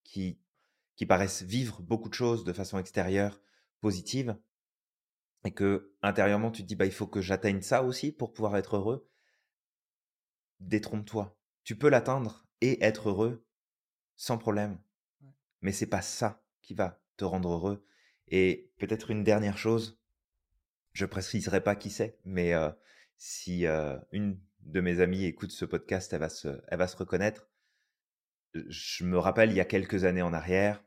qui, 0.05 0.39
qui 0.97 1.07
paraissent 1.07 1.43
vivre 1.43 1.83
beaucoup 1.83 2.09
de 2.09 2.15
choses 2.15 2.45
de 2.45 2.53
façon 2.53 2.79
extérieure 2.79 3.41
positive, 3.81 4.37
et 5.45 5.53
que 5.53 5.95
intérieurement 6.03 6.51
tu 6.51 6.63
te 6.63 6.67
dis 6.69 6.77
bah 6.77 6.87
il 6.87 6.93
faut 6.93 7.07
que 7.07 7.23
j'atteigne 7.23 7.63
ça 7.63 7.83
aussi 7.83 8.13
pour 8.13 8.33
pouvoir 8.33 8.57
être 8.57 8.77
heureux. 8.77 9.09
Détrompe-toi. 10.61 11.37
Tu 11.65 11.77
peux 11.77 11.89
l'atteindre 11.89 12.47
et 12.61 12.85
être 12.85 13.09
heureux 13.09 13.47
sans 14.17 14.37
problème. 14.37 14.79
Mais 15.63 15.73
c'est 15.73 15.87
pas 15.87 16.03
ça 16.03 16.43
qui 16.61 16.75
va 16.75 17.01
te 17.17 17.25
rendre 17.25 17.53
heureux. 17.53 17.87
Et 18.29 18.71
peut-être 18.79 19.11
une 19.11 19.25
dernière 19.25 19.59
chose, 19.59 19.99
je 20.93 21.07
préciserai 21.07 21.63
pas 21.63 21.75
qui 21.75 21.91
c'est, 21.91 22.19
mais 22.25 22.55
euh, 22.55 22.71
si 23.17 23.67
euh, 23.67 23.99
une 24.13 24.39
de 24.63 24.81
mes 24.81 25.01
amis 25.01 25.25
écoute 25.25 25.53
ce 25.53 25.65
podcast, 25.65 26.13
elle 26.13 26.21
va 26.21 26.29
se, 26.29 26.61
elle 26.69 26.79
va 26.79 26.87
se 26.87 26.97
reconnaître. 26.97 27.51
Je 28.55 29.05
me 29.05 29.19
rappelle 29.19 29.51
il 29.51 29.57
y 29.57 29.61
a 29.61 29.65
quelques 29.65 30.05
années 30.05 30.23
en 30.23 30.33
arrière, 30.33 30.85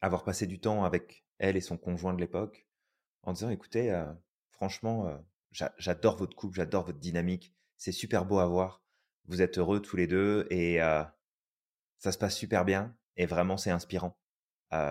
avoir 0.00 0.24
passé 0.24 0.46
du 0.46 0.60
temps 0.60 0.84
avec 0.84 1.24
elle 1.38 1.56
et 1.56 1.60
son 1.60 1.76
conjoint 1.76 2.14
de 2.14 2.20
l'époque, 2.20 2.66
en 3.22 3.32
disant 3.32 3.50
écoutez, 3.50 3.92
euh, 3.92 4.12
franchement, 4.50 5.06
euh, 5.08 5.16
j'adore 5.78 6.16
votre 6.16 6.36
couple, 6.36 6.56
j'adore 6.56 6.84
votre 6.84 6.98
dynamique, 6.98 7.54
c'est 7.76 7.92
super 7.92 8.24
beau 8.24 8.38
à 8.38 8.46
voir, 8.46 8.82
vous 9.26 9.42
êtes 9.42 9.58
heureux 9.58 9.80
tous 9.80 9.96
les 9.96 10.06
deux 10.06 10.46
et 10.50 10.82
euh, 10.82 11.04
ça 11.98 12.12
se 12.12 12.18
passe 12.18 12.36
super 12.36 12.64
bien 12.64 12.96
et 13.16 13.26
vraiment 13.26 13.56
c'est 13.56 13.70
inspirant 13.70 14.18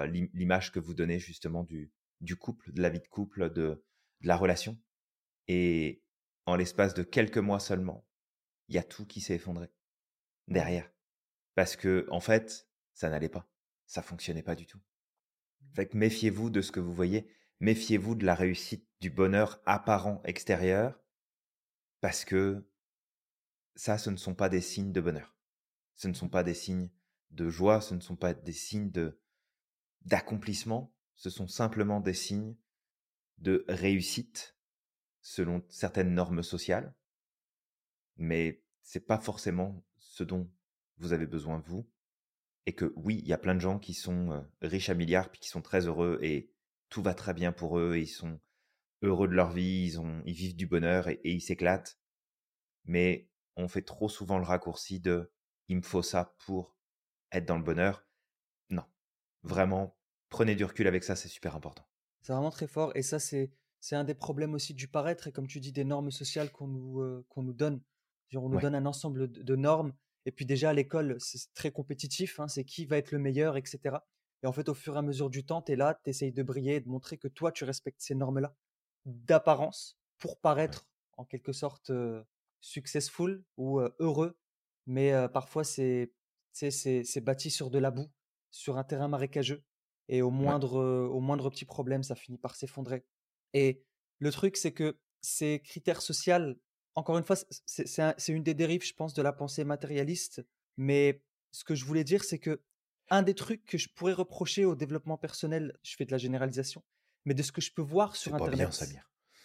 l'image 0.06 0.72
que 0.72 0.80
vous 0.80 0.94
donnez 0.94 1.18
justement 1.18 1.64
du, 1.64 1.92
du 2.20 2.36
couple, 2.36 2.72
de 2.72 2.84
la 2.84 2.90
vie 2.90 3.00
de 3.00 3.08
couple, 3.08 3.50
de, 3.50 3.84
de 4.22 4.28
la 4.28 4.38
relation. 4.38 4.78
Et 5.48 6.04
en 6.46 6.56
l'espace 6.56 6.94
de 6.94 7.04
quelques 7.04 7.38
mois 7.38 7.60
seulement, 7.60 8.06
il 8.68 8.76
y 8.76 8.80
a 8.80 8.84
tout 8.84 9.06
qui 9.06 9.22
s'est 9.22 9.36
effondré 9.36 9.72
derrière. 10.48 10.92
Parce 11.56 11.76
que, 11.76 12.08
en 12.10 12.20
fait, 12.20 12.70
ça 12.94 13.10
n'allait 13.10 13.30
pas. 13.30 13.50
Ça 13.86 14.02
fonctionnait 14.02 14.44
pas 14.44 14.56
du 14.56 14.66
tout. 14.66 14.80
Mmh. 14.80 15.74
Fait 15.76 15.88
que 15.88 15.98
méfiez-vous 15.98 16.50
de 16.50 16.62
ce 16.62 16.72
que 16.72 16.80
vous 16.80 16.94
voyez. 16.94 17.28
Méfiez-vous 17.60 18.16
de 18.16 18.26
la 18.26 18.36
réussite, 18.36 18.88
du 19.02 19.10
bonheur 19.10 19.62
apparent 19.66 20.22
extérieur. 20.24 21.00
Parce 22.00 22.26
que 22.26 22.68
ça, 23.76 23.98
ce 23.98 24.10
ne 24.10 24.18
sont 24.18 24.36
pas 24.36 24.50
des 24.50 24.62
signes 24.62 24.92
de 24.92 25.02
bonheur. 25.02 25.36
Ce 25.96 26.08
ne 26.08 26.14
sont 26.14 26.30
pas 26.30 26.44
des 26.44 26.54
signes 26.54 26.90
de 27.30 27.50
joie. 27.50 27.82
Ce 27.82 27.94
ne 27.94 28.00
sont 28.00 28.16
pas 28.16 28.34
des 28.34 28.54
signes 28.54 28.92
de, 28.92 29.22
d'accomplissement. 30.02 30.94
Ce 31.16 31.30
sont 31.30 31.48
simplement 31.48 32.00
des 32.00 32.14
signes 32.14 32.56
de 33.38 33.66
réussite 33.68 34.58
selon 35.22 35.64
certaines 35.70 36.14
normes 36.14 36.44
sociales, 36.44 36.94
mais 38.18 38.64
c'est 38.82 39.06
pas 39.06 39.20
forcément 39.20 39.84
ce 39.98 40.24
dont 40.24 40.50
vous 40.98 41.14
avez 41.14 41.28
besoin 41.28 41.60
vous. 41.60 41.90
Et 42.66 42.74
que 42.74 42.94
oui, 42.96 43.20
il 43.24 43.28
y 43.28 43.34
a 43.34 43.38
plein 43.38 43.56
de 43.56 43.60
gens 43.60 43.80
qui 43.80 43.94
sont 43.94 44.46
riches 44.62 44.90
à 44.90 44.94
milliards 44.94 45.32
puis 45.32 45.40
qui 45.40 45.50
sont 45.50 45.62
très 45.62 45.88
heureux 45.88 46.20
et 46.22 46.52
tout 46.90 47.02
va 47.02 47.14
très 47.14 47.34
bien 47.34 47.52
pour 47.52 47.80
eux, 47.80 47.98
ils 47.98 48.08
sont 48.08 48.40
heureux 49.02 49.28
de 49.28 49.34
leur 49.34 49.52
vie, 49.52 49.86
ils, 49.86 50.00
ont, 50.00 50.22
ils 50.26 50.34
vivent 50.34 50.56
du 50.56 50.68
bonheur 50.68 51.08
et, 51.08 51.20
ils 51.24 51.42
s'éclatent. 51.42 52.00
Mais 52.86 53.30
on 53.56 53.68
fait 53.68 53.82
trop 53.82 54.10
souvent 54.10 54.38
le 54.38 54.46
raccourci 54.46 55.00
de 55.00 55.32
il 55.70 55.78
me 55.78 55.82
faut 55.82 56.04
ça 56.04 56.36
pour 56.46 56.78
être 57.32 57.46
dans 57.46 57.58
le 57.58 57.64
bonheur. 57.64 58.06
Non, 58.70 58.86
vraiment, 59.44 59.98
prenez 60.30 60.56
du 60.56 60.66
recul 60.66 60.88
avec 60.88 61.04
ça, 61.04 61.16
c'est 61.16 61.30
super 61.30 61.56
important. 61.56 61.88
C'est 62.22 62.34
vraiment 62.34 62.52
très 62.52 62.68
fort 62.68 62.92
et 62.96 63.02
ça, 63.02 63.20
c'est 63.20 63.52
c'est 63.82 63.96
un 63.96 64.04
des 64.04 64.14
problèmes 64.14 64.54
aussi 64.54 64.74
du 64.76 64.88
paraître 64.88 65.28
et 65.28 65.32
comme 65.32 65.48
tu 65.48 65.60
dis 65.60 65.72
des 65.72 65.84
normes 65.84 66.12
sociales 66.12 66.52
qu'on 66.52 66.68
nous 66.68 67.02
euh, 67.02 67.26
qu'on 67.30 67.42
nous 67.42 67.54
donne. 67.54 67.82
on 68.36 68.48
nous 68.48 68.62
donne 68.62 68.76
un 68.76 68.86
ensemble 68.86 69.30
de, 69.30 69.56
normes 69.56 69.94
et 70.26 70.32
puis 70.32 70.46
déjà 70.46 70.70
à 70.70 70.74
l'école 70.74 71.18
c'est 71.20 71.52
très 71.56 71.72
compétitif, 71.72 72.40
hein, 72.40 72.48
c'est 72.48 72.64
qui 72.64 72.86
va 72.86 72.98
être 72.98 73.12
le 73.12 73.18
meilleur, 73.18 73.58
etc. 73.58 73.98
Et 74.44 74.48
en 74.48 74.54
fait 74.54 74.70
au 74.70 74.76
fur 74.76 74.96
et 74.96 75.00
à 75.00 75.02
mesure 75.02 75.32
du 75.32 75.44
temps, 75.44 75.64
tu 75.64 75.74
es 75.74 75.76
là, 75.76 76.00
tu 76.04 76.12
essayes 76.12 76.32
de 76.32 76.44
briller, 76.44 76.80
de 76.80 76.88
montrer 76.88 77.18
que 77.18 77.28
toi 77.28 77.52
tu 77.52 77.64
respectes 77.64 78.02
ces 78.02 78.16
normes-là 78.16 78.56
d'apparence 79.06 79.98
pour 80.20 80.40
paraître 80.40 80.88
en 81.18 81.26
quelque 81.26 81.52
sorte 81.52 81.90
euh, 81.90 82.24
successful 82.60 83.44
ou 83.58 83.80
euh, 83.80 83.90
heureux, 83.98 84.38
mais 84.86 85.12
parfois 85.30 85.64
c'est 85.64 86.14
c'est 86.52 87.22
bâti 87.22 87.50
sur 87.50 87.72
de 87.72 87.80
la 87.80 87.90
boue, 87.90 88.12
sur 88.52 88.78
un 88.78 88.84
terrain 88.84 89.08
marécageux 89.08 89.64
et 90.08 90.22
au 90.22 90.30
moindre 90.30 90.80
au 91.08 91.20
moindre 91.20 91.50
petit 91.50 91.66
problème, 91.66 92.04
ça 92.04 92.16
finit 92.16 92.38
par 92.38 92.56
s'effondrer. 92.56 93.06
Et 93.54 93.84
le 94.20 94.32
truc, 94.32 94.58
c'est 94.58 94.72
que 94.72 94.98
ces 95.22 95.62
critères 95.64 96.02
sociaux, 96.02 96.56
encore 96.96 97.18
une 97.18 97.24
fois, 97.24 97.36
c'est 97.66 98.32
une 98.32 98.44
des 98.44 98.54
dérives, 98.54 98.84
je 98.84 98.94
pense, 98.94 99.14
de 99.14 99.22
la 99.22 99.34
pensée 99.34 99.64
matérialiste. 99.64 100.46
Mais 100.78 101.24
ce 101.52 101.64
que 101.64 101.76
je 101.76 101.86
voulais 101.86 102.04
dire, 102.04 102.24
c'est 102.24 102.40
que 102.40 102.62
un 103.10 103.24
des 103.24 103.36
trucs 103.36 103.66
que 103.66 103.78
je 103.78 103.90
pourrais 103.90 104.14
reprocher 104.14 104.66
au 104.66 104.76
développement 104.76 105.18
personnel, 105.18 105.78
je 105.84 105.96
fais 105.96 106.06
de 106.06 106.12
la 106.12 106.18
généralisation, 106.18 106.84
mais 107.26 107.34
de 107.34 107.44
ce 107.44 107.52
que 107.52 107.62
je 107.62 107.72
peux 107.74 107.82
voir 107.82 108.16
sur 108.16 108.34
Internet, 108.34 108.70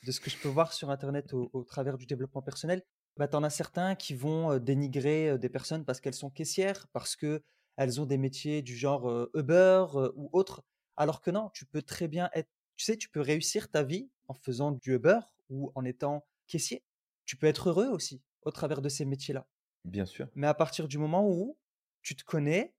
de 0.05 0.13
ce 0.13 0.21
que 0.21 0.31
je 0.31 0.37
peux 0.39 0.49
voir 0.49 0.73
sur 0.73 0.91
Internet 0.91 1.33
au, 1.35 1.65
travers 1.65 1.99
du 1.99 2.07
développement 2.07 2.43
personnel, 2.43 2.83
bah, 3.17 3.27
tu 3.27 3.35
en 3.35 3.43
as 3.43 3.51
certains 3.51 3.97
qui 3.97 4.15
vont 4.15 4.59
dénigrer 4.59 5.37
des 5.39 5.49
personnes 5.49 5.85
parce 5.85 6.01
qu'elles 6.01 6.15
sont 6.15 6.31
caissières, 6.31 6.87
parce 6.93 7.17
qu'elles 7.17 8.01
ont 8.01 8.07
des 8.07 8.19
métiers 8.19 8.63
du 8.63 8.77
genre 8.77 9.29
Uber 9.35 9.87
ou 10.15 10.31
autre, 10.33 10.63
alors 10.97 11.21
que 11.21 11.33
non, 11.33 11.51
tu 11.53 11.67
peux 11.67 11.83
très 11.83 12.07
bien 12.07 12.31
être 12.35 12.51
tu 12.77 12.85
sais, 12.85 12.97
tu 12.97 13.09
peux 13.09 13.21
réussir 13.21 13.71
ta 13.71 13.83
vie 13.83 14.11
en 14.29 14.35
faisant 14.35 14.73
du 14.73 14.95
Uber 14.95 15.21
ou 15.49 15.73
en 15.75 15.85
étant 15.85 16.27
caissier. 16.47 16.83
Tu 17.25 17.37
peux 17.37 17.47
être 17.47 17.71
heureux 17.71 17.89
aussi 17.89 18.23
au 18.43 18.51
travers 18.51 18.83
de 18.83 18.89
ces 18.89 19.05
métiers-là. 19.05 19.47
Bien 19.85 20.07
sûr. 20.07 20.29
Mais 20.35 20.47
à 20.47 20.55
partir 20.55 20.89
du 20.89 20.99
moment 20.99 21.29
où 21.29 21.57
tu 22.03 22.17
te 22.17 22.25
connais, 22.25 22.75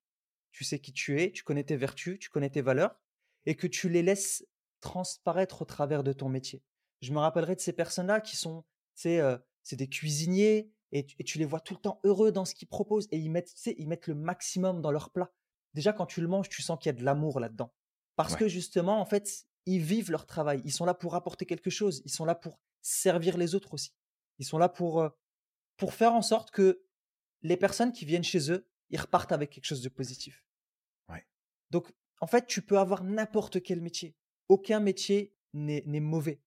tu 0.52 0.64
sais 0.64 0.80
qui 0.80 0.94
tu 0.94 1.22
es, 1.22 1.32
tu 1.32 1.44
connais 1.44 1.64
tes 1.64 1.76
vertus, 1.76 2.20
tu 2.20 2.30
connais 2.30 2.50
tes 2.50 2.62
valeurs, 2.62 3.00
et 3.46 3.56
que 3.56 3.68
tu 3.68 3.90
les 3.90 4.04
laisses 4.04 4.46
transparaître 4.80 5.62
au 5.62 5.66
travers 5.66 6.04
de 6.04 6.14
ton 6.14 6.30
métier. 6.30 6.64
Je 7.02 7.12
me 7.12 7.20
rappellerai 7.20 7.56
de 7.56 7.62
ces 7.62 7.74
personnes-là 7.74 8.22
qui 8.22 8.36
sont, 8.38 8.66
c'est 8.94 9.22
c'est 9.64 9.76
des 9.76 9.90
cuisiniers 9.90 10.72
et 10.94 11.06
tu, 11.06 11.38
les 11.38 11.46
vois 11.46 11.60
tout 11.60 11.74
le 11.74 11.80
temps 11.82 12.00
heureux 12.06 12.32
dans 12.32 12.46
ce 12.46 12.56
qu'ils 12.56 12.70
proposent 12.70 13.10
et 13.12 13.18
ils 13.18 13.30
mettent, 13.30 13.54
ils 13.78 13.88
mettent 13.88 14.08
le 14.08 14.16
maximum 14.16 14.82
dans 14.82 14.92
leur 14.92 15.10
plat. 15.10 15.30
Déjà, 15.74 15.92
quand 15.92 16.06
tu 16.06 16.22
le 16.22 16.28
manges, 16.28 16.48
tu 16.48 16.62
sens 16.62 16.80
qu'il 16.80 16.88
y 16.88 16.96
a 16.96 16.98
de 16.98 17.04
l'amour 17.04 17.42
là-dedans. 17.42 17.74
Parce 18.16 18.36
que 18.36 18.48
justement, 18.48 19.00
en 19.02 19.06
fait, 19.06 19.46
ils 19.68 19.82
vivent 19.82 20.12
leur 20.12 20.26
travail. 20.26 20.62
Ils 20.66 20.72
sont 20.72 20.86
là 20.86 20.94
pour 20.94 21.16
apporter 21.16 21.46
quelque 21.46 21.70
chose. 21.70 22.02
Ils 22.06 22.12
sont 22.12 22.26
là 22.26 22.36
pour 22.36 22.60
servir 22.82 23.38
les 23.38 23.54
autres 23.54 23.74
aussi. 23.74 23.94
Ils 24.40 24.46
sont 24.46 24.58
là 24.58 24.70
pour, 24.70 25.08
pour 25.78 25.94
faire 25.94 26.14
en 26.14 26.22
sorte 26.22 26.52
que 26.52 26.84
les 27.42 27.58
personnes 27.58 27.92
qui 27.92 28.06
viennent 28.06 28.24
chez 28.24 28.52
eux, 28.52 28.68
ils 28.90 29.00
repartent 29.00 29.32
avec 29.32 29.52
quelque 29.52 29.66
chose 29.66 29.82
de 29.82 29.90
positif. 29.90 30.44
Donc, 31.70 31.92
en 32.22 32.28
fait, 32.28 32.48
tu 32.48 32.62
peux 32.62 32.80
avoir 32.80 33.04
n'importe 33.04 33.62
quel 33.62 33.82
métier. 33.82 34.16
Aucun 34.48 34.80
métier 34.80 35.36
n'est 35.54 36.00
mauvais. 36.00 36.38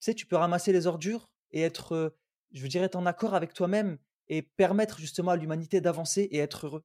Tu 0.00 0.06
sais, 0.06 0.14
tu 0.14 0.26
peux 0.26 0.36
ramasser 0.36 0.72
les 0.72 0.86
ordures 0.86 1.30
et 1.50 1.60
être, 1.60 2.16
je 2.52 2.62
veux 2.62 2.68
dire, 2.68 2.82
être 2.82 2.96
en 2.96 3.04
accord 3.04 3.34
avec 3.34 3.52
toi-même 3.52 3.98
et 4.28 4.42
permettre 4.42 4.98
justement 4.98 5.32
à 5.32 5.36
l'humanité 5.36 5.80
d'avancer 5.80 6.22
et 6.22 6.38
être 6.38 6.66
heureux. 6.66 6.84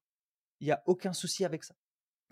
Il 0.60 0.66
n'y 0.66 0.72
a 0.72 0.84
aucun 0.88 1.14
souci 1.14 1.46
avec 1.46 1.64
ça. 1.64 1.76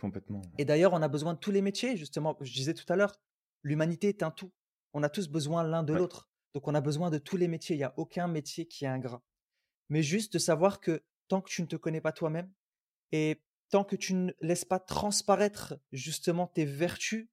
Complètement. 0.01 0.41
Et 0.57 0.65
d'ailleurs, 0.65 0.93
on 0.93 1.01
a 1.01 1.07
besoin 1.07 1.33
de 1.33 1.39
tous 1.39 1.51
les 1.51 1.61
métiers, 1.61 1.95
justement. 1.95 2.35
Je 2.41 2.51
disais 2.51 2.73
tout 2.73 2.91
à 2.91 2.97
l'heure, 2.97 3.15
l'humanité 3.63 4.09
est 4.09 4.23
un 4.23 4.31
tout. 4.31 4.51
On 4.93 5.03
a 5.03 5.09
tous 5.09 5.27
besoin 5.27 5.63
l'un 5.63 5.83
de 5.83 5.93
l'autre. 5.93 6.29
Donc, 6.53 6.67
on 6.67 6.75
a 6.75 6.81
besoin 6.81 7.09
de 7.09 7.17
tous 7.17 7.37
les 7.37 7.47
métiers. 7.47 7.75
Il 7.75 7.79
n'y 7.79 7.83
a 7.83 7.93
aucun 7.97 8.27
métier 8.27 8.67
qui 8.67 8.85
est 8.85 8.87
ingrat. 8.87 9.23
Mais 9.89 10.03
juste 10.03 10.33
de 10.33 10.39
savoir 10.39 10.79
que 10.79 11.03
tant 11.27 11.41
que 11.41 11.49
tu 11.49 11.61
ne 11.61 11.67
te 11.67 11.75
connais 11.75 12.01
pas 12.01 12.11
toi-même 12.11 12.51
et 13.11 13.41
tant 13.69 13.83
que 13.83 13.95
tu 13.95 14.13
ne 14.13 14.31
laisses 14.39 14.65
pas 14.65 14.79
transparaître 14.79 15.75
justement 15.91 16.47
tes 16.47 16.65
vertus, 16.65 17.27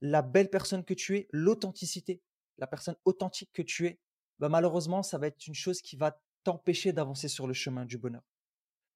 la 0.00 0.22
belle 0.22 0.48
personne 0.48 0.84
que 0.84 0.94
tu 0.94 1.16
es, 1.16 1.28
l'authenticité, 1.32 2.22
la 2.58 2.66
personne 2.66 2.96
authentique 3.04 3.50
que 3.52 3.62
tu 3.62 3.86
es, 3.86 4.00
bah 4.38 4.48
malheureusement, 4.48 5.02
ça 5.02 5.18
va 5.18 5.26
être 5.26 5.46
une 5.46 5.54
chose 5.54 5.82
qui 5.82 5.96
va 5.96 6.22
t'empêcher 6.44 6.92
d'avancer 6.92 7.28
sur 7.28 7.46
le 7.46 7.52
chemin 7.52 7.84
du 7.84 7.98
bonheur. 7.98 8.22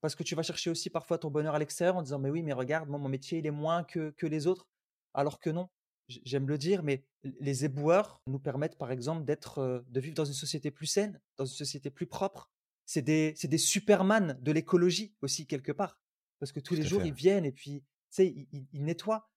Parce 0.01 0.15
que 0.15 0.23
tu 0.23 0.35
vas 0.35 0.43
chercher 0.43 0.71
aussi 0.71 0.91
parfois 0.91 1.19
ton 1.19 1.31
bonheur 1.31 1.55
à 1.55 1.59
l'extérieur 1.59 1.97
en 1.97 2.03
disant 2.03 2.19
mais 2.19 2.31
oui, 2.31 2.43
mais 2.43 2.53
regarde, 2.53 2.89
moi, 2.89 2.99
mon 2.99 3.09
métier, 3.09 3.39
il 3.39 3.47
est 3.47 3.51
moins 3.51 3.85
que, 3.85 4.11
que 4.11 4.27
les 4.27 4.47
autres. 4.47 4.67
Alors 5.15 5.41
que 5.41 5.51
non, 5.51 5.69
j'aime 6.09 6.49
le 6.49 6.59
dire, 6.59 6.83
mais 6.83 7.05
les 7.23 7.65
éboueurs 7.65 8.21
nous 8.27 8.39
permettent 8.39 8.77
par 8.77 8.91
exemple 8.91 9.25
d'être, 9.25 9.59
euh, 9.59 9.81
de 9.89 10.01
vivre 10.01 10.15
dans 10.15 10.25
une 10.25 10.35
société 10.35 10.71
plus 10.71 10.87
saine, 10.87 11.21
dans 11.37 11.47
une 11.47 11.57
société 11.57 11.91
plus 11.91 12.07
propre. 12.07 12.51
C'est 12.87 13.03
des, 13.03 13.33
c'est 13.37 13.49
des 13.49 13.59
superman 13.59 14.39
de 14.43 14.53
l'écologie 14.53 15.15
aussi 15.23 15.47
quelque 15.47 15.73
part 15.73 15.99
parce 16.45 16.53
que 16.53 16.61
tous 16.61 16.75
les 16.75 16.83
jours, 16.83 17.03
ils 17.03 17.15
viennent 17.15 17.47
et 17.47 17.53
puis, 17.53 17.81
tu 17.81 17.87
sais, 18.11 18.49
ils, 18.53 18.85
nettoient. 18.85 19.31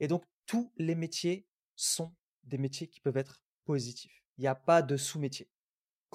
Et 0.00 0.06
donc, 0.08 0.24
tous 0.46 0.72
les 0.76 0.94
métiers 0.94 1.48
sont 1.74 2.14
des 2.44 2.58
métiers 2.58 2.88
qui 2.88 3.00
peuvent 3.00 3.16
être 3.16 3.42
positifs. 3.64 4.22
Il 4.38 4.42
n'y 4.42 4.46
a 4.46 4.54
pas 4.54 4.82
de 4.82 4.96
sous-métier. 4.96 5.48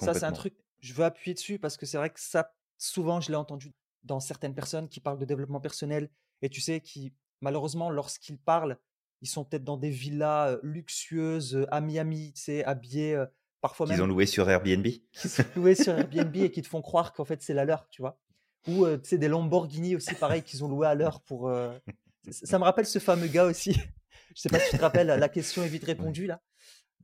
Ça, 0.00 0.14
c'est 0.14 0.24
un 0.24 0.32
truc, 0.32 0.54
je 0.78 0.94
veux 0.94 1.04
appuyer 1.04 1.34
dessus 1.34 1.58
parce 1.58 1.76
que 1.76 1.84
c'est 1.84 1.98
vrai 1.98 2.10
que 2.10 2.20
ça, 2.20 2.54
souvent, 2.78 3.20
je 3.20 3.28
l'ai 3.28 3.36
entendu 3.36 3.74
dans 4.04 4.20
certaines 4.20 4.54
personnes 4.54 4.88
qui 4.88 5.00
parlent 5.00 5.18
de 5.18 5.24
développement 5.24 5.60
personnel 5.60 6.10
et 6.40 6.48
tu 6.48 6.62
sais, 6.62 6.80
qui, 6.80 7.12
malheureusement, 7.40 7.90
lorsqu'ils 7.90 8.38
parlent, 8.38 8.78
ils 9.22 9.28
sont 9.28 9.44
peut-être 9.44 9.64
dans 9.64 9.76
des 9.76 9.90
villas 9.90 10.58
luxueuses 10.62 11.66
à 11.70 11.80
Miami, 11.80 12.32
tu 12.34 12.42
sais, 12.42 12.64
habillés 12.64 13.22
parfois 13.60 13.86
même. 13.86 13.96
Ils 13.96 14.02
ont 14.02 14.06
loué 14.06 14.26
sur 14.26 14.48
Airbnb? 14.48 14.86
Qui 14.86 15.28
sont 15.28 15.44
loués 15.56 15.74
sur 15.74 15.96
Airbnb 15.98 16.36
et 16.36 16.50
qui 16.50 16.62
te 16.62 16.68
font 16.68 16.82
croire 16.82 17.12
qu'en 17.12 17.24
fait, 17.24 17.42
c'est 17.42 17.54
la 17.54 17.64
leur, 17.64 17.88
tu 17.88 18.02
vois? 18.02 18.20
Ou 18.68 18.86
tu 18.86 19.00
sais, 19.04 19.18
des 19.18 19.28
Lamborghini 19.28 19.96
aussi, 19.96 20.14
pareil, 20.14 20.42
qu'ils 20.42 20.64
ont 20.64 20.68
loué 20.68 20.86
à 20.86 20.94
l'heure 20.94 21.20
pour. 21.22 21.50
Ça 22.30 22.58
me 22.58 22.64
rappelle 22.64 22.86
ce 22.86 22.98
fameux 22.98 23.28
gars 23.28 23.46
aussi. 23.46 23.72
Je 24.34 24.42
sais 24.42 24.48
pas 24.48 24.60
si 24.60 24.70
tu 24.70 24.76
te 24.76 24.82
rappelles, 24.82 25.06
la 25.06 25.28
question 25.28 25.62
est 25.62 25.68
vite 25.68 25.84
répondue 25.84 26.26
là. 26.26 26.40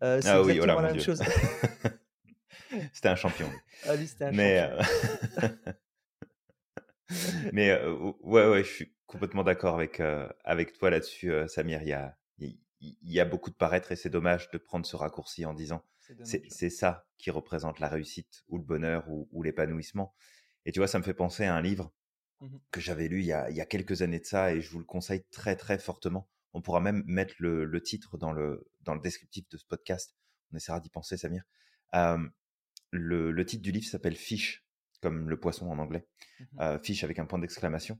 Euh, 0.03 0.21
c'est 0.21 0.29
ah 0.29 0.43
oui, 0.43 0.59
voilà, 0.59 0.75
la 0.75 0.93
même 0.93 1.01
chose. 1.01 1.23
c'était 2.93 3.09
un 3.09 3.17
champion. 3.17 3.51
Ah, 3.87 3.97
lui, 3.97 4.07
c'était 4.07 4.25
un 4.27 4.33
Mais, 4.33 4.71
champion. 5.41 5.51
Mais 7.53 7.81
ouais, 8.23 8.47
ouais, 8.49 8.65
je 8.65 8.71
suis 8.71 8.95
complètement 9.07 9.45
d'accord 9.45 9.75
avec, 9.75 10.01
avec 10.45 10.73
toi 10.73 10.91
là-dessus, 10.91 11.33
Samir. 11.49 11.83
Il 11.83 11.89
y 11.89 11.93
a, 11.93 12.17
il 12.39 13.13
y 13.13 13.21
a 13.21 13.25
beaucoup 13.25 13.51
de 13.51 13.57
paraître 13.57 13.93
et 13.93 13.97
c'est 13.97 14.11
dommage 14.11 14.51
de 14.51 14.59
prendre 14.59 14.87
ce 14.87 14.97
raccourci 14.97 15.45
en 15.47 15.55
disant 15.55 15.85
c'est 16.25 16.71
ça 16.71 17.07
qui 17.17 17.31
représente 17.31 17.81
la 17.81 17.89
réussite 17.89 18.45
ou 18.49 18.59
le 18.59 18.65
bonheur 18.65 19.09
ou 19.09 19.43
l'épanouissement. 19.43 20.15
Et 20.67 20.73
tu 20.73 20.81
vois, 20.81 20.89
ça 20.89 20.99
me 20.99 21.05
fait 21.05 21.15
penser 21.15 21.45
à 21.45 21.55
un 21.55 21.63
livre 21.63 21.93
mmh 22.41 22.57
que 22.71 22.81
j'avais 22.81 23.09
lu 23.09 23.21
il 23.21 23.27
y, 23.27 23.33
a, 23.33 23.67
quelques 23.67 24.03
années 24.03 24.19
de 24.19 24.25
ça 24.25 24.53
et 24.53 24.61
je 24.61 24.71
vous 24.71 24.81
le 24.81 24.85
conseille 24.85 25.25
très 25.31 25.57
très 25.57 25.79
fortement. 25.79 26.29
On 26.53 26.61
pourra 26.61 26.81
même 26.81 27.03
mettre 27.07 27.35
le, 27.39 27.83
titre 27.83 28.19
dans 28.19 28.33
le, 28.33 28.69
dans 28.83 28.95
le 28.95 29.01
descriptif 29.01 29.49
de 29.49 29.57
ce 29.57 29.65
podcast. 29.65 30.17
On 30.53 30.57
essaiera 30.57 30.81
d'y 30.81 30.91
penser, 30.91 31.17
Samir. 31.17 31.45
le, 32.91 33.45
titre 33.45 33.63
du 33.63 33.73
livre 33.73 33.87
s'appelle 33.87 34.17
Fish, 34.17 34.67
comme 35.01 35.31
le 35.31 35.39
poisson 35.39 35.71
en 35.71 35.79
anglais. 35.79 36.07
Mmh 36.41 36.79
Fish 36.83 37.05
avec 37.05 37.19
un 37.19 37.27
point 37.27 37.39
d'exclamation. 37.39 37.99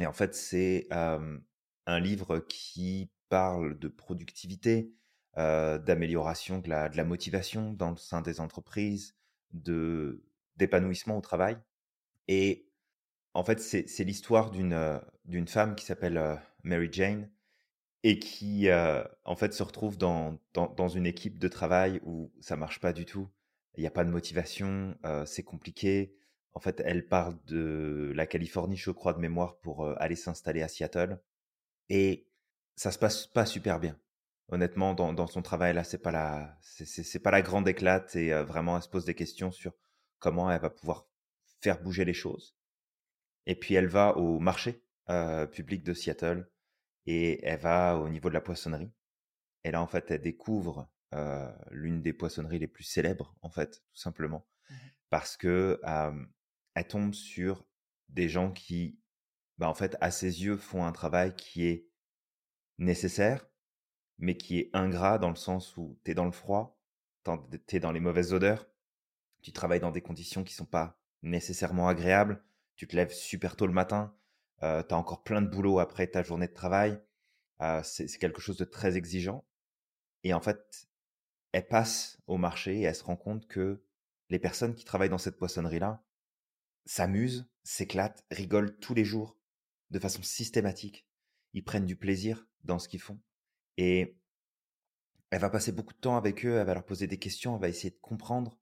Et 0.00 0.06
en 0.06 0.12
fait, 0.12 0.34
c'est 0.34 0.88
un 0.90 2.00
livre 2.00 2.38
qui 2.40 3.10
parle 3.28 3.78
de 3.78 3.88
productivité, 3.88 4.92
d'amélioration 5.36 6.58
de 6.58 6.68
la, 6.68 7.04
motivation 7.04 7.72
dans 7.72 7.90
le 7.90 7.96
sein 7.96 8.22
des 8.22 8.40
entreprises, 8.40 9.16
de 9.52 10.22
d'épanouissement 10.56 11.18
au 11.18 11.20
travail. 11.20 11.58
Et 12.28 12.66
en 13.34 13.44
fait, 13.44 13.60
c'est 13.60 14.04
l'histoire 14.04 14.50
d'une 14.50 15.00
d'une 15.24 15.48
femme 15.48 15.74
qui 15.74 15.84
s'appelle 15.84 16.40
Mary 16.62 16.88
Jane 16.92 17.30
et 18.02 18.18
qui, 18.18 18.68
en 19.24 19.36
fait, 19.36 19.52
se 19.54 19.62
retrouve 19.62 19.98
dans, 19.98 20.38
dans, 20.54 20.88
une 20.88 21.06
équipe 21.06 21.38
de 21.38 21.48
travail 21.48 22.00
où 22.04 22.32
ça 22.40 22.56
marche 22.56 22.80
pas 22.80 22.92
du 22.92 23.04
tout. 23.04 23.28
Il 23.76 23.80
n'y 23.80 23.86
a 23.86 23.90
pas 23.90 24.04
de 24.04 24.10
motivation, 24.10 24.96
c'est 25.26 25.42
compliqué. 25.42 26.14
En 26.56 26.58
fait, 26.58 26.80
elle 26.86 27.06
part 27.06 27.34
de 27.44 28.14
la 28.16 28.26
Californie, 28.26 28.78
je 28.78 28.90
crois, 28.90 29.12
de 29.12 29.18
mémoire, 29.18 29.58
pour 29.58 29.86
aller 30.00 30.16
s'installer 30.16 30.62
à 30.62 30.68
Seattle. 30.68 31.20
Et 31.90 32.30
ça 32.76 32.90
se 32.90 32.98
passe 32.98 33.26
pas 33.26 33.44
super 33.44 33.78
bien. 33.78 34.00
Honnêtement, 34.48 34.94
dans, 34.94 35.12
dans 35.12 35.26
son 35.26 35.42
travail 35.42 35.74
là, 35.74 35.84
c'est 35.84 35.98
pas 35.98 36.12
la, 36.12 36.56
c'est 36.62 37.22
pas 37.22 37.30
la 37.30 37.42
grande 37.42 37.68
éclate 37.68 38.16
et 38.16 38.32
vraiment, 38.42 38.76
elle 38.76 38.82
se 38.82 38.88
pose 38.88 39.04
des 39.04 39.14
questions 39.14 39.50
sur 39.50 39.74
comment 40.18 40.50
elle 40.50 40.62
va 40.62 40.70
pouvoir 40.70 41.06
faire 41.60 41.82
bouger 41.82 42.06
les 42.06 42.14
choses. 42.14 42.56
Et 43.44 43.54
puis 43.54 43.74
elle 43.74 43.88
va 43.88 44.16
au 44.16 44.38
marché 44.38 44.82
public 45.52 45.84
de 45.84 45.92
Seattle 45.92 46.48
et 47.04 47.44
elle 47.44 47.60
va 47.60 47.98
au 47.98 48.08
niveau 48.08 48.30
de 48.30 48.34
la 48.34 48.40
poissonnerie. 48.40 48.90
Et 49.62 49.72
là, 49.72 49.82
en 49.82 49.86
fait, 49.86 50.10
elle 50.10 50.22
découvre 50.22 50.88
l'une 51.70 52.00
des 52.00 52.14
poissonneries 52.14 52.60
les 52.60 52.66
plus 52.66 52.84
célèbres, 52.84 53.36
en 53.42 53.50
fait, 53.50 53.82
tout 53.92 54.00
simplement, 54.00 54.46
mmh 54.70 54.74
parce 55.08 55.36
que 55.36 55.80
elle 56.76 56.86
tombe 56.86 57.14
sur 57.14 57.64
des 58.10 58.28
gens 58.28 58.52
qui, 58.52 59.00
bah, 59.56 59.68
en 59.68 59.74
fait, 59.74 59.96
à 60.02 60.10
ses 60.10 60.44
yeux, 60.44 60.58
font 60.58 60.84
un 60.84 60.92
travail 60.92 61.34
qui 61.34 61.66
est 61.66 61.88
nécessaire, 62.76 63.48
mais 64.18 64.36
qui 64.36 64.58
est 64.58 64.70
ingrat 64.74 65.18
dans 65.18 65.30
le 65.30 65.36
sens 65.36 65.76
où 65.78 65.98
tu 66.04 66.10
es 66.10 66.14
dans 66.14 66.26
le 66.26 66.32
froid, 66.32 66.78
tu 67.24 67.76
es 67.76 67.80
dans 67.80 67.92
les 67.92 68.00
mauvaises 68.00 68.34
odeurs, 68.34 68.68
tu 69.40 69.52
travailles 69.52 69.80
dans 69.80 69.90
des 69.90 70.02
conditions 70.02 70.44
qui 70.44 70.52
sont 70.52 70.66
pas 70.66 71.00
nécessairement 71.22 71.88
agréables, 71.88 72.44
tu 72.76 72.86
te 72.86 72.94
lèves 72.94 73.12
super 73.12 73.56
tôt 73.56 73.66
le 73.66 73.72
matin, 73.72 74.14
euh, 74.62 74.82
tu 74.82 74.94
as 74.94 74.98
encore 74.98 75.22
plein 75.22 75.40
de 75.40 75.48
boulot 75.48 75.78
après 75.78 76.06
ta 76.06 76.22
journée 76.22 76.48
de 76.48 76.52
travail, 76.52 77.00
euh, 77.62 77.80
c'est 77.82 78.06
quelque 78.18 78.42
chose 78.42 78.58
de 78.58 78.66
très 78.66 78.98
exigeant. 78.98 79.46
Et 80.24 80.34
en 80.34 80.40
fait, 80.40 80.88
elle 81.52 81.66
passe 81.66 82.18
au 82.26 82.36
marché 82.36 82.80
et 82.80 82.82
elle 82.82 82.94
se 82.94 83.04
rend 83.04 83.16
compte 83.16 83.46
que 83.46 83.82
les 84.28 84.38
personnes 84.38 84.74
qui 84.74 84.84
travaillent 84.84 85.08
dans 85.08 85.16
cette 85.16 85.38
poissonnerie-là 85.38 86.02
s'amusent, 86.86 87.48
s'éclatent, 87.62 88.24
rigolent 88.30 88.78
tous 88.78 88.94
les 88.94 89.04
jours 89.04 89.36
de 89.90 89.98
façon 89.98 90.22
systématique. 90.22 91.06
Ils 91.52 91.64
prennent 91.64 91.86
du 91.86 91.96
plaisir 91.96 92.46
dans 92.64 92.78
ce 92.78 92.88
qu'ils 92.88 93.00
font. 93.00 93.20
Et 93.76 94.16
elle 95.30 95.40
va 95.40 95.50
passer 95.50 95.72
beaucoup 95.72 95.92
de 95.92 95.98
temps 95.98 96.16
avec 96.16 96.44
eux, 96.46 96.56
elle 96.56 96.66
va 96.66 96.74
leur 96.74 96.84
poser 96.84 97.06
des 97.06 97.18
questions, 97.18 97.54
elle 97.54 97.60
va 97.60 97.68
essayer 97.68 97.90
de 97.90 97.98
comprendre. 98.00 98.58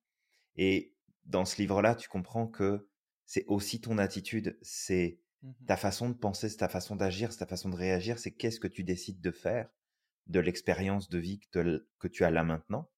Et 0.56 0.94
dans 1.24 1.44
ce 1.44 1.56
livre-là, 1.58 1.94
tu 1.94 2.08
comprends 2.08 2.46
que 2.46 2.88
c'est 3.26 3.44
aussi 3.46 3.80
ton 3.80 3.98
attitude, 3.98 4.58
c'est 4.62 5.18
mmh 5.42 5.52
ta 5.66 5.76
façon 5.76 6.08
de 6.08 6.14
penser, 6.14 6.48
c'est 6.48 6.56
ta 6.56 6.70
façon 6.70 6.96
d'agir, 6.96 7.30
c'est 7.30 7.40
ta 7.40 7.46
façon 7.46 7.68
de 7.68 7.76
réagir, 7.76 8.18
c'est 8.18 8.30
qu'est-ce 8.30 8.58
que 8.58 8.66
tu 8.66 8.82
décides 8.82 9.20
de 9.20 9.30
faire 9.30 9.68
de 10.26 10.40
l'expérience 10.40 11.10
de 11.10 11.18
vie 11.18 11.38
que, 11.38 12.08
tu 12.08 12.24
as 12.24 12.30
là 12.30 12.44
maintenant. 12.44 12.90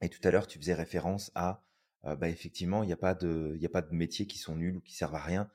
Et 0.00 0.08
tout 0.08 0.20
à 0.22 0.30
l'heure, 0.30 0.46
tu 0.46 0.58
faisais 0.60 0.74
référence 0.74 1.32
à, 1.34 1.64
bah, 2.02 2.28
effectivement, 2.28 2.82
il 2.82 2.86
n'y 2.86 2.92
a, 2.92 2.96
pas 2.96 3.14
de, 3.14 3.58
a 3.62 3.68
pas 3.68 3.82
de 3.82 3.94
métiers 3.94 4.26
qui 4.26 4.38
sont 4.38 4.54
nuls 4.54 4.76
ou 4.76 4.80
qui 4.80 4.94
servent 4.94 5.16
à 5.16 5.22
rien. 5.22 5.50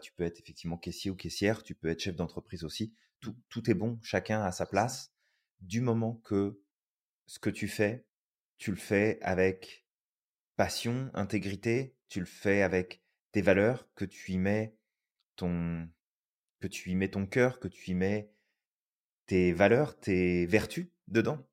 tu 0.00 0.12
peux 0.12 0.24
être 0.24 0.40
effectivement 0.40 0.78
caissier 0.78 1.10
ou 1.10 1.14
caissière, 1.14 1.62
tu 1.62 1.74
peux 1.74 1.88
être 1.88 2.00
chef 2.00 2.16
d'entreprise 2.16 2.64
aussi. 2.64 2.94
Tout, 3.20 3.36
tout 3.48 3.70
est 3.70 3.74
bon, 3.74 3.98
chacun 4.02 4.42
a 4.42 4.52
sa 4.52 4.66
place. 4.66 5.12
Du 5.60 5.80
moment 5.80 6.14
que 6.24 6.60
ce 7.26 7.38
que 7.38 7.50
tu 7.50 7.68
fais, 7.68 8.04
tu 8.58 8.70
le 8.70 8.76
fais 8.76 9.18
avec 9.22 9.86
passion, 10.56 11.10
intégrité, 11.14 11.94
tu 12.08 12.20
le 12.20 12.26
fais 12.26 12.62
avec 12.62 13.02
tes 13.32 13.42
valeurs, 13.42 13.88
que 13.94 14.04
tu 14.04 14.32
y 14.32 14.38
mets 14.38 14.76
ton, 15.36 15.88
que 16.60 16.68
tu 16.68 16.90
y 16.90 16.94
mets 16.94 17.10
ton 17.10 17.26
cœur, 17.26 17.58
que 17.58 17.68
tu 17.68 17.90
y 17.90 17.94
mets 17.94 18.30
tes 19.26 19.52
valeurs, 19.52 19.98
tes 19.98 20.46
vertus 20.46 20.88
dedans. 21.08 21.46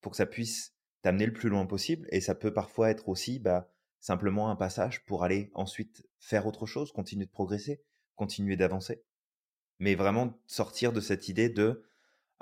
pour 0.00 0.12
que 0.12 0.16
ça 0.16 0.26
puisse 0.26 0.74
t'amener 1.02 1.26
le 1.26 1.32
plus 1.32 1.48
loin 1.48 1.66
possible. 1.66 2.08
Et 2.10 2.20
ça 2.20 2.34
peut 2.34 2.52
parfois 2.52 2.90
être 2.90 3.08
aussi 3.08 3.38
bah, 3.38 3.68
simplement 4.00 4.50
un 4.50 4.56
passage 4.56 5.04
pour 5.04 5.24
aller 5.24 5.50
ensuite 5.54 6.06
faire 6.18 6.46
autre 6.46 6.66
chose, 6.66 6.92
continuer 6.92 7.26
de 7.26 7.30
progresser, 7.30 7.82
continuer 8.16 8.56
d'avancer. 8.56 9.04
Mais 9.78 9.94
vraiment 9.94 10.38
sortir 10.46 10.92
de 10.92 11.00
cette 11.00 11.28
idée 11.28 11.48
de 11.48 11.84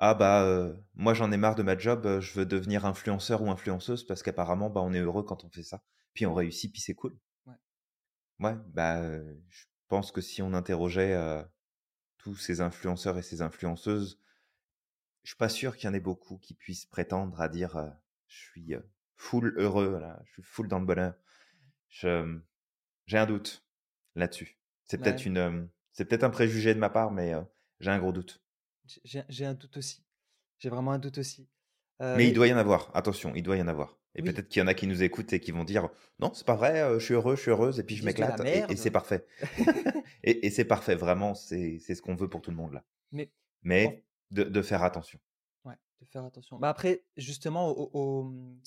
ah 0.03 0.15
bah 0.15 0.45
euh, 0.45 0.75
moi 0.95 1.13
j'en 1.13 1.31
ai 1.31 1.37
marre 1.37 1.57
de 1.57 1.63
ma 1.63 1.77
job, 1.77 2.07
euh, 2.07 2.21
je 2.23 2.33
veux 2.33 2.47
devenir 2.47 2.87
influenceur 2.87 3.43
ou 3.43 3.51
influenceuse 3.51 4.07
parce 4.07 4.23
qu'apparemment 4.23 4.71
bah 4.71 4.81
on 4.83 4.95
est 4.95 5.01
heureux 5.01 5.25
quand 5.25 5.45
on 5.45 5.51
fait 5.51 5.63
ça, 5.63 5.83
puis 6.15 6.25
on 6.25 6.33
réussit, 6.33 6.73
puis 6.73 6.81
c'est 6.81 6.95
cool. 6.95 7.19
Ouais. 7.47 7.55
Ouais, 8.41 8.57
bah 8.69 9.03
je 9.03 9.65
pense 9.89 10.11
que 10.11 10.23
si 10.23 10.41
on 10.41 10.55
interrogeait 10.55 11.45
tous 12.17 12.35
ces 12.35 12.63
influenceurs 12.63 13.19
et 13.19 13.23
ces 13.23 13.43
influenceuses, 13.43 14.19
je 15.23 15.31
suis 15.31 15.39
pas 15.39 15.51
sûr 15.51 15.77
qu'il 15.77 15.89
y 15.89 15.91
en 15.91 15.95
ait 15.95 16.01
beaucoup 16.01 16.39
qui 16.39 16.55
puissent 16.55 16.87
prétendre 16.87 17.39
à 17.41 17.49
dire 17.51 17.93
je 18.31 18.39
suis 18.39 18.75
full 19.17 19.55
heureux 19.59 19.99
là, 20.01 20.21
je 20.25 20.33
suis 20.33 20.43
full 20.43 20.69
dans 20.69 20.79
le 20.79 20.87
bonheur. 20.87 21.15
J'ai 21.89 23.19
un 23.19 23.27
doute 23.27 23.65
là-dessus. 24.15 24.59
C'est 24.85 24.99
peut-être 24.99 25.27
une 25.27 25.69
c'est 25.93 26.05
peut-être 26.05 26.25
un 26.25 26.31
préjugé 26.31 26.73
de 26.75 26.79
ma 26.79 26.89
part, 26.89 27.11
mais 27.11 27.35
j'ai 27.81 27.91
un 27.91 27.99
gros 27.99 28.13
doute. 28.13 28.43
J'ai 29.05 29.45
un 29.45 29.55
doute 29.55 29.77
aussi. 29.77 30.05
J'ai 30.59 30.69
vraiment 30.69 30.93
un 30.93 30.99
doute 30.99 31.19
aussi. 31.19 31.49
mais, 32.01 32.29
il 32.29 32.33
doit 32.33 32.47
y 32.47 32.53
en 32.53 32.57
avoir. 32.57 32.91
Attention, 32.95 33.35
il 33.35 33.43
doit 33.43 33.57
y 33.57 33.63
en 33.63 33.69
avoir. 33.69 33.99
Et 34.15 34.23
peut-être 34.23 34.49
qu'il 34.49 34.61
y 34.61 34.63
en 34.63 34.67
a 34.67 34.75
qui 34.75 34.87
nous 34.87 35.03
écoutent 35.03 35.33
et 35.33 35.41
qui 35.41 35.53
vont 35.53 35.65
dire 35.65 35.89
non, 36.19 36.33
c'est 36.35 36.47
pas 36.47 36.57
vrai, 36.57 36.99
je 36.99 37.05
suis 37.05 37.15
heureux, 37.15 37.37
je 37.37 37.43
suis 37.43 37.51
heureuse, 37.51 37.79
et 37.79 37.85
puis 37.85 37.97
je 37.97 38.05
m'éclate, 38.05 38.41
et, 38.45 38.77
c'est 38.77 38.91
parfait. 38.91 39.27
et, 40.25 40.51
c'est 40.51 40.65
parfait, 40.65 40.95
vraiment, 40.95 41.35
c'est 41.35 41.79
ce 41.79 42.03
qu'on 42.03 42.17
veut 42.17 42.29
pour 42.29 42.43
tout 42.43 42.51
le 42.51 42.57
monde 42.57 42.73
là. 42.73 42.85
Mais, 43.13 43.31
mais 43.63 44.05
de, 44.31 44.45
de, 44.45 44.63
faire 44.63 44.83
attention. 44.83 45.19
De 46.01 46.07
faire 46.07 46.25
attention. 46.25 46.59
Bah 46.59 46.71
après, 46.71 47.05
justement, 47.17 47.69
au, 47.69 47.91
au, 47.93 48.23
mmh, 48.25 48.61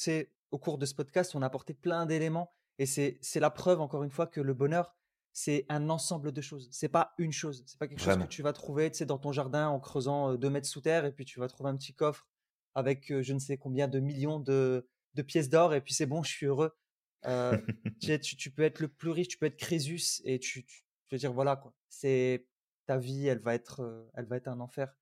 au 0.51 0.59
cours 0.59 0.77
de 0.77 0.86
ce 0.86 0.93
podcast, 0.93 1.34
on 1.36 1.41
a 1.41 1.45
apporté 1.47 1.73
plein 1.73 2.05
d'éléments, 2.05 2.53
et 2.79 2.86
c'est 2.86 3.39
la 3.39 3.49
preuve, 3.49 3.81
encore 3.81 4.03
une 4.03 4.11
fois, 4.11 4.27
que 4.27 4.41
le 4.41 4.53
bonheur, 4.53 4.95
c'est 5.31 5.65
un 5.69 5.89
ensemble 5.89 6.31
de 6.31 6.41
choses. 6.41 6.69
C'est 6.71 6.89
pas 6.89 7.13
une 7.17 7.31
chose. 7.31 7.63
C'est 7.65 7.79
pas 7.79 7.88
quelque 7.88 8.01
chose 8.01 8.17
que 8.17 8.27
tu 8.27 8.43
vas 8.43 8.53
trouver 8.53 8.91
tu 8.91 9.05
dans 9.05 9.17
ton 9.17 9.31
jardin 9.31 9.67
en 9.67 9.79
creusant 9.79 10.36
deux 10.36 10.49
mètres 10.49 10.67
sous 10.67 10.81
terre 10.81 11.05
et 11.05 11.11
puis 11.11 11.25
tu 11.25 11.39
vas 11.39 11.47
trouver 11.47 11.71
un 11.71 11.75
petit 11.75 11.93
coffre 11.93 12.27
avec 12.75 13.21
je 13.21 13.34
ne 13.34 13.39
sais 13.39 13.57
combien 13.57 13.88
de 13.88 13.99
millions 13.99 14.39
de, 14.39 14.88
pièces 15.27 15.49
d'or 15.49 15.73
et 15.73 15.81
puis 15.81 15.93
c'est 15.93 16.05
bon, 16.05 16.23
je 16.23 16.29
suis 16.31 16.45
heureux. 16.45 16.75
tu, 18.01 18.51
peux 18.51 18.63
être 18.63 18.79
le 18.79 18.88
plus 18.88 19.09
riche, 19.09 19.27
tu 19.27 19.38
peux 19.38 19.45
être 19.47 19.57
Crésus 19.57 20.21
et 20.23 20.39
tu, 20.39 20.65
veux 21.11 21.17
dire 21.17 21.34
voilà 21.34 21.55
quoi. 21.55 21.73
C'est 21.89 22.45
ta 22.86 22.97
vie, 22.97 23.27
elle 23.27 23.39
va 23.39 23.55
être, 23.55 24.09
elle 24.13 24.25
va 24.25 24.38
être 24.38 24.47
un 24.47 24.59
enfer. 24.59 24.95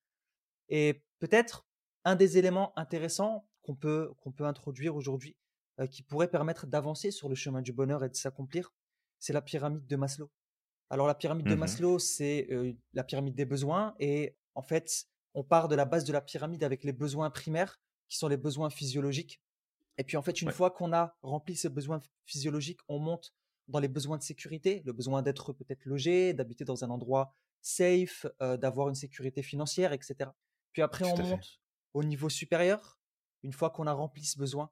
Et 0.69 1.03
peut-être 1.19 1.67
un 2.03 2.15
des 2.15 2.37
éléments 2.37 2.73
intéressants 2.77 3.47
qu'on 3.63 3.75
peut 3.75 4.11
qu'on 4.21 4.31
peut 4.31 4.45
introduire 4.45 4.95
aujourd'hui, 4.95 5.35
qui 5.89 6.03
pourrait 6.03 6.29
permettre 6.29 6.67
d'avancer 6.67 7.11
sur 7.11 7.29
le 7.29 7.35
chemin 7.35 7.61
du 7.61 7.73
bonheur 7.73 8.03
et 8.03 8.09
de 8.09 8.15
s'accomplir, 8.15 8.73
c'est 9.19 9.33
la 9.33 9.41
pyramide 9.41 9.85
de 9.87 9.95
Maslow. 9.95 10.29
Alors 10.89 11.07
la 11.07 11.15
pyramide 11.15 11.45
de 11.45 11.55
mmh 11.55 11.59
Maslow, 11.59 11.99
c'est 11.99 12.47
la 12.93 13.03
pyramide 13.03 13.35
des 13.35 13.45
besoins 13.45 13.95
et 13.99 14.35
en 14.55 14.61
fait, 14.61 15.05
on 15.33 15.43
part 15.43 15.67
de 15.69 15.75
la 15.75 15.85
base 15.85 16.03
de 16.03 16.11
la 16.11 16.21
pyramide 16.21 16.63
avec 16.63 16.83
les 16.83 16.91
besoins 16.91 17.29
primaires 17.29 17.79
qui 18.09 18.17
sont 18.17 18.27
les 18.27 18.37
besoins 18.37 18.69
physiologiques. 18.69 19.41
Et 19.97 20.03
puis 20.03 20.17
en 20.17 20.21
fait, 20.21 20.41
une 20.41 20.51
fois 20.51 20.71
qu'on 20.71 20.91
a 20.91 21.15
rempli 21.21 21.55
ces 21.55 21.69
besoins 21.69 22.01
physiologiques, 22.25 22.81
on 22.89 22.99
monte 22.99 23.33
dans 23.67 23.79
les 23.79 23.87
besoins 23.87 24.17
de 24.17 24.23
sécurité, 24.23 24.81
le 24.85 24.91
besoin 24.91 25.21
d'être 25.21 25.53
peut-être 25.53 25.85
logé, 25.85 26.33
d'habiter 26.33 26.65
dans 26.65 26.83
un 26.83 26.89
endroit 26.89 27.33
safe, 27.61 28.25
d'avoir 28.39 28.89
une 28.89 28.95
sécurité 28.95 29.43
financière, 29.43 29.93
etc. 29.93 30.31
Puis 30.73 30.81
après, 30.81 31.05
on 31.05 31.15
monte 31.15 31.60
au 31.93 32.03
niveau 32.03 32.29
supérieur. 32.29 32.99
Une 33.43 33.53
fois 33.53 33.69
qu'on 33.69 33.87
a 33.87 33.93
rempli 33.93 34.23
ce 34.23 34.37
besoin, 34.37 34.71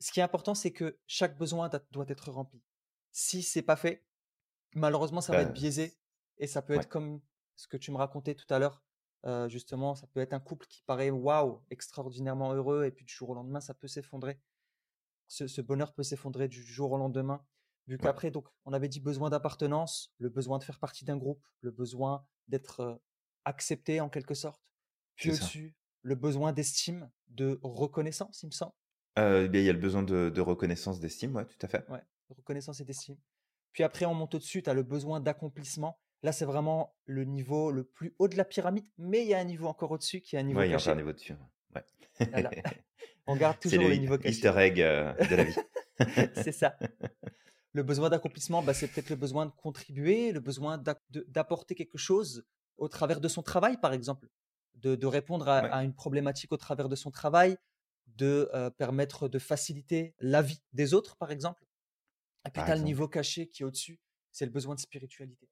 ce 0.00 0.12
qui 0.12 0.20
est 0.20 0.22
important, 0.22 0.54
c'est 0.54 0.72
que 0.72 0.98
chaque 1.06 1.38
besoin 1.38 1.70
doit 1.90 2.04
être 2.08 2.30
rempli. 2.30 2.62
Si 3.12 3.42
c'est 3.42 3.62
pas 3.62 3.76
fait, 3.76 4.06
malheureusement, 4.74 5.20
ça 5.20 5.32
va 5.32 5.40
être 5.40 5.48
bah, 5.48 5.54
biaisé 5.54 5.98
et 6.38 6.46
ça 6.46 6.62
peut 6.62 6.74
être 6.74 6.88
comme 6.88 7.20
ce 7.56 7.66
que 7.66 7.76
tu 7.76 7.90
me 7.90 7.96
racontais 7.96 8.34
tout 8.34 8.52
à 8.52 8.58
l'heure. 8.58 8.84
justement, 9.48 9.94
ça 9.94 10.06
peut 10.06 10.20
être 10.20 10.34
un 10.34 10.40
couple 10.40 10.66
qui 10.66 10.82
paraît 10.82 11.10
waouh, 11.10 11.64
extraordinairement 11.70 12.52
heureux 12.52 12.84
et 12.84 12.90
puis 12.90 13.04
du 13.04 13.12
jour 13.12 13.30
au 13.30 13.34
lendemain, 13.34 13.60
ça 13.60 13.74
peut 13.74 13.88
s'effondrer. 13.88 14.40
Ce, 15.28 15.60
bonheur 15.60 15.92
peut 15.92 16.04
s'effondrer 16.04 16.46
du 16.46 16.62
jour 16.62 16.92
au 16.92 16.98
lendemain. 16.98 17.44
Vu 17.88 17.98
qu'après, 17.98 18.30
donc, 18.30 18.48
on 18.64 18.72
avait 18.72 18.88
dit 18.88 19.00
besoin 19.00 19.30
d'appartenance, 19.30 20.12
le 20.18 20.28
besoin 20.28 20.58
de 20.58 20.64
faire 20.64 20.78
partie 20.78 21.04
d'un 21.04 21.16
groupe, 21.16 21.44
le 21.60 21.70
besoin 21.70 22.26
d'être 22.48 23.00
accepté 23.44 24.00
en 24.00 24.08
quelque 24.08 24.34
sorte. 24.34 24.60
Puis 25.14 25.30
au-dessus, 25.30 25.74
le 26.06 26.14
besoin 26.14 26.52
d'estime, 26.52 27.10
de 27.28 27.58
reconnaissance, 27.62 28.42
il 28.42 28.46
me 28.46 28.52
semble? 28.52 28.72
Eh 29.18 29.48
bien, 29.48 29.60
il 29.60 29.64
y 29.64 29.70
a 29.70 29.72
le 29.72 29.78
besoin 29.78 30.02
de, 30.02 30.30
de 30.30 30.40
reconnaissance, 30.40 31.00
d'estime, 31.00 31.34
ouais, 31.34 31.46
tout 31.46 31.58
à 31.62 31.68
fait. 31.68 31.84
Ouais 31.88 32.02
reconnaissance 32.34 32.80
et 32.80 32.84
d'estime. 32.84 33.16
Puis 33.72 33.82
après, 33.82 34.06
on 34.06 34.14
monte 34.14 34.34
au-dessus, 34.34 34.62
tu 34.62 34.70
as 34.70 34.74
le 34.74 34.82
besoin 34.82 35.20
d'accomplissement. 35.20 35.98
Là, 36.22 36.32
c'est 36.32 36.44
vraiment 36.44 36.96
le 37.04 37.24
niveau 37.24 37.70
le 37.70 37.84
plus 37.84 38.14
haut 38.18 38.28
de 38.28 38.36
la 38.36 38.44
pyramide, 38.44 38.86
mais 38.98 39.22
il 39.22 39.28
y 39.28 39.34
a 39.34 39.38
un 39.38 39.44
niveau 39.44 39.66
encore 39.66 39.90
au-dessus 39.90 40.20
qui 40.20 40.36
est 40.36 40.38
un 40.38 40.42
niveau 40.42 40.60
ouais, 40.60 40.68
il 40.68 40.70
y 40.70 40.74
a 40.74 40.78
encore 40.78 40.92
un 40.92 40.96
niveau 40.96 41.12
dessus. 41.12 41.34
Ouais. 41.74 41.84
On 43.26 43.36
garde 43.36 43.58
toujours 43.58 43.82
le, 43.82 43.96
niveau 43.96 44.16
caché. 44.16 44.30
Easter 44.30 44.52
egg 44.56 44.80
euh, 44.80 45.12
de 45.14 45.34
la 45.34 45.44
vie. 45.44 45.54
c'est 46.34 46.52
ça. 46.52 46.76
Le 47.72 47.82
besoin 47.82 48.08
d'accomplissement, 48.08 48.62
bah, 48.62 48.72
c'est 48.72 48.88
peut-être 48.88 49.10
le 49.10 49.16
besoin 49.16 49.44
de 49.44 49.50
contribuer, 49.50 50.32
le 50.32 50.40
besoin 50.40 50.82
d'apporter 51.28 51.74
quelque 51.74 51.98
chose 51.98 52.46
au 52.78 52.88
travers 52.88 53.20
de 53.20 53.28
son 53.28 53.42
travail, 53.42 53.76
par 53.76 53.92
exemple, 53.92 54.28
de, 54.76 55.06
répondre 55.06 55.48
à, 55.48 55.84
une 55.84 55.94
problématique 55.94 56.52
au 56.52 56.56
travers 56.56 56.88
de 56.88 56.96
son 56.96 57.10
travail, 57.10 57.56
de 58.06 58.48
euh, 58.54 58.70
permettre 58.70 59.28
de 59.28 59.38
faciliter 59.38 60.14
la 60.20 60.42
vie 60.42 60.62
des 60.72 60.94
autres, 60.94 61.16
par 61.16 61.30
exemple. 61.30 61.64
Et 62.46 62.50
puis, 62.50 62.62
tu 62.64 62.70
as 62.70 62.76
le 62.76 62.82
niveau 62.82 63.08
caché 63.08 63.48
qui 63.48 63.62
est 63.62 63.66
au-dessus, 63.66 64.00
c'est 64.30 64.46
le 64.46 64.52
besoin 64.52 64.74
de 64.74 64.80
spiritualité. 64.80 65.48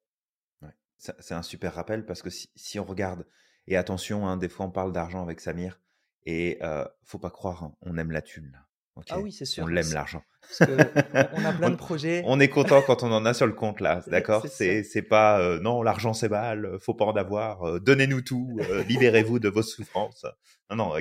Ouais. 0.63 0.75
C'est 0.97 1.35
un 1.35 1.43
super 1.43 1.75
rappel 1.75 2.07
parce 2.07 2.23
que 2.23 2.31
si, 2.31 2.79
on 2.79 2.85
regarde, 2.85 3.27
et 3.67 3.77
attention, 3.77 4.29
hein, 4.29 4.37
des 4.37 4.49
fois 4.49 4.67
on 4.67 4.71
parle 4.71 4.93
d'argent 4.93 5.23
avec 5.23 5.41
Samir, 5.41 5.81
et 6.27 6.59
euh, 6.63 6.87
faut 7.03 7.19
pas 7.19 7.31
croire, 7.31 7.65
hein, 7.65 7.77
on 7.83 7.99
aime 7.99 8.13
la 8.13 8.23
thune. 8.23 8.65
Ah 9.11 9.19
oui, 9.19 9.33
c'est 9.33 9.45
sûr. 9.45 9.65
On 9.65 9.67
l'aime 9.67 9.93
l'argent. 9.93 10.23
on 10.61 11.45
a 11.45 11.53
plein 11.53 11.71
de 11.71 11.77
projets. 11.77 12.23
On 12.27 12.39
est 12.39 12.49
content 12.49 12.83
quand 12.83 13.03
on 13.03 13.11
en 13.11 13.25
a 13.25 13.35
sur 13.35 13.47
le 13.47 13.53
compte 13.53 13.81
là, 13.81 14.03
d'accord? 14.07 14.47
C'est 14.47 15.03
pas 15.09 15.41
euh, 15.41 15.59
non, 15.61 15.83
l'argent 15.83 16.13
c'est 16.13 16.29
mal, 16.29 16.79
faut 16.81 16.95
pas 16.95 17.05
en 17.05 17.17
avoir, 17.17 17.65
euh, 17.65 17.81
donnez-nous 17.81 18.23
tout, 18.23 18.57
euh, 18.61 18.83
libérez-vous 18.85 19.39
de 19.39 19.49
vos 19.49 19.63
souffrances. 19.63 20.27
Non, 20.71 20.77
non, 20.77 20.95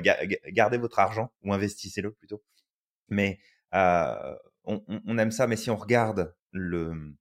gardez 0.52 0.78
votre 0.78 1.00
argent 1.00 1.32
ou 1.44 1.54
investissez-le 1.54 2.12
plutôt. 2.12 2.44
Mais 3.10 3.40
on, 3.72 5.18
aime 5.18 5.32
ça, 5.32 5.48
mais 5.48 5.56
si 5.56 5.70
on 5.70 5.76
regarde 5.76 6.34
le, 6.52 7.16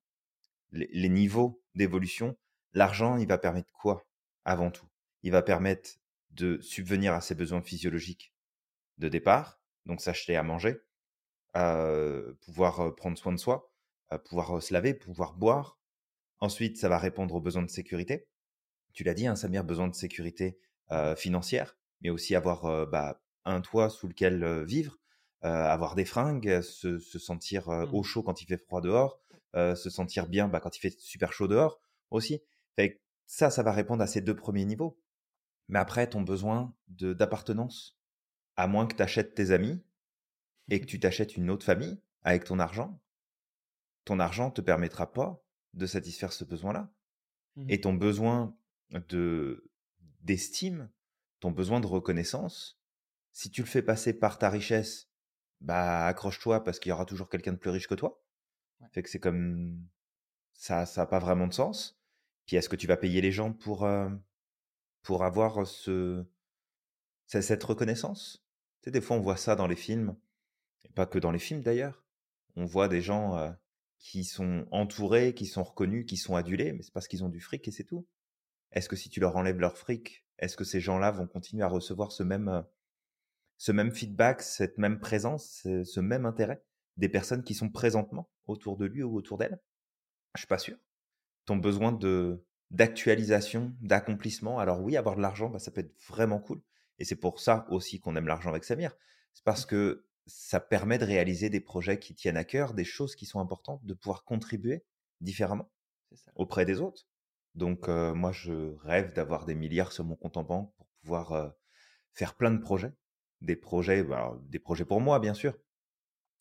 les, 0.71 1.09
niveaux 1.09 1.63
d'évolution, 1.75 2.37
l'argent, 2.73 3.17
il 3.17 3.27
va 3.27 3.39
permettre 3.39 3.71
quoi 3.73 4.07
avant 4.45 4.71
tout? 4.71 4.87
Il 5.23 5.33
va 5.33 5.43
permettre 5.43 5.91
de 6.31 6.61
subvenir 6.61 7.13
à 7.15 7.21
ses 7.21 7.35
besoins 7.35 7.63
physiologiques 7.63 8.33
de 8.99 9.09
départ, 9.09 9.62
donc 9.87 10.01
s'acheter 10.01 10.37
à 10.37 10.43
manger, 10.43 10.81
pouvoir 12.41 12.95
prendre 12.95 13.19
soin 13.19 13.33
de 13.33 13.39
soi, 13.39 13.73
pouvoir 14.25 14.63
se 14.63 14.73
laver, 14.73 14.95
pouvoir 14.95 15.35
boire. 15.35 15.79
Ensuite, 16.41 16.77
ça 16.77 16.89
va 16.89 16.99
répondre 16.99 17.35
aux 17.35 17.41
besoins 17.41 17.63
de 17.63 17.71
sécurité. 17.71 18.29
Tu 18.93 19.05
l'as 19.05 19.15
dit, 19.15 19.27
hein, 19.27 19.37
Samir, 19.37 19.65
besoin 19.65 19.89
de 19.89 19.95
sécurité 19.95 20.59
financière, 21.17 21.77
mais 22.01 22.11
aussi 22.11 22.35
avoir 22.35 22.87
bah, 22.87 23.23
un 23.45 23.61
toit 23.61 23.91
sous 23.91 24.09
lequel 24.09 24.65
vivre, 24.65 24.99
avoir 25.43 25.95
des 25.95 26.05
fringues, 26.05 26.61
se, 26.61 26.99
sentir 26.99 27.69
au 27.69 28.01
mmh. 28.01 28.05
chaud 28.05 28.23
quand 28.23 28.43
il 28.43 28.47
fait 28.47 28.59
froid 28.59 28.81
dehors, 28.81 29.21
se 29.55 29.91
sentir 29.91 30.27
bien 30.27 30.49
bah, 30.49 30.61
quand 30.61 30.77
il 30.77 30.81
fait 30.81 30.99
super 30.99 31.33
chaud 31.33 31.49
dehors 31.49 31.81
aussi. 32.11 32.43
ça, 33.27 33.51
ça 33.51 33.63
va 33.63 33.73
répondre 33.73 34.03
à 34.03 34.07
ces 34.07 34.21
deux 34.21 34.37
premiers 34.37 34.65
niveaux. 34.65 34.99
Mais 35.69 35.79
après, 35.79 36.07
ton 36.07 36.23
besoin 36.23 36.75
d'appartenance, 36.89 37.99
à 38.57 38.67
moins 38.67 38.87
que 38.87 38.95
tu 38.95 39.03
achètes 39.03 39.35
tes 39.35 39.51
amis 39.51 39.83
et 40.69 40.81
que 40.81 40.87
tu 40.87 41.01
t'achètes 41.01 41.37
une 41.37 41.51
autre 41.51 41.65
famille 41.65 42.01
avec 42.23 42.45
ton 42.45 42.59
argent, 42.59 43.01
ton 44.05 44.21
argent 44.21 44.51
te 44.51 44.61
permettra 44.61 45.13
pas 45.13 45.43
de 45.75 45.87
satisfaire 45.87 46.33
ce 46.33 46.45
besoin-là. 46.45 46.93
Mmh 47.57 47.67
et 47.69 47.81
ton 47.81 47.93
besoin 47.93 48.57
de 48.91 49.71
d'estime, 50.21 50.91
ton 51.41 51.51
besoin 51.51 51.81
de 51.81 51.87
reconnaissance, 51.87 52.81
si 53.33 53.51
tu 53.51 53.63
le 53.63 53.67
fais 53.67 53.83
passer 53.83 54.15
par 54.15 54.39
ta 54.39 54.49
richesse 54.49 55.13
bah 55.63 56.07
accroche-toi 56.07 56.65
parce 56.65 56.79
qu'il 56.79 56.91
y 56.91 56.93
aura 56.93 57.05
toujours 57.05 57.29
quelqu'un 57.29 57.53
de 57.53 57.59
plus 57.59 57.71
riche 57.71 57.89
que 57.89 57.95
toi. 57.95 58.21
Fait 58.91 59.03
que 59.03 59.09
c'est 59.09 59.21
comme 59.21 59.87
ça, 60.55 60.87
ça 60.87 61.03
n'a 61.03 61.07
pas 61.07 61.21
vraiment 61.21 61.47
de 61.47 61.55
sens. 61.55 61.99
Puis 62.47 62.57
est-ce 62.57 62.69
que 62.69 62.77
tu 62.77 62.89
vas 62.89 62.97
payer 62.97 63.21
les 63.21 63.33
gens 63.33 63.53
pour 63.53 63.89
pour 65.03 65.25
avoir 65.25 65.67
ce 65.67 66.27
cette 67.27 67.63
reconnaissance? 67.63 68.42
Tu 68.83 68.91
des 68.91 69.01
fois 69.01 69.17
on 69.17 69.21
voit 69.21 69.37
ça 69.37 69.57
dans 69.57 69.67
les 69.67 69.77
films, 69.77 70.17
et 70.85 70.93
pas 70.93 71.07
que 71.07 71.19
dans 71.19 71.31
les 71.31 71.39
films 71.39 71.63
d'ailleurs. 71.63 72.05
On 72.57 72.65
voit 72.65 72.89
des 72.89 73.01
gens 73.01 73.55
qui 73.99 74.25
sont 74.25 74.67
entourés, 74.71 75.35
qui 75.35 75.47
sont 75.47 75.63
reconnus, 75.63 76.05
qui 76.07 76.17
sont 76.17 76.37
adulés, 76.37 76.73
mais 76.73 76.83
c'est 76.83 76.93
parce 76.93 77.09
qu'ils 77.09 77.25
ont 77.25 77.29
du 77.29 77.41
fric 77.41 77.67
et 77.69 77.71
c'est 77.71 77.85
tout. 77.85 78.07
Est-ce 78.73 78.89
que 78.89 78.97
si 78.97 79.09
tu 79.09 79.21
leur 79.21 79.37
enlèves 79.37 79.61
leur 79.61 79.79
fric, 79.79 80.27
est-ce 80.39 80.57
que 80.57 80.65
ces 80.65 80.81
gens-là 80.81 81.11
vont 81.13 81.27
continuer 81.27 81.63
à 81.63 81.69
recevoir 81.69 82.11
ce 82.11 82.23
même 82.23 83.93
feedback, 83.93 84.43
cette 84.43 84.79
même 84.79 84.99
présence, 84.99 85.63
ce 85.63 86.01
même 86.01 86.27
intérêt 86.27 86.63
des 86.97 87.09
personnes 87.09 87.45
qui 87.45 87.55
sont 87.55 87.71
présentement 87.71 88.29
autour 88.47 88.77
de 88.77 88.87
lui 88.87 89.03
ou 89.03 89.17
autour 89.17 89.39
d'elle? 89.39 89.61
Je 90.35 90.41
suis 90.41 90.49
pas 90.49 90.59
sûr. 90.59 90.77
Ton 91.45 91.57
besoin 91.57 91.97
d'actualisation, 92.71 93.75
d'accomplissement. 93.81 94.59
Alors 94.59 94.81
oui, 94.81 94.97
avoir 94.97 95.17
de 95.17 95.23
l'argent, 95.23 95.49
bah, 95.49 95.59
ça 95.59 95.71
peut 95.71 95.83
être 95.83 95.95
vraiment 96.09 96.41
cool. 96.41 96.61
Et 96.99 97.05
c'est 97.05 97.17
pour 97.17 97.41
ça 97.41 97.67
aussi 97.71 98.01
qu'on 98.01 98.17
aime 98.17 98.27
l'argent 98.27 98.51
avec 98.51 98.65
Samir. 98.65 98.95
C'est 99.33 99.45
parce 99.45 99.67
que 99.67 100.07
ça 100.27 100.61
permet 100.61 100.99
de 100.99 101.05
réaliser 101.05 101.51
des 101.51 101.61
projets 101.61 101.99
qui 101.99 102.15
tiennent 102.15 102.37
à 102.37 102.45
cœur, 102.45 102.75
des 102.75 102.85
choses 102.85 103.17
qui 103.17 103.27
sont 103.27 103.41
importantes, 103.41 103.85
de 103.85 103.95
pouvoir 103.95 104.25
contribuer 104.25 104.85
différemment 105.21 105.71
auprès 106.37 106.65
des 106.65 106.81
autres. 106.81 107.07
Donc 107.55 107.89
moi, 107.89 108.33
je 108.33 108.77
rêve 108.83 109.13
d'avoir 109.15 109.45
des 109.45 109.55
milliards 109.55 109.93
sur 109.93 110.05
mon 110.05 110.17
compte 110.17 110.37
en 110.37 110.45
banque 110.45 110.73
pour 110.77 110.87
pouvoir 111.03 111.55
faire 112.13 112.35
plein 112.35 112.51
de 112.51 112.59
projets. 112.59 112.93
Des 113.41 113.57
projets, 113.57 114.05
bah, 114.05 114.39
des 114.49 114.61
projets 114.61 114.85
pour 114.85 115.01
moi, 115.01 115.19
bien 115.19 115.35
sûr. 115.35 115.59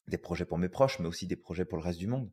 Des 0.08 0.18
projets 0.18 0.46
pour 0.46 0.58
mes 0.58 0.70
proches, 0.70 1.00
mais 1.00 1.08
aussi 1.08 1.26
des 1.26 1.36
projets 1.36 1.66
pour 1.66 1.78
le 1.78 1.84
reste 1.84 2.00
du 2.00 2.08
monde. 2.08 2.32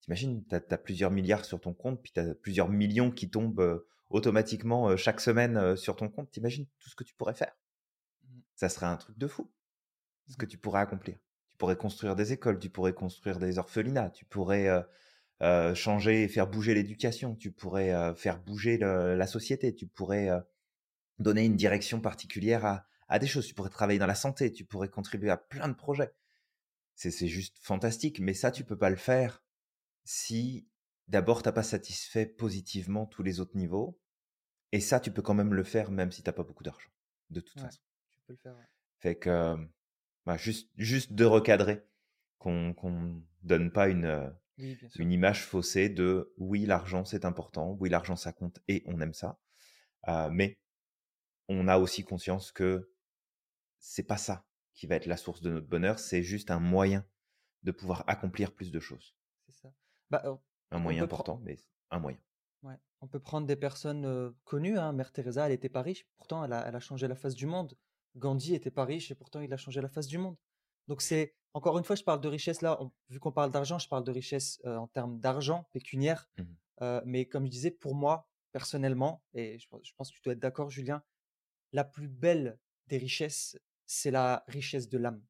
T'imagines, 0.00 0.44
tu 0.46 0.54
as, 0.54 0.78
plusieurs 0.78 1.10
milliards 1.10 1.44
sur 1.44 1.60
ton 1.60 1.74
compte, 1.74 2.00
puis 2.02 2.12
tu 2.12 2.20
as 2.20 2.34
plusieurs 2.34 2.68
millions 2.68 3.10
qui 3.10 3.28
tombent 3.28 3.84
automatiquement 4.10 4.96
chaque 4.96 5.20
semaine 5.20 5.76
sur 5.76 5.96
ton 5.96 6.08
compte. 6.08 6.30
T'imagines 6.30 6.66
tout 6.78 6.88
ce 6.88 6.94
que 6.94 7.04
tu 7.04 7.14
pourrais 7.14 7.34
faire. 7.34 7.56
Mmh. 8.22 8.38
Ça 8.54 8.68
serait 8.68 8.86
un 8.86 8.96
truc 8.96 9.18
de 9.18 9.26
fou. 9.26 9.50
Ce 10.28 10.36
que 10.36 10.44
mmh. 10.44 10.48
tu 10.48 10.58
pourrais 10.58 10.80
accomplir. 10.80 11.16
Tu 11.50 11.56
pourrais 11.56 11.76
construire 11.76 12.16
des 12.16 12.32
écoles, 12.32 12.58
tu 12.58 12.70
pourrais 12.70 12.92
construire 12.92 13.38
des 13.38 13.58
orphelinats, 13.58 14.10
tu 14.10 14.24
pourrais 14.24 14.68
changer 15.74 16.24
et 16.24 16.28
faire 16.28 16.46
bouger 16.46 16.74
l'éducation, 16.74 17.34
tu 17.34 17.50
pourrais 17.50 18.14
faire 18.14 18.38
bouger 18.38 18.76
la 18.78 19.26
société, 19.26 19.74
tu 19.74 19.86
pourrais 19.86 20.30
donner 21.18 21.46
une 21.46 21.56
direction 21.56 22.00
particulière 22.00 22.66
à, 22.66 22.86
à 23.08 23.18
des 23.18 23.26
choses, 23.26 23.46
tu 23.46 23.54
pourrais 23.54 23.70
travailler 23.70 23.98
dans 23.98 24.06
la 24.06 24.14
santé, 24.14 24.52
tu 24.52 24.64
pourrais 24.66 24.88
contribuer 24.88 25.30
à 25.30 25.38
plein 25.38 25.68
de 25.68 25.74
projets. 25.74 26.12
C'est 26.94 27.26
juste 27.26 27.58
fantastique, 27.60 28.20
mais 28.20 28.34
ça, 28.34 28.50
tu 28.50 28.64
peux 28.64 28.78
pas 28.78 28.90
le 28.90 28.96
faire 28.96 29.42
si 30.04 30.68
d'abord 31.08 31.42
t'as 31.42 31.52
pas 31.52 31.62
satisfait 31.62 32.26
positivement 32.26 33.06
tous 33.06 33.22
les 33.22 33.40
autres 33.40 33.56
niveaux. 33.56 33.98
Et 34.72 34.80
ça, 34.80 35.00
tu 35.00 35.12
peux 35.12 35.22
quand 35.22 35.34
même 35.34 35.54
le 35.54 35.64
faire 35.64 35.90
même 35.90 36.12
si 36.12 36.22
t'as 36.22 36.32
pas 36.32 36.42
beaucoup 36.42 36.64
d'argent, 36.64 36.90
de 37.30 37.40
toute 37.40 37.60
façon. 37.60 37.80
Tu 38.14 38.20
peux 38.26 38.32
le 38.32 38.38
faire. 38.38 38.56
Fait 38.98 39.16
que 39.16 39.56
bah, 40.24 40.36
juste, 40.36 40.70
juste 40.76 41.12
de 41.12 41.24
recadrer, 41.24 41.84
qu'on 42.38 42.74
ne 42.74 43.20
donne 43.42 43.70
pas 43.70 43.88
une, 43.88 44.32
une 44.58 45.12
image 45.12 45.44
faussée 45.44 45.88
de 45.88 46.32
oui, 46.36 46.66
l'argent 46.66 47.04
c'est 47.04 47.24
important, 47.24 47.76
oui, 47.80 47.88
l'argent 47.88 48.16
ça 48.16 48.32
compte 48.32 48.60
et 48.68 48.82
on 48.86 49.00
aime 49.00 49.14
ça. 49.14 49.38
mais 50.30 50.58
on 51.48 51.68
a 51.68 51.78
aussi 51.78 52.04
conscience 52.04 52.52
que 52.52 52.90
c'est 53.78 54.02
pas 54.02 54.16
ça 54.16 54.46
qui 54.74 54.86
va 54.86 54.96
être 54.96 55.06
la 55.06 55.16
source 55.16 55.40
de 55.40 55.50
notre 55.50 55.68
bonheur, 55.68 55.98
c'est 55.98 56.22
juste 56.22 56.50
un 56.50 56.60
moyen 56.60 57.06
de 57.62 57.72
pouvoir 57.72 58.04
accomplir 58.08 58.52
plus 58.52 58.70
de 58.70 58.80
choses. 58.80 59.16
C'est 59.46 59.54
ça. 59.54 59.72
Bah, 60.10 60.22
un 60.70 60.78
moyen 60.78 61.04
important, 61.04 61.40
mais 61.42 61.56
un 61.90 61.98
moyen. 61.98 62.18
Ouais. 62.62 62.76
On 63.00 63.08
peut 63.08 63.20
prendre 63.20 63.46
des 63.46 63.56
personnes 63.56 64.34
connues. 64.44 64.78
Hein. 64.78 64.92
Mère 64.92 65.12
Teresa, 65.12 65.46
elle 65.46 65.52
était 65.52 65.68
pas 65.68 65.82
riche, 65.82 66.06
pourtant 66.16 66.44
elle 66.44 66.52
a, 66.52 66.66
elle 66.66 66.74
a, 66.74 66.80
changé 66.80 67.06
la 67.08 67.14
face 67.14 67.34
du 67.34 67.46
monde. 67.46 67.76
Gandhi 68.16 68.54
était 68.54 68.70
pas 68.70 68.84
riche 68.84 69.10
et 69.10 69.14
pourtant 69.14 69.40
il 69.40 69.52
a 69.52 69.56
changé 69.56 69.80
la 69.80 69.88
face 69.88 70.06
du 70.06 70.18
monde. 70.18 70.36
Donc 70.88 71.02
c'est 71.02 71.34
encore 71.54 71.78
une 71.78 71.84
fois, 71.84 71.96
je 71.96 72.02
parle 72.02 72.20
de 72.20 72.28
richesse 72.28 72.62
là. 72.62 72.78
vu 73.08 73.18
qu'on 73.18 73.32
parle 73.32 73.50
d'argent, 73.50 73.78
je 73.78 73.88
parle 73.88 74.04
de 74.04 74.12
richesse 74.12 74.60
en 74.64 74.86
termes 74.88 75.18
d'argent 75.20 75.68
pécuniaire. 75.72 76.28
Mmh 76.38 76.44
mais 77.06 77.24
comme 77.24 77.46
je 77.46 77.50
disais, 77.50 77.70
pour 77.70 77.94
moi 77.94 78.28
personnellement, 78.52 79.22
et 79.32 79.58
je, 79.58 79.66
je 79.82 79.92
pense 79.96 80.10
que 80.10 80.16
tu 80.16 80.22
dois 80.22 80.34
être 80.34 80.38
d'accord, 80.38 80.70
Julien, 80.70 81.02
la 81.72 81.84
plus 81.84 82.08
belle 82.08 82.58
des 82.86 82.98
richesses, 82.98 83.58
c'est 83.86 84.10
la 84.10 84.44
richesse 84.48 84.88
de 84.88 84.98
l'âme. 84.98 85.22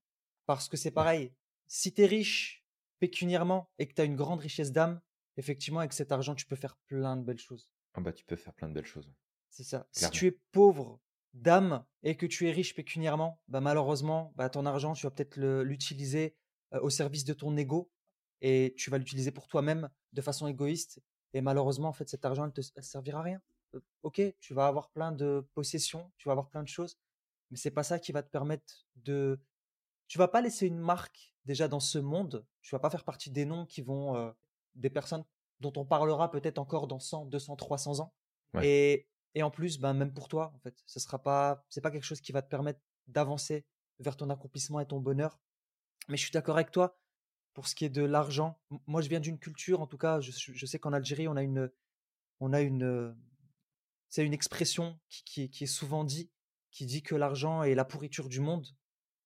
Parce 0.47 0.68
que 0.68 0.76
c'est 0.76 0.91
pareil. 0.91 1.32
Si 1.66 1.93
tu 1.93 2.03
es 2.03 2.07
riche 2.07 2.64
pécuniairement 2.99 3.70
et 3.78 3.87
que 3.87 3.95
tu 3.95 4.01
as 4.01 4.05
une 4.05 4.16
grande 4.16 4.41
richesse 4.41 4.72
d'âme, 4.72 5.01
effectivement, 5.37 5.80
avec 5.80 5.93
cet 5.93 6.12
argent, 6.12 6.34
tu 6.34 6.47
peux 6.47 6.57
faire 6.57 6.76
plein 6.87 7.16
de 7.16 7.22
belles 7.22 7.39
choses. 7.39 7.70
Ah 7.95 8.01
bah, 8.01 8.12
tu 8.12 8.24
peux 8.24 8.37
faire 8.37 8.55
plein 8.55 8.68
de 8.68 8.74
belles 8.74 8.87
choses. 8.87 9.11
C'est 9.51 9.64
ça. 9.64 9.87
Si 9.93 10.11
tu 10.11 10.26
es 10.26 10.39
pauvre 10.53 11.01
d'âme 11.32 11.84
et 12.03 12.16
que 12.16 12.26
tu 12.26 12.49
es 12.49 12.53
riche 12.53 12.74
pécuniairement, 12.74 13.41
bah 13.49 13.61
malheureusement, 13.61 14.32
bah 14.37 14.51
ton 14.51 14.66
argent, 14.66 14.95
tu 14.95 15.07
vas 15.07 15.11
peut-être 15.11 15.37
l'utiliser 15.39 16.37
au 16.72 16.91
service 16.91 17.24
de 17.24 17.32
ton 17.32 17.57
ego 17.57 17.91
et 18.41 18.74
tu 18.76 18.91
vas 18.91 18.99
l'utiliser 18.99 19.30
pour 19.30 19.49
toi-même 19.49 19.89
de 20.12 20.20
façon 20.20 20.47
égoïste. 20.47 21.01
Et 21.32 21.41
malheureusement, 21.41 21.89
en 21.89 21.93
fait, 21.93 22.09
cet 22.09 22.24
argent, 22.24 22.47
ne 22.47 22.53
te 22.53 22.61
servira 22.61 23.20
à 23.20 23.22
rien. 23.22 23.43
ok, 24.03 24.22
tu 24.41 24.55
vas 24.55 24.66
avoir 24.66 24.91
plein 24.91 25.12
de 25.12 25.47
possessions, 25.55 26.11
tu 26.16 26.28
vas 26.28 26.32
avoir 26.32 26.49
plein 26.49 26.62
de 26.62 26.68
choses, 26.68 26.99
mais 27.51 27.57
c'est 27.57 27.70
pas 27.70 27.82
ça 27.82 27.99
qui 27.99 28.12
va 28.12 28.22
te 28.22 28.30
permettre 28.30 28.87
de. 28.97 29.41
Tu 30.09 30.18
vas 30.18 30.28
pas 30.28 30.41
laisser 30.41 30.66
une 30.66 30.78
marque 30.78 31.34
déjà 31.45 31.68
dans 31.68 31.80
ce 31.80 31.99
monde. 31.99 32.47
Tu 32.62 32.74
vas 32.74 32.78
pas 32.78 32.91
faire 32.91 33.05
partie 33.05 33.30
des 33.30 33.45
noms 33.45 33.66
qui 33.66 33.82
vont 33.82 34.34
des 34.76 34.90
personnes 34.90 35.24
dont 35.60 35.72
on 35.76 35.84
parlera 35.84 36.30
peut-être 36.30 36.58
encore 36.58 36.86
dans 36.86 37.00
100, 37.00 37.26
200, 37.26 37.56
300 37.56 38.00
ans. 38.00 38.12
Et 38.62 39.06
et 39.36 39.42
en 39.42 39.50
plus, 39.50 39.78
ben, 39.78 39.92
même 39.92 40.14
pour 40.14 40.28
toi, 40.28 40.50
en 40.56 40.58
fait, 40.60 40.82
ce 40.86 40.98
sera 40.98 41.22
pas, 41.22 41.62
c'est 41.68 41.82
pas 41.82 41.90
quelque 41.90 42.06
chose 42.06 42.22
qui 42.22 42.32
va 42.32 42.40
te 42.40 42.48
permettre 42.48 42.80
d'avancer 43.06 43.66
vers 43.98 44.16
ton 44.16 44.30
accomplissement 44.30 44.80
et 44.80 44.86
ton 44.86 44.98
bonheur. 44.98 45.38
Mais 46.08 46.16
je 46.16 46.22
suis 46.22 46.30
d'accord 46.30 46.56
avec 46.56 46.70
toi 46.70 46.98
pour 47.52 47.68
ce 47.68 47.74
qui 47.74 47.84
est 47.84 47.90
de 47.90 48.02
l'argent. 48.02 48.58
Moi, 48.86 49.02
je 49.02 49.10
viens 49.10 49.20
d'une 49.20 49.38
culture, 49.38 49.82
en 49.82 49.86
tout 49.86 49.98
cas, 49.98 50.20
je, 50.20 50.64
sais 50.64 50.78
qu'en 50.78 50.94
Algérie, 50.94 51.28
on 51.28 51.36
a 51.36 51.42
une, 51.42 51.70
on 52.40 52.54
a 52.54 52.62
une, 52.62 53.14
c'est 54.08 54.24
une 54.24 54.32
expression 54.32 54.98
qui, 55.10 55.50
qui, 55.50 55.64
est 55.64 55.66
souvent 55.66 56.04
dit, 56.04 56.30
qui 56.70 56.86
dit 56.86 57.02
que 57.02 57.14
l'argent 57.14 57.62
est 57.62 57.74
la 57.74 57.84
pourriture 57.84 58.30
du 58.30 58.40
monde 58.40 58.66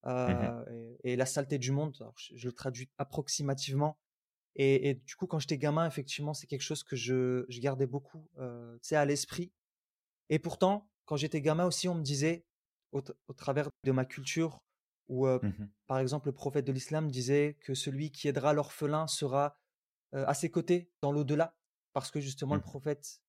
mmh 0.05 0.09
euh, 0.09 0.97
et, 1.05 1.15
la 1.15 1.27
saleté 1.27 1.59
du 1.59 1.71
monde. 1.71 1.97
je, 2.17 2.49
le 2.49 2.53
traduis 2.53 2.91
approximativement. 2.99 3.97
Et, 4.57 4.95
du 4.95 5.15
coup, 5.15 5.27
quand 5.27 5.39
j'étais 5.39 5.59
gamin, 5.59 5.87
effectivement, 5.87 6.35
c'est 6.35 6.47
quelque 6.47 6.63
chose 6.63 6.83
que 6.83 6.97
je, 6.97 7.45
je 7.49 7.61
gardais 7.61 7.87
beaucoup, 7.87 8.29
euh, 8.39 8.77
à 8.91 9.05
l'esprit. 9.05 9.53
Et 10.29 10.39
pourtant, 10.39 10.91
quand 11.07 11.17
j'étais 11.17 11.41
gamin 11.41 11.65
aussi, 11.65 11.89
on 11.89 11.95
me 11.95 12.03
disait, 12.03 12.45
au, 12.93 13.01
travers 13.37 13.69
de 13.85 13.93
ma 13.93 14.05
culture, 14.05 14.59
où 15.09 15.27
mmh 15.27 15.69
par 15.89 15.99
exemple 15.99 16.29
le 16.29 16.33
prophète 16.33 16.65
de 16.65 16.73
l'islam 16.73 17.11
disait 17.11 17.57
que 17.61 17.75
celui 17.75 18.13
qui 18.13 18.29
aidera 18.29 18.53
l'orphelin 18.53 19.09
sera 19.09 19.59
à 20.13 20.35
ses 20.35 20.51
côtés 20.51 20.89
dans 21.03 21.11
l'au-delà, 21.11 21.57
parce 21.93 22.13
que 22.13 22.21
justement 22.21 22.55
le 22.55 22.61
mmh. 22.61 22.65
prophète, 22.65 23.21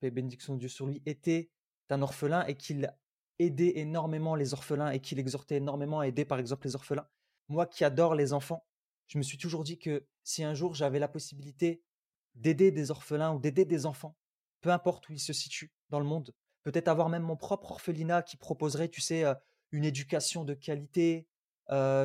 paix 0.00 0.10
bénédiction 0.10 0.54
de 0.54 0.60
Dieu 0.60 0.68
sur 0.68 0.86
lui, 0.86 1.02
était 1.04 1.50
un 1.90 2.02
orphelin 2.02 2.44
et 2.46 2.56
qu'il 2.56 2.90
aidait 3.38 3.78
énormément 3.78 4.34
les 4.34 4.54
orphelins 4.54 4.90
et 4.90 5.00
qu'il 5.00 5.18
exhortait 5.18 5.56
énormément 5.56 6.00
à 6.00 6.06
aider 6.06 6.24
par 6.24 6.38
exemple 6.38 6.66
les 6.66 6.74
orphelins. 6.74 7.08
Moi 7.48 7.66
qui 7.66 7.84
adore 7.84 8.14
les 8.14 8.32
enfants, 8.32 8.66
je 9.06 9.18
me 9.18 9.22
suis 9.22 9.38
toujours 9.38 9.64
dit 9.64 9.78
que 9.78 10.06
si 10.22 10.44
un 10.44 10.54
jour 10.54 10.74
j'avais 10.74 10.98
la 10.98 11.08
possibilité 11.08 11.82
d'aider 12.34 12.70
des 12.70 12.90
orphelins 12.90 13.32
ou 13.32 13.38
d'aider 13.38 13.64
des 13.64 13.86
enfants, 13.86 14.16
peu 14.60 14.70
importe 14.70 15.08
où 15.08 15.12
ils 15.12 15.20
se 15.20 15.32
situent 15.32 15.72
dans 15.90 16.00
le 16.00 16.06
monde, 16.06 16.34
peut-être 16.62 16.88
avoir 16.88 17.08
même 17.08 17.22
mon 17.22 17.36
propre 17.36 17.70
orphelinat 17.72 18.22
qui 18.22 18.36
proposerait, 18.36 18.88
tu 18.88 19.00
sais, 19.00 19.24
une 19.70 19.84
éducation 19.84 20.44
de 20.44 20.54
qualité, 20.54 21.28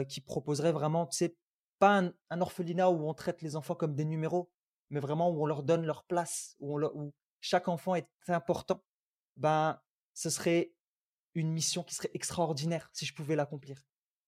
qui 0.08 0.22
proposerait 0.22 0.72
vraiment, 0.72 1.08
tu 1.08 1.18
sais, 1.18 1.36
pas 1.80 1.99
un, 2.30 2.41
orphelinat 2.41 2.91
où 2.91 3.10
on 3.10 3.14
traite 3.14 3.41
les 3.41 3.56
enfants 3.56 3.76
comme 3.76 3.95
des 3.95 4.06
numéros, 4.06 4.52
mais 4.91 4.99
vraiment 4.99 5.32
où 5.32 5.41
on 5.41 5.45
leur 5.47 5.64
donne 5.64 5.86
leur 5.86 6.04
place, 6.04 6.56
où, 6.60 6.80
où 6.80 7.14
chaque 7.39 7.68
enfant 7.68 7.95
est 7.95 8.08
important, 8.28 8.84
ben, 9.36 9.82
ce 10.14 10.30
serait 10.30 10.74
une 11.34 11.52
mission 11.52 11.84
qui 11.84 11.95
serait 11.95 12.12
extraordinaire 12.14 12.89
si 12.93 13.06
je 13.06 13.16
pouvais 13.16 13.36
l'accomplir. 13.36 13.84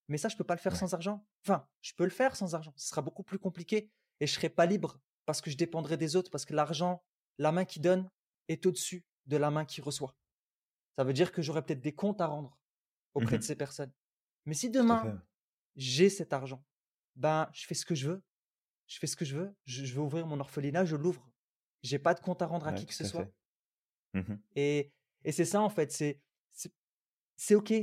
Mais 0.08 0.18
ça, 0.18 0.30
je 0.30 0.36
peux 0.36 0.44
pas 0.44 0.56
le 0.56 0.60
faire 0.60 0.76
sans 0.76 0.94
argent. 0.94 1.24
Enfin, 1.44 1.68
je 1.82 1.94
peux 1.94 2.06
le 2.06 2.10
faire 2.10 2.36
sans 2.36 2.56
argent. 2.56 2.74
Ce 2.78 2.88
sera 2.88 3.02
beaucoup 3.02 3.24
plus 3.24 3.40
compliqué 3.40 3.90
et 4.20 4.28
je 4.28 4.34
serai 4.34 4.50
pas 4.50 4.66
libre 4.66 5.00
parce 5.26 5.42
que 5.42 5.50
je 5.50 5.58
dépendrai 5.58 5.98
des 5.98 6.16
autres, 6.16 6.32
parce 6.32 6.46
que 6.46 6.54
l'argent, 6.54 7.04
la 7.38 7.52
main 7.52 7.66
qui 7.66 7.80
donne 7.80 8.10
est 8.48 8.66
au-dessus 8.66 9.06
de 9.26 9.38
la 9.38 9.52
main 9.52 9.66
qui 9.66 9.82
reçoit. 9.82 10.16
Ça 10.98 11.04
veut 11.04 11.14
dire 11.14 11.32
que 11.32 11.42
j'aurai 11.42 11.64
peut-être 11.64 11.82
des 11.82 11.94
comptes 11.94 12.22
à 12.22 12.28
rendre 12.28 12.58
auprès 13.14 13.38
de 13.38 13.44
mmh 13.44 13.48
ces 13.48 13.56
personnes. 13.56 13.92
Mais 14.46 14.54
si 14.54 14.70
demain, 14.70 15.22
j'ai 15.76 16.10
cet 16.10 16.34
argent, 16.34 16.64
ben, 17.16 17.50
je 17.54 17.66
fais 17.66 17.76
ce 17.76 17.86
que 17.86 17.96
je 17.96 18.10
veux. 18.10 18.24
Je 18.88 19.00
fais 19.00 19.08
ce 19.08 19.16
que 19.16 19.26
je 19.26 19.36
veux. 19.36 19.56
Je, 19.66 19.94
veux 19.94 20.02
ouvrir 20.02 20.28
mon 20.28 20.40
orphelinat, 20.40 20.86
je 20.86 20.96
l'ouvre. 20.96 21.30
J'ai 21.82 22.00
pas 22.00 22.14
de 22.14 22.20
compte 22.20 22.42
à 22.42 22.46
rendre 22.46 22.68
à 22.68 22.74
qui 22.74 22.86
que 22.86 22.94
ce 22.94 23.06
soit. 23.06 23.28
Mmh 24.14 24.36
et, 24.56 24.92
et 25.24 25.32
c'est 25.32 25.46
ça, 25.46 25.62
en 25.62 25.70
fait. 25.70 25.92
C'est, 25.92 26.22
c'est 27.36 27.56
OK. 27.56 27.74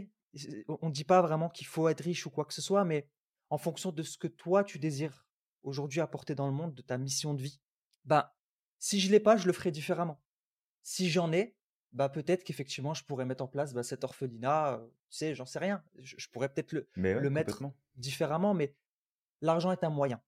On 0.69 0.89
ne 0.89 0.93
dit 0.93 1.05
pas 1.05 1.23
vraiment 1.23 1.49
qu'il 1.49 1.67
faut 1.67 1.89
être 1.89 2.03
riche 2.03 2.27
ou 2.27 2.31
quoi 2.31 2.45
que 2.45 2.55
ce 2.55 2.63
soit, 2.63 2.85
mais 2.85 3.09
en 3.51 3.59
fonction 3.59 3.93
de 3.93 4.03
ce 4.03 4.17
que 4.17 4.29
toi, 4.29 4.65
tu 4.65 4.79
désires 4.79 5.27
aujourd'hui 5.63 6.01
apporter 6.01 6.35
dans 6.35 6.47
le 6.47 6.53
monde, 6.53 6.75
de 6.75 6.83
ta 6.83 6.97
mission 6.97 7.35
de 7.35 7.43
vie, 7.43 7.61
ben, 8.05 8.31
si 8.79 9.01
je 9.01 9.11
l'ai 9.11 9.21
pas, 9.21 9.37
je 9.37 9.47
le 9.47 9.53
ferai 9.53 9.71
différemment. 9.71 10.23
Si 10.83 11.11
j'en 11.11 11.33
ai, 11.33 11.57
bah 11.93 12.09
peut-être 12.09 12.45
qu'effectivement 12.45 12.95
je 12.95 13.05
pourrais 13.05 13.27
mettre 13.27 13.43
en 13.43 13.49
place 13.49 13.75
bah, 13.75 13.83
cet 13.83 14.05
orphelinat, 14.05 14.81
tu 15.11 15.17
sais, 15.17 15.35
j'en 15.35 15.45
sais 15.45 15.59
rien. 15.59 15.83
Je, 15.99 16.29
pourrais 16.29 16.49
peut-être 16.49 16.73
le, 16.73 16.89
le 16.95 17.31
mettre 17.31 17.63
différemment, 17.97 18.55
mais 18.55 18.75
l'argent 19.41 19.73
est 19.73 19.85
un 19.85 19.91
moyen. 19.91 20.23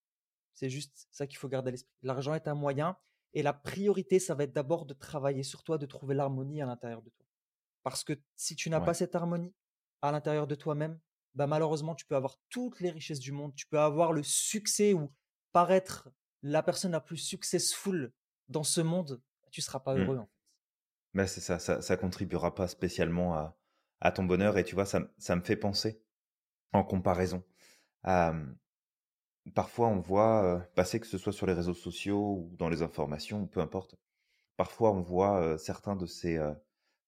C'est 0.52 0.68
juste 0.68 1.08
ça 1.10 1.26
qu'il 1.26 1.38
faut 1.38 1.48
garder 1.48 1.68
à 1.68 1.70
l'esprit. 1.70 1.94
L'argent 2.02 2.34
est 2.34 2.48
un 2.48 2.54
moyen 2.54 2.98
et 3.32 3.42
la 3.42 3.54
priorité, 3.54 4.18
ça 4.18 4.34
va 4.34 4.44
être 4.44 4.52
d'abord 4.52 4.84
de 4.84 4.92
travailler 4.92 5.44
sur 5.44 5.62
toi, 5.62 5.78
de 5.78 5.86
trouver 5.86 6.14
l'harmonie 6.14 6.60
à 6.60 6.66
l'intérieur 6.66 7.00
de 7.00 7.10
toi. 7.10 7.26
Parce 7.82 8.04
que 8.04 8.12
si 8.36 8.54
tu 8.54 8.68
n'as 8.68 8.80
pas 8.80 8.94
cette 8.94 9.14
harmonie 9.14 9.54
à 10.02 10.12
l'intérieur 10.12 10.46
de 10.46 10.54
toi-même, 10.54 11.00
bah 11.34 11.46
malheureusement, 11.46 11.94
tu 11.94 12.06
peux 12.06 12.16
avoir 12.16 12.36
toutes 12.50 12.80
les 12.80 12.90
richesses 12.90 13.20
du 13.20 13.32
monde, 13.32 13.54
tu 13.54 13.66
peux 13.66 13.78
avoir 13.80 14.12
le 14.12 14.22
succès 14.22 14.92
ou 14.94 15.12
paraître 15.52 16.10
la 16.42 16.62
personne 16.62 16.92
la 16.92 17.00
plus 17.00 17.16
successful 17.18 18.12
dans 18.48 18.64
ce 18.64 18.80
monde, 18.80 19.22
tu 19.50 19.60
seras 19.62 19.80
pas 19.80 19.94
Mmh. 19.94 19.96
heureux 19.96 20.18
en 20.18 20.26
fait. 20.26 20.32
Bah, 21.14 21.26
c'est 21.26 21.40
ça, 21.40 21.58
ça, 21.58 21.82
ça 21.82 21.96
contribuera 21.96 22.54
pas 22.54 22.68
spécialement 22.68 23.34
à, 23.34 23.58
à 24.00 24.12
ton 24.12 24.24
bonheur. 24.24 24.56
Et 24.58 24.64
tu 24.64 24.74
vois, 24.74 24.86
ça, 24.86 25.08
ça 25.18 25.36
me 25.36 25.42
fait 25.42 25.56
penser, 25.56 26.02
en 26.72 26.84
comparaison, 26.84 27.44
parfois 29.54 29.88
on 29.88 30.00
voit 30.00 30.44
euh, 30.44 30.58
passer, 30.74 31.00
que 31.00 31.06
ce 31.06 31.18
soit 31.18 31.32
sur 31.32 31.46
les 31.46 31.52
réseaux 31.52 31.74
sociaux 31.74 32.36
ou 32.50 32.56
dans 32.56 32.68
les 32.68 32.82
informations, 32.82 33.46
peu 33.46 33.60
importe, 33.60 33.96
parfois 34.56 34.92
on 34.92 35.02
voit 35.02 35.40
euh, 35.42 35.58
certains 35.58 35.96
de 35.96 36.06
ces 36.06 36.40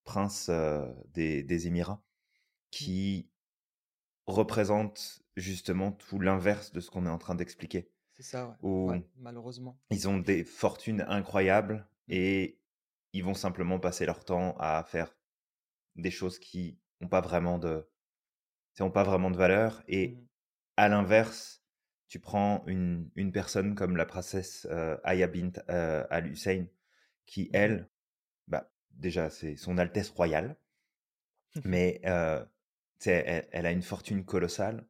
princes 0.04 0.50
des, 1.14 1.42
des 1.44 1.68
Émirats 1.68 2.04
Mmh. 2.80 2.94
qui 3.00 3.30
représentent 4.26 5.22
justement 5.36 5.92
tout 5.92 6.20
l'inverse 6.20 6.72
de 6.72 6.80
ce 6.80 6.90
qu'on 6.90 7.06
est 7.06 7.10
en 7.10 7.18
train 7.18 7.34
d'expliquer. 7.34 7.90
C'est 8.12 8.22
ça, 8.22 8.48
ouais. 8.48 8.54
Où 8.62 8.90
Ouais, 8.90 9.02
malheureusement. 9.16 9.78
ils 9.90 10.08
ont 10.08 10.18
des 10.18 10.44
fortunes 10.44 11.04
incroyables 11.08 11.86
Mmh. 12.06 12.12
et 12.12 12.58
ils 13.14 13.24
vont 13.24 13.34
simplement 13.34 13.80
passer 13.80 14.04
leur 14.06 14.24
temps 14.24 14.56
à 14.58 14.84
faire 14.84 15.16
des 15.96 16.10
choses 16.10 16.38
qui 16.38 16.78
n'ont 17.00 17.08
pas 17.08 17.22
vraiment 17.22 17.58
de, 17.58 17.88
pas 18.92 19.04
vraiment 19.04 19.30
de 19.30 19.36
valeur. 19.36 19.82
Et 19.88 20.08
Mmh. 20.08 20.26
à 20.76 20.88
l'inverse, 20.88 21.62
tu 22.08 22.20
prends 22.20 22.62
une, 22.66 23.10
une 23.16 23.32
personne 23.32 23.74
comme 23.74 23.96
la 23.96 24.06
princesse 24.06 24.66
euh, 24.70 24.96
Aya 25.02 25.26
bint 25.28 25.52
euh, 25.70 26.06
Al 26.10 26.26
Hussein, 26.28 26.66
qui 27.26 27.44
Mmh. 27.46 27.50
elle, 27.54 27.88
bah, 28.46 28.70
déjà 28.90 29.30
c'est 29.30 29.56
son 29.56 29.78
Altesse 29.78 30.10
royale, 30.10 30.56
mais 31.64 32.00
euh, 32.04 32.44
elle, 33.10 33.66
a 33.66 33.72
une 33.72 33.82
fortune 33.82 34.24
colossale 34.24 34.86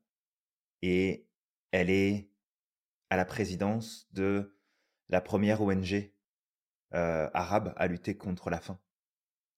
et 0.83 1.27
elle 1.73 1.91
est 1.91 2.29
à 3.11 3.17
la 3.17 3.25
présidence 3.25 4.09
de 4.13 4.57
la 5.09 5.21
première 5.21 5.63
ONG 5.63 6.13
euh, 6.95 7.31
arabe 7.35 7.75
à 7.77 7.87
lutter 7.89 8.17
contre 8.17 8.51
la 8.51 8.61
faim. 8.61 8.81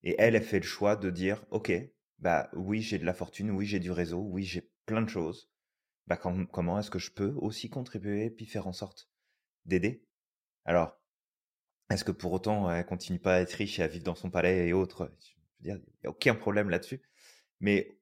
Et 0.03 0.17
elle, 0.19 0.37
elle 0.37 0.45
fait 0.45 0.61
le 0.61 0.67
choix 0.67 0.97
de 0.97 1.11
dire, 1.11 1.45
ok, 1.51 1.73
bah 2.19 2.51
oui, 2.55 2.83
j'ai 2.83 2.99
de 2.99 3.05
la 3.05 3.15
fortune, 3.15 3.51
oui, 3.51 3.67
j'ai 3.67 3.81
du 3.81 3.91
réseau, 3.91 4.21
oui, 4.21 4.45
j'ai 4.45 4.71
plein 4.87 5.03
de 5.03 5.09
choses. 5.11 5.51
Bah 6.09 6.17
com- 6.17 6.49
comment 6.53 6.79
est-ce 6.81 6.91
que 6.91 6.99
je 7.01 7.13
peux 7.13 7.35
aussi 7.39 7.71
contribuer 7.71 8.31
puis 8.31 8.47
faire 8.47 8.67
en 8.69 8.73
sorte 8.75 9.11
d'aider? 9.67 10.05
Alors, 10.67 11.01
est-ce 11.91 12.05
que 12.05 12.13
pour 12.13 12.33
autant 12.33 12.71
elle 12.71 12.85
continue 12.87 13.19
pas 13.19 13.37
à 13.37 13.41
être 13.41 13.53
riche 13.53 13.79
et 13.79 13.83
à 13.83 13.89
vivre 13.89 14.05
dans 14.05 14.15
son 14.15 14.31
palais 14.31 14.69
et 14.69 14.73
autres? 14.73 15.13
Je 15.21 15.35
veux 15.71 15.75
dire, 15.75 15.85
il 15.87 16.01
n'y 16.05 16.07
a 16.07 16.11
aucun 16.11 16.35
problème 16.35 16.71
là-dessus. 16.71 17.03
Mais 17.61 17.99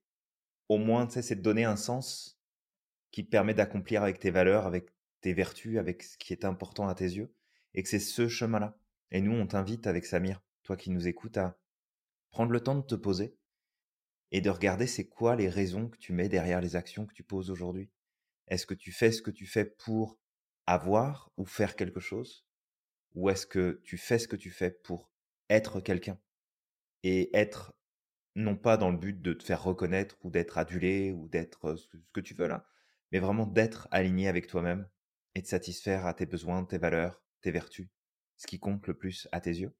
au 0.69 0.79
moins, 0.79 1.07
tu 1.07 1.15
sais, 1.15 1.23
c'est 1.23 1.37
de 1.37 1.43
donner 1.43 1.65
un 1.65 1.77
sens 1.77 2.41
qui 3.11 3.25
te 3.25 3.31
permet 3.31 3.55
d'accomplir 3.55 4.03
avec 4.03 4.19
tes 4.19 4.31
valeurs, 4.31 4.67
avec 4.67 4.89
tes 5.21 5.33
vertus, 5.33 5.79
avec 5.79 6.03
ce 6.03 6.19
qui 6.19 6.33
est 6.33 6.45
important 6.45 6.89
à 6.89 6.95
tes 6.95 7.05
yeux, 7.05 7.33
et 7.75 7.83
que 7.83 7.89
c'est 7.89 8.01
ce 8.01 8.29
chemin-là. 8.29 8.77
Et 9.11 9.21
nous, 9.21 9.33
on 9.33 9.47
t'invite 9.47 9.87
avec 9.87 10.05
Samir, 10.07 10.43
toi 10.63 10.77
qui 10.77 10.91
nous 10.91 11.07
écoutes, 11.07 11.37
à 11.37 11.59
prendre 12.31 12.53
le 12.53 12.61
temps 12.61 12.75
de 12.75 12.83
te 12.83 12.95
poser 12.95 13.37
et 14.33 14.41
de 14.41 14.51
regarder 14.51 14.87
c'est 14.87 15.07
quoi 15.07 15.37
les 15.37 15.49
raisons 15.49 15.89
que 15.89 15.97
tu 15.97 16.13
mets 16.13 16.29
derrière 16.29 16.61
les 16.61 16.75
actions 16.75 17.07
que 17.07 17.15
tu 17.15 17.23
poses 17.23 17.51
aujourd'hui. 17.51 17.91
Est-ce 18.49 18.67
que 18.67 18.75
tu 18.75 18.91
fais 18.91 19.13
ce 19.13 19.23
que 19.23 19.31
tu 19.31 19.47
fais 19.47 19.65
pour 19.65 20.19
avoir 20.67 21.31
ou 21.37 21.45
faire 21.45 21.77
quelque 21.77 22.01
chose? 22.01 22.45
Ou 23.15 23.31
est-ce 23.31 23.47
que 23.47 23.81
tu 23.85 23.97
fais 23.97 24.19
ce 24.19 24.27
que 24.27 24.37
tu 24.37 24.51
fais 24.51 24.73
pour 24.73 25.09
être 25.49 25.81
quelqu'un 25.81 26.19
Et 27.05 27.31
être 27.37 27.75
non 28.35 28.57
pas 28.57 28.77
dans 28.77 28.91
le 28.91 28.97
but 28.97 29.21
de 29.21 29.33
te 29.33 29.45
faire 29.45 29.63
reconnaître 29.63 30.17
ou 30.23 30.31
d'être 30.31 30.59
adulé 30.59 31.13
ou 31.13 31.29
d'être 31.29 31.77
ce 31.77 31.87
que, 31.87 31.99
ce 31.99 32.11
que 32.13 32.21
tu 32.21 32.35
veux 32.35 32.49
là, 32.49 32.67
mais 33.13 33.19
vraiment 33.19 33.47
d'être 33.47 33.89
aligné 33.91 34.29
avec 34.29 34.47
toi-même 34.47 34.89
et 35.35 35.43
de 35.43 35.47
satisfaire 35.47 36.07
à 36.07 36.15
tes 36.15 36.27
besoins, 36.27 36.65
tes 36.65 36.79
valeurs, 36.79 37.23
tes 37.43 37.51
vertus, 37.51 37.89
ce 38.37 38.47
qui 38.47 38.59
compte 38.59 38.87
le 38.87 38.95
plus 38.95 39.29
à 39.33 39.41
tes 39.41 39.53
yeux. 39.53 39.77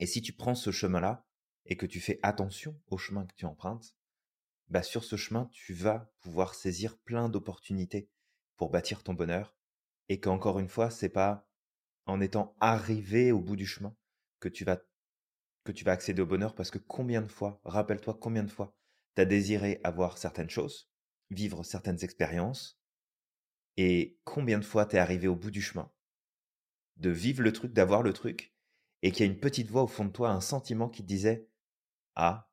Et 0.00 0.06
si 0.06 0.22
tu 0.22 0.32
prends 0.32 0.54
ce 0.54 0.70
chemin-là 0.70 1.26
et 1.66 1.76
que 1.76 1.86
tu 1.86 2.00
fais 2.00 2.20
attention 2.22 2.80
au 2.88 2.98
chemin 2.98 3.26
que 3.26 3.34
tu 3.34 3.46
empruntes, 3.46 3.94
bah 4.68 4.82
sur 4.82 5.04
ce 5.04 5.16
chemin, 5.16 5.48
tu 5.52 5.74
vas 5.74 6.12
pouvoir 6.20 6.54
saisir 6.54 6.98
plein 6.98 7.28
d'opportunités 7.28 8.08
pour 8.56 8.70
bâtir 8.70 9.02
ton 9.02 9.14
bonheur 9.14 9.56
et 10.08 10.20
qu'encore 10.20 10.58
une 10.58 10.68
fois, 10.68 10.90
c'est 10.90 11.08
pas 11.08 11.48
en 12.06 12.20
étant 12.20 12.56
arrivé 12.60 13.32
au 13.32 13.40
bout 13.40 13.56
du 13.56 13.66
chemin 13.66 13.96
que 14.40 14.48
tu 14.48 14.64
vas 14.64 14.80
que 15.64 15.72
tu 15.72 15.84
vas 15.84 15.92
accéder 15.92 16.22
au 16.22 16.26
bonheur 16.26 16.54
parce 16.54 16.70
que 16.70 16.78
combien 16.78 17.22
de 17.22 17.28
fois, 17.28 17.60
rappelle-toi 17.64 18.18
combien 18.20 18.44
de 18.44 18.50
fois 18.50 18.76
tu 19.16 19.22
as 19.22 19.24
désiré 19.24 19.80
avoir 19.82 20.18
certaines 20.18 20.50
choses, 20.50 20.90
vivre 21.30 21.64
certaines 21.64 22.04
expériences 22.04 22.78
et 23.76 24.18
combien 24.24 24.58
de 24.58 24.64
fois 24.64 24.86
tu 24.86 24.96
es 24.96 24.98
arrivé 24.98 25.26
au 25.26 25.34
bout 25.36 25.50
du 25.50 25.62
chemin 25.62 25.90
de 26.96 27.10
vivre 27.10 27.42
le 27.42 27.52
truc, 27.52 27.72
d'avoir 27.72 28.02
le 28.02 28.12
truc 28.12 28.54
et 29.02 29.10
qu'il 29.10 29.26
y 29.26 29.28
a 29.28 29.32
une 29.32 29.40
petite 29.40 29.68
voix 29.68 29.82
au 29.82 29.88
fond 29.88 30.04
de 30.04 30.12
toi, 30.12 30.30
un 30.30 30.40
sentiment 30.40 30.88
qui 30.88 31.02
te 31.02 31.08
disait 31.08 31.48
"Ah, 32.14 32.48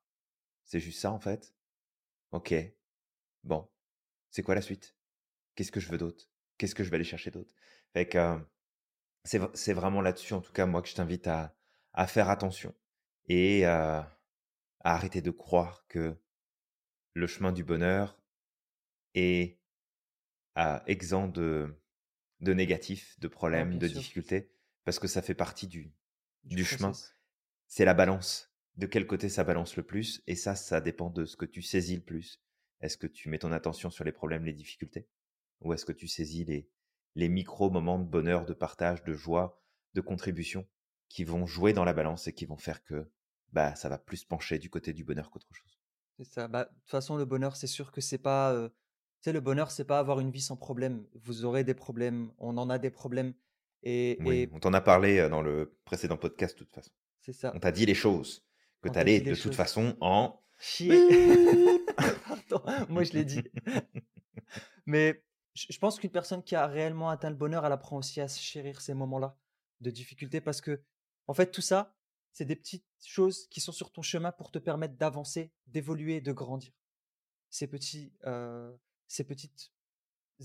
c'est 0.64 0.80
juste 0.80 1.00
ça 1.00 1.12
en 1.12 1.20
fait." 1.20 1.54
OK. 2.32 2.54
Bon, 3.44 3.68
c'est 4.30 4.42
quoi 4.42 4.54
la 4.54 4.62
suite? 4.62 4.96
Qu'est-ce 5.54 5.72
que 5.72 5.80
je 5.80 5.90
veux 5.90 5.98
d'autre? 5.98 6.30
Qu'est-ce 6.58 6.74
que 6.74 6.84
je 6.84 6.90
vais 6.90 6.96
aller 6.96 7.04
chercher 7.04 7.30
d'autre 7.30 7.54
Fait 7.92 8.08
que 8.08 8.18
euh, 8.18 8.38
c'est 9.54 9.72
vraiment 9.74 10.00
là-dessus, 10.00 10.34
en 10.34 10.40
tout 10.40 10.52
cas, 10.52 10.66
moi, 10.66 10.82
que 10.82 10.88
je 10.88 10.94
t'invite 10.94 11.26
à 11.28 11.54
faire 12.08 12.30
attention 12.30 12.74
et 13.28 13.64
à 13.64 14.18
arrêter 14.80 15.20
de 15.20 15.30
croire 15.30 15.86
que 15.88 16.16
le 17.14 17.26
chemin 17.26 17.52
du 17.52 17.64
bonheur 17.64 18.20
est 19.14 19.58
euh, 20.58 20.80
exempt 20.86 21.28
de, 21.28 21.74
de 22.40 22.52
négatifs, 22.52 23.18
de 23.20 23.28
problèmes, 23.28 23.78
de 23.78 23.86
sûr, 23.86 23.98
difficultés, 23.98 24.50
parce 24.84 24.98
que 24.98 25.08
ça 25.08 25.22
fait 25.22 25.34
partie 25.34 25.66
du, 25.66 25.92
du 26.44 26.56
du 26.56 26.64
chemin. 26.64 26.92
C'est 27.68 27.84
la 27.84 27.94
balance. 27.94 28.52
De 28.76 28.86
quel 28.86 29.06
côté 29.06 29.28
ça 29.28 29.44
balance 29.44 29.76
le 29.76 29.82
plus? 29.82 30.22
Et 30.26 30.34
ça, 30.34 30.54
ça 30.54 30.80
dépend 30.80 31.10
de 31.10 31.24
ce 31.24 31.36
que 31.36 31.44
tu 31.44 31.62
saisis 31.62 31.96
le 31.96 32.02
plus. 32.02 32.42
Est-ce 32.80 32.96
que 32.96 33.06
tu 33.06 33.28
mets 33.28 33.38
ton 33.38 33.52
attention 33.52 33.90
sur 33.90 34.04
les 34.04 34.12
problèmes, 34.12 34.44
les 34.44 34.52
difficultés? 34.52 35.06
Ou 35.60 35.72
est-ce 35.72 35.84
que 35.84 35.92
tu 35.92 36.08
saisis 36.08 36.44
les, 36.44 36.68
les 37.14 37.28
micro-moments 37.28 37.98
de 37.98 38.08
bonheur, 38.08 38.46
de 38.46 38.54
partage, 38.54 39.04
de 39.04 39.12
joie, 39.12 39.62
de 39.94 40.00
contribution? 40.00 40.66
Qui 41.12 41.24
vont 41.24 41.44
jouer 41.46 41.72
dans 41.74 41.84
la 41.84 41.92
balance 41.92 42.26
et 42.26 42.32
qui 42.32 42.46
vont 42.46 42.56
faire 42.56 42.82
que 42.82 43.06
bah, 43.52 43.74
ça 43.74 43.88
va 43.90 43.98
plus 43.98 44.24
pencher 44.24 44.58
du 44.58 44.70
côté 44.70 44.92
du 44.94 45.04
bonheur 45.04 45.30
qu'autre 45.30 45.52
chose 45.52 45.78
C'est 46.16 46.24
ça. 46.24 46.48
Bah, 46.48 46.64
de 46.64 46.70
toute 46.80 46.90
façon, 46.90 47.16
le 47.18 47.26
bonheur, 47.26 47.54
c'est 47.56 47.66
sûr 47.66 47.92
que 47.92 48.00
c'est 48.00 48.16
pas. 48.18 48.52
euh, 48.52 48.68
Tu 48.70 48.74
sais, 49.24 49.32
le 49.32 49.40
bonheur, 49.40 49.70
c'est 49.70 49.84
pas 49.84 49.98
avoir 49.98 50.20
une 50.20 50.30
vie 50.30 50.40
sans 50.40 50.56
problème. 50.56 51.06
Vous 51.14 51.44
aurez 51.44 51.64
des 51.64 51.74
problèmes, 51.74 52.32
on 52.38 52.56
en 52.56 52.70
a 52.70 52.78
des 52.78 52.90
problèmes. 52.90 53.34
Et, 53.82 54.16
Oui, 54.20 54.36
et 54.42 54.50
on 54.52 54.58
t'en 54.60 54.72
a 54.72 54.80
parlé 54.80 55.18
euh, 55.18 55.28
dans 55.28 55.42
le 55.42 55.76
précédent 55.84 56.16
podcast 56.16 56.54
de 56.58 56.64
toute 56.64 56.72
façon. 56.74 56.92
c'est 57.20 57.34
ça. 57.34 57.52
On 57.54 57.60
t'a 57.60 57.72
dit 57.72 57.84
les 57.84 57.94
choses 57.94 58.46
que 58.80 58.88
tu 58.88 58.98
allais 58.98 59.20
de 59.20 59.34
toute 59.34 59.42
choses. 59.42 59.56
façon 59.56 59.96
en... 60.00 60.40
Chier. 60.58 60.96
Pardon, 62.26 62.62
moi 62.88 63.02
je 63.04 63.12
l'ai 63.12 63.24
dit. 63.24 63.42
Mais 64.86 65.22
je 65.54 65.66
je 65.70 65.78
pense 65.78 65.98
qu'une 65.98 66.10
personne 66.10 66.42
qui 66.42 66.54
a 66.54 66.66
réellement 66.66 67.10
atteint 67.10 67.30
le 67.30 67.36
bonheur, 67.36 67.66
elle 67.66 67.72
apprend 67.72 67.98
aussi 67.98 68.20
à 68.20 68.28
se 68.28 68.40
chérir 68.40 68.80
ces 68.80 68.94
moments-là 68.94 69.36
de 69.80 69.90
difficulté 69.90 70.40
parce 70.40 70.60
que, 70.60 70.80
en 71.26 71.34
fait, 71.34 71.50
tout 71.50 71.62
ça, 71.62 71.94
c'est 72.32 72.44
des 72.44 72.56
petites 72.56 72.86
choses 73.04 73.46
qui 73.48 73.60
sont 73.60 73.72
sur 73.72 73.92
ton 73.92 74.02
chemin 74.02 74.32
pour 74.32 74.50
te 74.50 74.58
permettre 74.58 74.96
d'avancer, 74.96 75.52
d'évoluer, 75.66 76.20
de 76.20 76.32
grandir. 76.32 76.72
Ces 77.50 77.66
petits, 77.66 78.12
euh, 78.24 78.74
ces 79.06 79.24
petites 79.24 79.72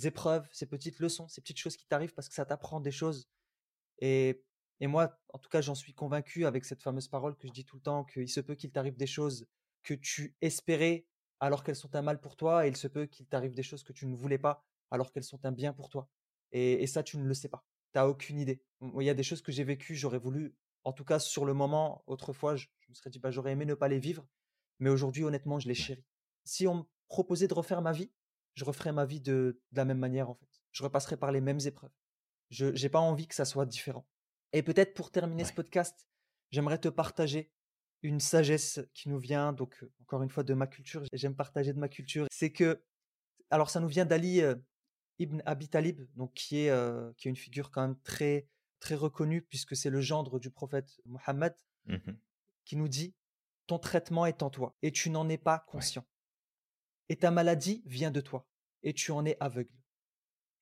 épreuves, 0.03 0.47
ces 0.51 0.65
petites 0.65 0.99
leçons, 0.99 1.27
ces 1.27 1.41
petites 1.41 1.59
choses 1.59 1.77
qui 1.77 1.87
t'arrivent 1.87 2.13
parce 2.13 2.27
que 2.27 2.35
ça 2.35 2.45
t'apprend 2.45 2.79
des 2.79 2.91
choses. 2.91 3.29
Et, 3.99 4.43
moi, 4.81 5.17
en 5.33 5.39
tout 5.39 5.49
cas, 5.49 5.61
j'en 5.61 5.75
suis 5.75 5.93
convaincu 5.93 6.45
avec 6.45 6.65
cette 6.65 6.83
fameuse 6.83 7.07
parole 7.07 7.35
que 7.35 7.47
je 7.47 7.53
dis 7.53 7.65
tout 7.65 7.77
le 7.77 7.81
temps, 7.81 8.03
qu'il 8.03 8.29
se 8.29 8.41
peut 8.41 8.55
qu'il 8.55 8.71
t'arrive 8.71 8.97
des 8.97 9.07
choses 9.07 9.47
que 9.83 9.93
tu 9.93 10.35
espérais 10.41 11.07
alors 11.39 11.63
qu'elles 11.63 11.75
sont 11.75 11.95
un 11.95 12.01
mal 12.01 12.19
pour 12.19 12.35
toi, 12.35 12.65
et 12.65 12.69
il 12.69 12.77
se 12.77 12.87
peut 12.87 13.05
qu'il 13.05 13.27
t'arrive 13.27 13.53
des 13.53 13.63
choses 13.63 13.83
que 13.83 13.93
tu 13.93 14.07
ne 14.07 14.15
voulais 14.15 14.37
pas 14.37 14.65
alors 14.91 15.11
qu'elles 15.11 15.23
sont 15.23 15.43
un 15.45 15.51
bien 15.51 15.73
pour 15.73 15.89
toi. 15.89 16.09
Et, 16.51 16.83
et 16.83 16.87
ça, 16.87 17.03
tu 17.03 17.17
ne 17.17 17.25
le 17.25 17.33
sais 17.33 17.49
pas. 17.49 17.65
Tu 17.93 17.99
n'as 17.99 18.05
aucune 18.05 18.39
idée. 18.39 18.61
Il 18.81 19.03
y 19.03 19.09
a 19.09 19.13
des 19.13 19.23
choses 19.23 19.41
que 19.41 19.51
j'ai 19.51 19.63
vécues, 19.63 19.95
j'aurais 19.95 20.19
voulu, 20.19 20.55
en 20.87 20.93
tout 20.93 21.03
cas 21.03 21.19
sur 21.19 21.43
le 21.43 21.53
moment, 21.53 22.01
autrefois, 22.07 22.55
je, 22.55 22.67
je 22.79 22.89
me 22.89 22.93
serais 22.93 23.09
dit, 23.09 23.19
bah, 23.19 23.29
j'aurais 23.29 23.51
aimé 23.51 23.65
ne 23.65 23.73
pas 23.73 23.89
les 23.89 23.99
vivre, 23.99 24.25
mais 24.79 24.89
aujourd'hui, 24.89 25.25
honnêtement, 25.25 25.59
je 25.59 25.67
les 25.67 25.75
chéris. 25.75 26.05
Si 26.45 26.65
on 26.65 26.75
me 26.75 26.83
proposait 27.09 27.49
de 27.49 27.53
refaire 27.53 27.81
ma 27.81 27.91
vie, 27.91 28.09
je 28.53 28.63
referais 28.63 28.93
ma 28.93 29.03
vie 29.03 29.19
de, 29.19 29.61
de 29.73 29.77
la 29.77 29.83
même 29.83 29.97
manière, 29.97 30.29
en 30.29 30.35
fait. 30.35 30.47
Je 30.71 30.83
repasserais 30.83 31.17
par 31.17 31.33
les 31.33 31.41
mêmes 31.41 31.59
épreuves. 31.65 31.91
Je 32.51 32.67
n'ai 32.67 32.87
pas 32.87 33.01
envie 33.01 33.27
que 33.27 33.35
ça 33.35 33.43
soit 33.43 33.65
différent. 33.65 34.07
Et 34.53 34.63
peut-être 34.63 34.93
pour 34.93 35.11
terminer 35.11 35.43
ce 35.43 35.51
podcast, 35.51 36.07
j'aimerais 36.51 36.77
te 36.77 36.87
partager 36.87 37.51
une 38.01 38.21
sagesse 38.21 38.79
qui 38.93 39.09
nous 39.09 39.19
vient, 39.19 39.51
donc 39.51 39.83
euh, 39.83 39.91
encore 40.03 40.23
une 40.23 40.29
fois, 40.29 40.43
de 40.43 40.53
ma 40.53 40.67
culture. 40.67 41.03
J'aime 41.11 41.35
partager 41.35 41.73
de 41.73 41.79
ma 41.79 41.89
culture. 41.89 42.27
C'est 42.31 42.53
que, 42.53 42.81
alors 43.49 43.69
ça 43.69 43.81
nous 43.81 43.89
vient 43.89 44.05
d'Ali 44.05 44.39
euh, 44.39 44.55
Ibn 45.19 45.41
Abi 45.45 45.67
Talib, 45.67 46.07
donc 46.15 46.33
qui 46.33 46.59
est, 46.59 46.69
euh, 46.69 47.11
qui 47.17 47.27
est 47.27 47.31
une 47.31 47.35
figure 47.35 47.71
quand 47.71 47.81
même 47.81 47.99
très, 48.03 48.47
très 48.79 48.95
reconnue, 48.95 49.41
puisque 49.41 49.75
c'est 49.75 49.89
le 49.89 50.01
gendre 50.01 50.39
du 50.39 50.49
prophète 50.51 50.99
Mohammed, 51.05 51.55
Mhm. 51.85 52.19
qui 52.65 52.75
nous 52.75 52.87
dit 52.87 53.15
Ton 53.67 53.79
traitement 53.79 54.25
est 54.25 54.43
en 54.43 54.49
toi, 54.49 54.77
et 54.81 54.91
tu 54.93 55.09
n'en 55.09 55.27
es 55.27 55.37
pas 55.37 55.57
Ouais. 55.57 55.71
conscient. 55.73 56.05
Et 57.09 57.17
ta 57.17 57.31
maladie 57.31 57.83
vient 57.85 58.11
de 58.11 58.21
toi, 58.21 58.47
et 58.83 58.93
tu 58.93 59.11
en 59.11 59.25
es 59.25 59.35
aveugle. 59.41 59.75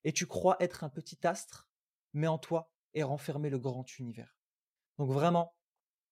Et 0.04 0.12
tu 0.14 0.26
crois 0.26 0.58
être 0.60 0.84
un 0.84 0.90
petit 0.90 1.26
astre, 1.28 1.70
mais 2.14 2.26
en 2.28 2.38
toi 2.40 2.72
est 2.94 3.04
renfermé 3.04 3.50
le 3.52 3.60
grand 3.60 3.86
univers. 4.00 4.36
Donc 4.98 5.12
vraiment, 5.12 5.56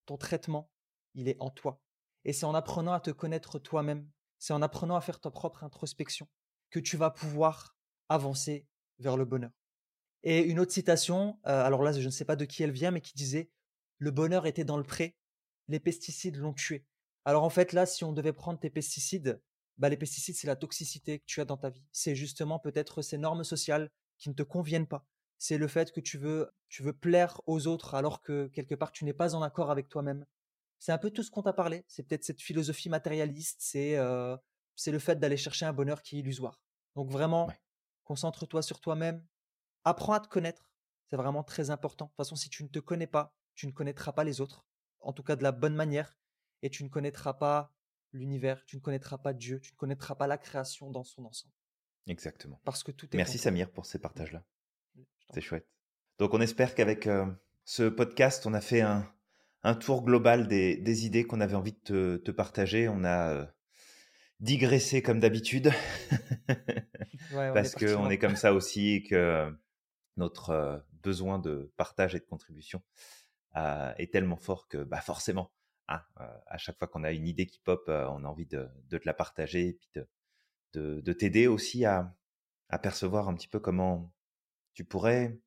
ton 0.05 0.17
traitement, 0.17 0.71
il 1.15 1.27
est 1.27 1.37
en 1.39 1.49
toi. 1.49 1.81
Et 2.25 2.33
c'est 2.33 2.45
en 2.45 2.53
apprenant 2.53 2.93
à 2.93 2.99
te 2.99 3.11
connaître 3.11 3.57
toi-même, 3.59 4.09
c'est 4.37 4.53
en 4.53 4.61
apprenant 4.61 4.95
à 4.95 5.01
faire 5.01 5.19
ta 5.19 5.31
propre 5.31 5.63
introspection, 5.63 6.27
que 6.69 6.79
tu 6.79 6.95
vas 6.97 7.09
pouvoir 7.11 7.75
avancer 8.09 8.67
vers 8.99 9.17
le 9.17 9.25
bonheur. 9.25 9.51
Et 10.23 10.41
une 10.41 10.59
autre 10.59 10.71
citation, 10.71 11.37
euh, 11.47 11.63
alors 11.63 11.83
là, 11.83 11.91
je 11.91 12.05
ne 12.05 12.09
sais 12.09 12.25
pas 12.25 12.35
de 12.35 12.45
qui 12.45 12.63
elle 12.63 12.71
vient, 12.71 12.91
mais 12.91 13.01
qui 13.01 13.13
disait 13.13 13.49
Le 13.97 14.11
bonheur 14.11 14.45
était 14.45 14.63
dans 14.63 14.77
le 14.77 14.83
pré, 14.83 15.15
les 15.67 15.79
pesticides 15.79 16.37
l'ont 16.37 16.53
tué. 16.53 16.85
Alors 17.25 17.43
en 17.43 17.49
fait, 17.49 17.73
là, 17.73 17.85
si 17.85 18.03
on 18.03 18.13
devait 18.13 18.33
prendre 18.33 18.59
tes 18.59 18.69
pesticides, 18.69 19.41
bah, 19.77 19.89
les 19.89 19.97
pesticides, 19.97 20.35
c'est 20.35 20.47
la 20.47 20.55
toxicité 20.55 21.19
que 21.19 21.25
tu 21.25 21.41
as 21.41 21.45
dans 21.45 21.57
ta 21.57 21.69
vie. 21.69 21.83
C'est 21.91 22.15
justement 22.15 22.59
peut-être 22.59 23.01
ces 23.01 23.17
normes 23.17 23.43
sociales 23.43 23.89
qui 24.17 24.29
ne 24.29 24.33
te 24.33 24.43
conviennent 24.43 24.87
pas. 24.87 25.05
C'est 25.37 25.57
le 25.57 25.67
fait 25.67 25.91
que 25.91 25.99
tu 25.99 26.17
veux, 26.17 26.49
tu 26.69 26.83
veux 26.83 26.93
plaire 26.93 27.41
aux 27.47 27.67
autres 27.67 27.95
alors 27.95 28.21
que 28.21 28.47
quelque 28.47 28.75
part 28.75 28.91
tu 28.91 29.03
n'es 29.03 29.13
pas 29.13 29.35
en 29.35 29.41
accord 29.41 29.71
avec 29.71 29.89
toi-même. 29.89 30.25
C'est 30.79 30.91
un 30.91 30.97
peu 30.97 31.11
tout 31.11 31.23
ce 31.23 31.31
qu'on 31.31 31.43
t'a 31.43 31.53
parlé. 31.53 31.83
C'est 31.87 32.03
peut-être 32.03 32.23
cette 32.23 32.41
philosophie 32.41 32.89
matérialiste. 32.89 33.59
C'est 33.61 33.97
euh, 33.97 34.37
c'est 34.75 34.91
le 34.91 34.99
fait 34.99 35.19
d'aller 35.19 35.37
chercher 35.37 35.65
un 35.65 35.73
bonheur 35.73 36.01
qui 36.01 36.17
est 36.17 36.19
illusoire. 36.19 36.61
Donc 36.95 37.09
vraiment, 37.09 37.49
concentre-toi 38.03 38.61
sur 38.61 38.79
toi-même. 38.79 39.25
Apprends 39.85 40.13
à 40.13 40.19
te 40.19 40.27
connaître. 40.27 40.69
C'est 41.09 41.17
vraiment 41.17 41.43
très 41.43 41.69
important. 41.69 42.05
De 42.05 42.09
toute 42.09 42.17
façon, 42.17 42.35
si 42.35 42.49
tu 42.49 42.63
ne 42.63 42.69
te 42.69 42.79
connais 42.79 43.07
pas, 43.07 43.35
tu 43.55 43.67
ne 43.67 43.71
connaîtras 43.71 44.13
pas 44.13 44.23
les 44.23 44.41
autres. 44.41 44.65
En 44.99 45.13
tout 45.13 45.23
cas, 45.23 45.35
de 45.35 45.43
la 45.43 45.51
bonne 45.51 45.75
manière. 45.75 46.17
Et 46.61 46.69
tu 46.69 46.83
ne 46.83 46.89
connaîtras 46.89 47.33
pas 47.33 47.73
l'univers, 48.13 48.63
tu 48.65 48.77
ne 48.77 48.81
connaîtras 48.81 49.17
pas 49.17 49.33
Dieu, 49.33 49.59
tu 49.59 49.73
ne 49.73 49.77
connaîtras 49.77 50.15
pas 50.15 50.27
la 50.27 50.37
création 50.37 50.91
dans 50.91 51.03
son 51.03 51.25
ensemble. 51.25 51.53
Exactement. 52.07 52.61
Parce 52.63 52.83
que 52.83 52.91
tout 52.91 53.13
est. 53.13 53.17
Merci 53.17 53.37
Samir 53.37 53.71
pour 53.71 53.85
ces 53.85 53.99
partages-là. 53.99 54.43
C'est 55.33 55.41
chouette. 55.41 55.67
Donc 56.19 56.33
on 56.33 56.41
espère 56.41 56.75
qu'avec 56.75 57.07
euh, 57.07 57.25
ce 57.65 57.83
podcast, 57.83 58.45
on 58.45 58.53
a 58.53 58.61
fait 58.61 58.81
un, 58.81 59.11
un 59.63 59.75
tour 59.75 60.03
global 60.03 60.47
des, 60.47 60.77
des 60.77 61.05
idées 61.05 61.25
qu'on 61.25 61.41
avait 61.41 61.55
envie 61.55 61.73
de 61.73 61.79
te, 61.79 62.17
te 62.17 62.31
partager. 62.31 62.87
On 62.87 63.03
a 63.03 63.33
euh, 63.33 63.45
digressé 64.39 65.01
comme 65.01 65.19
d'habitude. 65.19 65.71
Parce 67.31 67.73
qu'on 67.73 68.09
est 68.09 68.19
comme 68.19 68.35
ça 68.35 68.53
aussi 68.53 68.91
et 68.91 69.03
que 69.03 69.51
notre 70.17 70.49
euh, 70.51 70.79
besoin 71.01 71.39
de 71.39 71.71
partage 71.77 72.15
et 72.15 72.19
de 72.19 72.25
contribution 72.25 72.81
est 73.97 74.11
tellement 74.11 74.37
fort 74.37 74.67
que 74.67 74.83
bah 74.83 74.99
forcément, 74.99 75.51
Hein, 75.89 76.01
à 76.47 76.57
chaque 76.57 76.77
fois 76.77 76.87
qu'on 76.87 77.03
a 77.03 77.11
une 77.11 77.27
idée 77.27 77.45
qui 77.45 77.59
pop, 77.59 77.83
on 77.87 78.23
a 78.23 78.27
envie 78.27 78.45
de, 78.45 78.69
te 78.89 79.05
la 79.05 79.13
partager 79.13 79.69
et 79.69 79.73
puis 79.73 79.89
de, 80.73 81.01
de, 81.01 81.13
t'aider 81.13 81.47
aussi 81.47 81.85
à, 81.85 82.15
percevoir 82.81 83.29
un 83.29 83.35
petit 83.35 83.47
peu 83.47 83.59
comment 83.59 84.11
tu 84.73 84.83
pourrais 84.85 85.37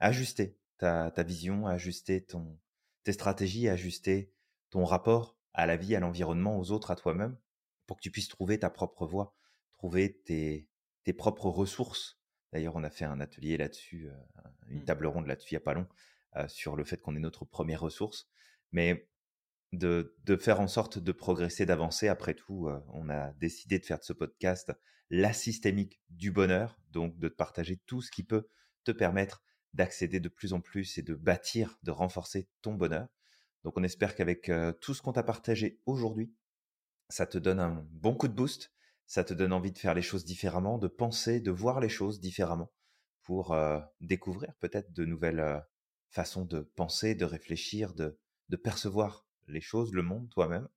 ajuster 0.00 0.58
ta, 0.78 1.10
vision, 1.22 1.66
ajuster 1.66 2.24
ton, 2.24 2.58
tes 3.04 3.12
stratégies, 3.12 3.68
ajuster 3.68 4.32
ton 4.70 4.84
rapport 4.84 5.38
à 5.54 5.66
la 5.66 5.76
vie, 5.76 5.94
à 5.94 6.00
l'environnement, 6.00 6.58
aux 6.58 6.72
autres, 6.72 6.90
à 6.90 6.96
toi-même, 6.96 7.38
pour 7.86 7.96
que 7.96 8.02
tu 8.02 8.10
puisses 8.10 8.28
trouver 8.28 8.58
ta 8.58 8.68
propre 8.68 9.06
voie, 9.06 9.34
trouver 9.78 10.20
tes 10.24 10.68
propres 11.16 11.48
ressources. 11.48 12.20
D'ailleurs, 12.56 12.76
on 12.76 12.84
a 12.84 12.90
fait 12.90 13.04
un 13.04 13.20
atelier 13.20 13.58
là-dessus, 13.58 14.08
une 14.68 14.80
mmh. 14.80 14.84
table 14.84 15.06
ronde 15.06 15.26
là-dessus 15.26 15.50
il 15.50 15.54
n'y 15.54 15.62
a 15.62 15.64
pas 15.64 15.74
long, 15.74 15.86
sur 16.48 16.74
le 16.74 16.84
fait 16.84 17.02
qu'on 17.02 17.14
est 17.14 17.20
notre 17.20 17.44
première 17.44 17.82
ressource. 17.82 18.26
Mais 18.72 19.06
de, 19.72 20.36
faire 20.40 20.60
en 20.60 20.68
sorte 20.68 20.98
de 20.98 21.12
progresser, 21.12 21.66
d'avancer. 21.66 22.08
Après 22.08 22.34
tout, 22.34 22.68
euh, 22.68 22.80
on 22.88 23.08
a 23.08 23.32
décidé 23.34 23.78
de 23.78 23.84
faire 23.84 23.98
de 23.98 24.04
ce 24.04 24.12
podcast 24.12 24.72
la 25.10 25.32
systémique 25.32 26.00
du 26.10 26.32
bonheur, 26.32 26.80
donc 26.90 27.18
de 27.18 27.28
partager 27.28 27.80
tout 27.86 28.02
ce 28.02 28.10
qui 28.10 28.24
peut 28.24 28.48
te 28.84 28.90
permettre 28.90 29.42
d'accéder 29.72 30.20
de 30.20 30.28
plus 30.28 30.52
en 30.52 30.60
plus 30.60 30.98
et 30.98 31.02
de 31.02 31.14
bâtir, 31.14 31.78
de 31.82 31.90
renforcer 31.90 32.48
ton 32.62 32.74
bonheur. 32.74 33.08
Donc 33.62 33.76
on 33.76 33.84
espère 33.84 34.14
qu'avec 34.14 34.48
euh, 34.48 34.72
tout 34.72 34.94
ce 34.94 35.02
qu'on 35.02 35.12
t'a 35.12 35.22
partagé 35.22 35.80
aujourd'hui, 35.86 36.32
ça 37.08 37.26
te 37.26 37.38
donne 37.38 37.60
un 37.60 37.86
bon 37.90 38.14
coup 38.14 38.26
de 38.26 38.32
boost, 38.32 38.72
ça 39.06 39.24
te 39.24 39.34
donne 39.34 39.52
envie 39.52 39.72
de 39.72 39.78
faire 39.78 39.94
les 39.94 40.02
choses 40.02 40.24
différemment, 40.24 40.78
de 40.78 40.88
penser, 40.88 41.40
de 41.40 41.50
voir 41.50 41.80
les 41.80 41.88
choses 41.88 42.20
différemment 42.20 42.72
pour 43.22 43.52
euh, 43.52 43.80
découvrir 44.00 44.54
peut-être 44.60 44.92
de 44.92 45.04
nouvelles 45.04 45.62
façons 46.08 46.44
de 46.44 46.60
penser, 46.60 47.14
de 47.14 47.24
réfléchir, 47.24 47.94
de, 47.94 48.18
de 48.48 48.56
percevoir 48.56 49.26
les 49.48 49.60
choses, 49.60 49.92
le 49.92 50.02
monde, 50.02 50.28
toi-même. 50.30 50.68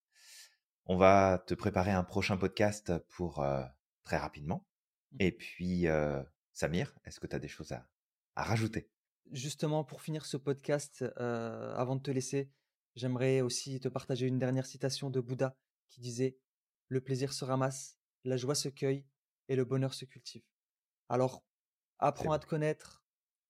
On 0.85 0.97
va 0.97 1.43
te 1.45 1.53
préparer 1.53 1.91
un 1.91 2.03
prochain 2.03 2.37
podcast 2.37 2.93
pour 3.09 3.43
euh, 3.43 3.63
très 4.03 4.17
rapidement. 4.17 4.67
Mmh. 5.11 5.17
Et 5.19 5.31
puis, 5.31 5.87
euh, 5.87 6.23
Samir, 6.53 6.97
est-ce 7.05 7.19
que 7.19 7.27
tu 7.27 7.35
as 7.35 7.39
des 7.39 7.47
choses 7.47 7.71
à, 7.71 7.87
rajouter? 8.35 8.89
Justement, 9.31 9.83
pour 9.83 10.01
finir 10.01 10.25
ce 10.25 10.37
podcast, 10.37 11.03
euh, 11.19 11.75
avant 11.75 11.95
de 11.95 12.01
te 12.01 12.09
laisser, 12.09 12.49
j'aimerais 12.95 13.41
aussi 13.41 13.79
te 13.79 13.87
partager 13.87 14.25
une 14.25 14.39
dernière 14.39 14.65
citation 14.65 15.09
de 15.09 15.19
Bouddha 15.19 15.55
qui 15.89 16.01
disait 16.01 16.37
Le 16.87 17.01
plaisir 17.01 17.33
se 17.33 17.45
ramasse, 17.45 17.98
la 18.23 18.37
joie 18.37 18.55
se 18.55 18.69
cueille 18.69 19.05
et 19.47 19.55
le 19.55 19.65
bonheur 19.65 19.93
se 19.93 20.05
cultive. 20.05 20.43
Alors, 21.09 21.43
apprends 21.97 22.31
à 22.31 22.39
te 22.39 22.45
connaître, 22.45 23.03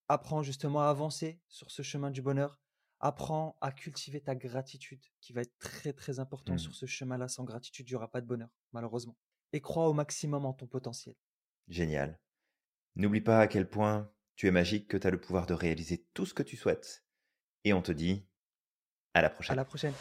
apprends 0.07 0.43
justement 0.43 0.81
à 0.81 0.89
avancer 0.89 1.41
sur 1.47 1.71
ce 1.71 1.81
chemin 1.81 2.11
du 2.11 2.21
bonheur 2.21 2.59
apprends 2.99 3.57
à 3.61 3.71
cultiver 3.71 4.21
ta 4.21 4.35
gratitude, 4.35 5.01
qui 5.21 5.33
va 5.33 5.41
être 5.41 5.57
très 5.59 5.93
très 5.93 6.19
important 6.19 6.57
sur 6.57 6.71
mmh. 6.71 6.75
ce 6.75 6.85
chemin-là. 6.85 7.27
Sans 7.27 7.43
gratitude, 7.43 7.87
il 7.89 7.93
n'y 7.93 7.95
aura 7.95 8.11
pas 8.11 8.21
de 8.21 8.27
bonheur, 8.27 8.49
malheureusement. 8.73 9.17
Et 9.53 9.61
crois 9.61 9.87
au 9.87 9.93
maximum 9.93 10.45
en 10.45 10.53
ton 10.53 10.67
potentiel. 10.67 11.15
Génial. 11.67 12.19
N'oublie 12.95 13.21
pas 13.21 13.39
à 13.39 13.47
quel 13.47 13.69
point 13.69 14.11
tu 14.35 14.47
es 14.47 14.51
magique, 14.51 14.87
que 14.87 14.97
tu 14.97 15.07
as 15.07 15.11
le 15.11 15.19
pouvoir 15.19 15.45
de 15.45 15.53
réaliser 15.53 16.05
tout 16.13 16.25
ce 16.25 16.33
que 16.33 16.43
tu 16.43 16.57
souhaites. 16.57 17.03
Et 17.63 17.73
on 17.73 17.81
te 17.81 17.91
dit 17.91 18.25
à 19.13 19.21
la 19.21 19.29
prochaine. 19.29 19.53
À 19.53 19.55
la 19.55 19.65
prochaine. 19.65 19.93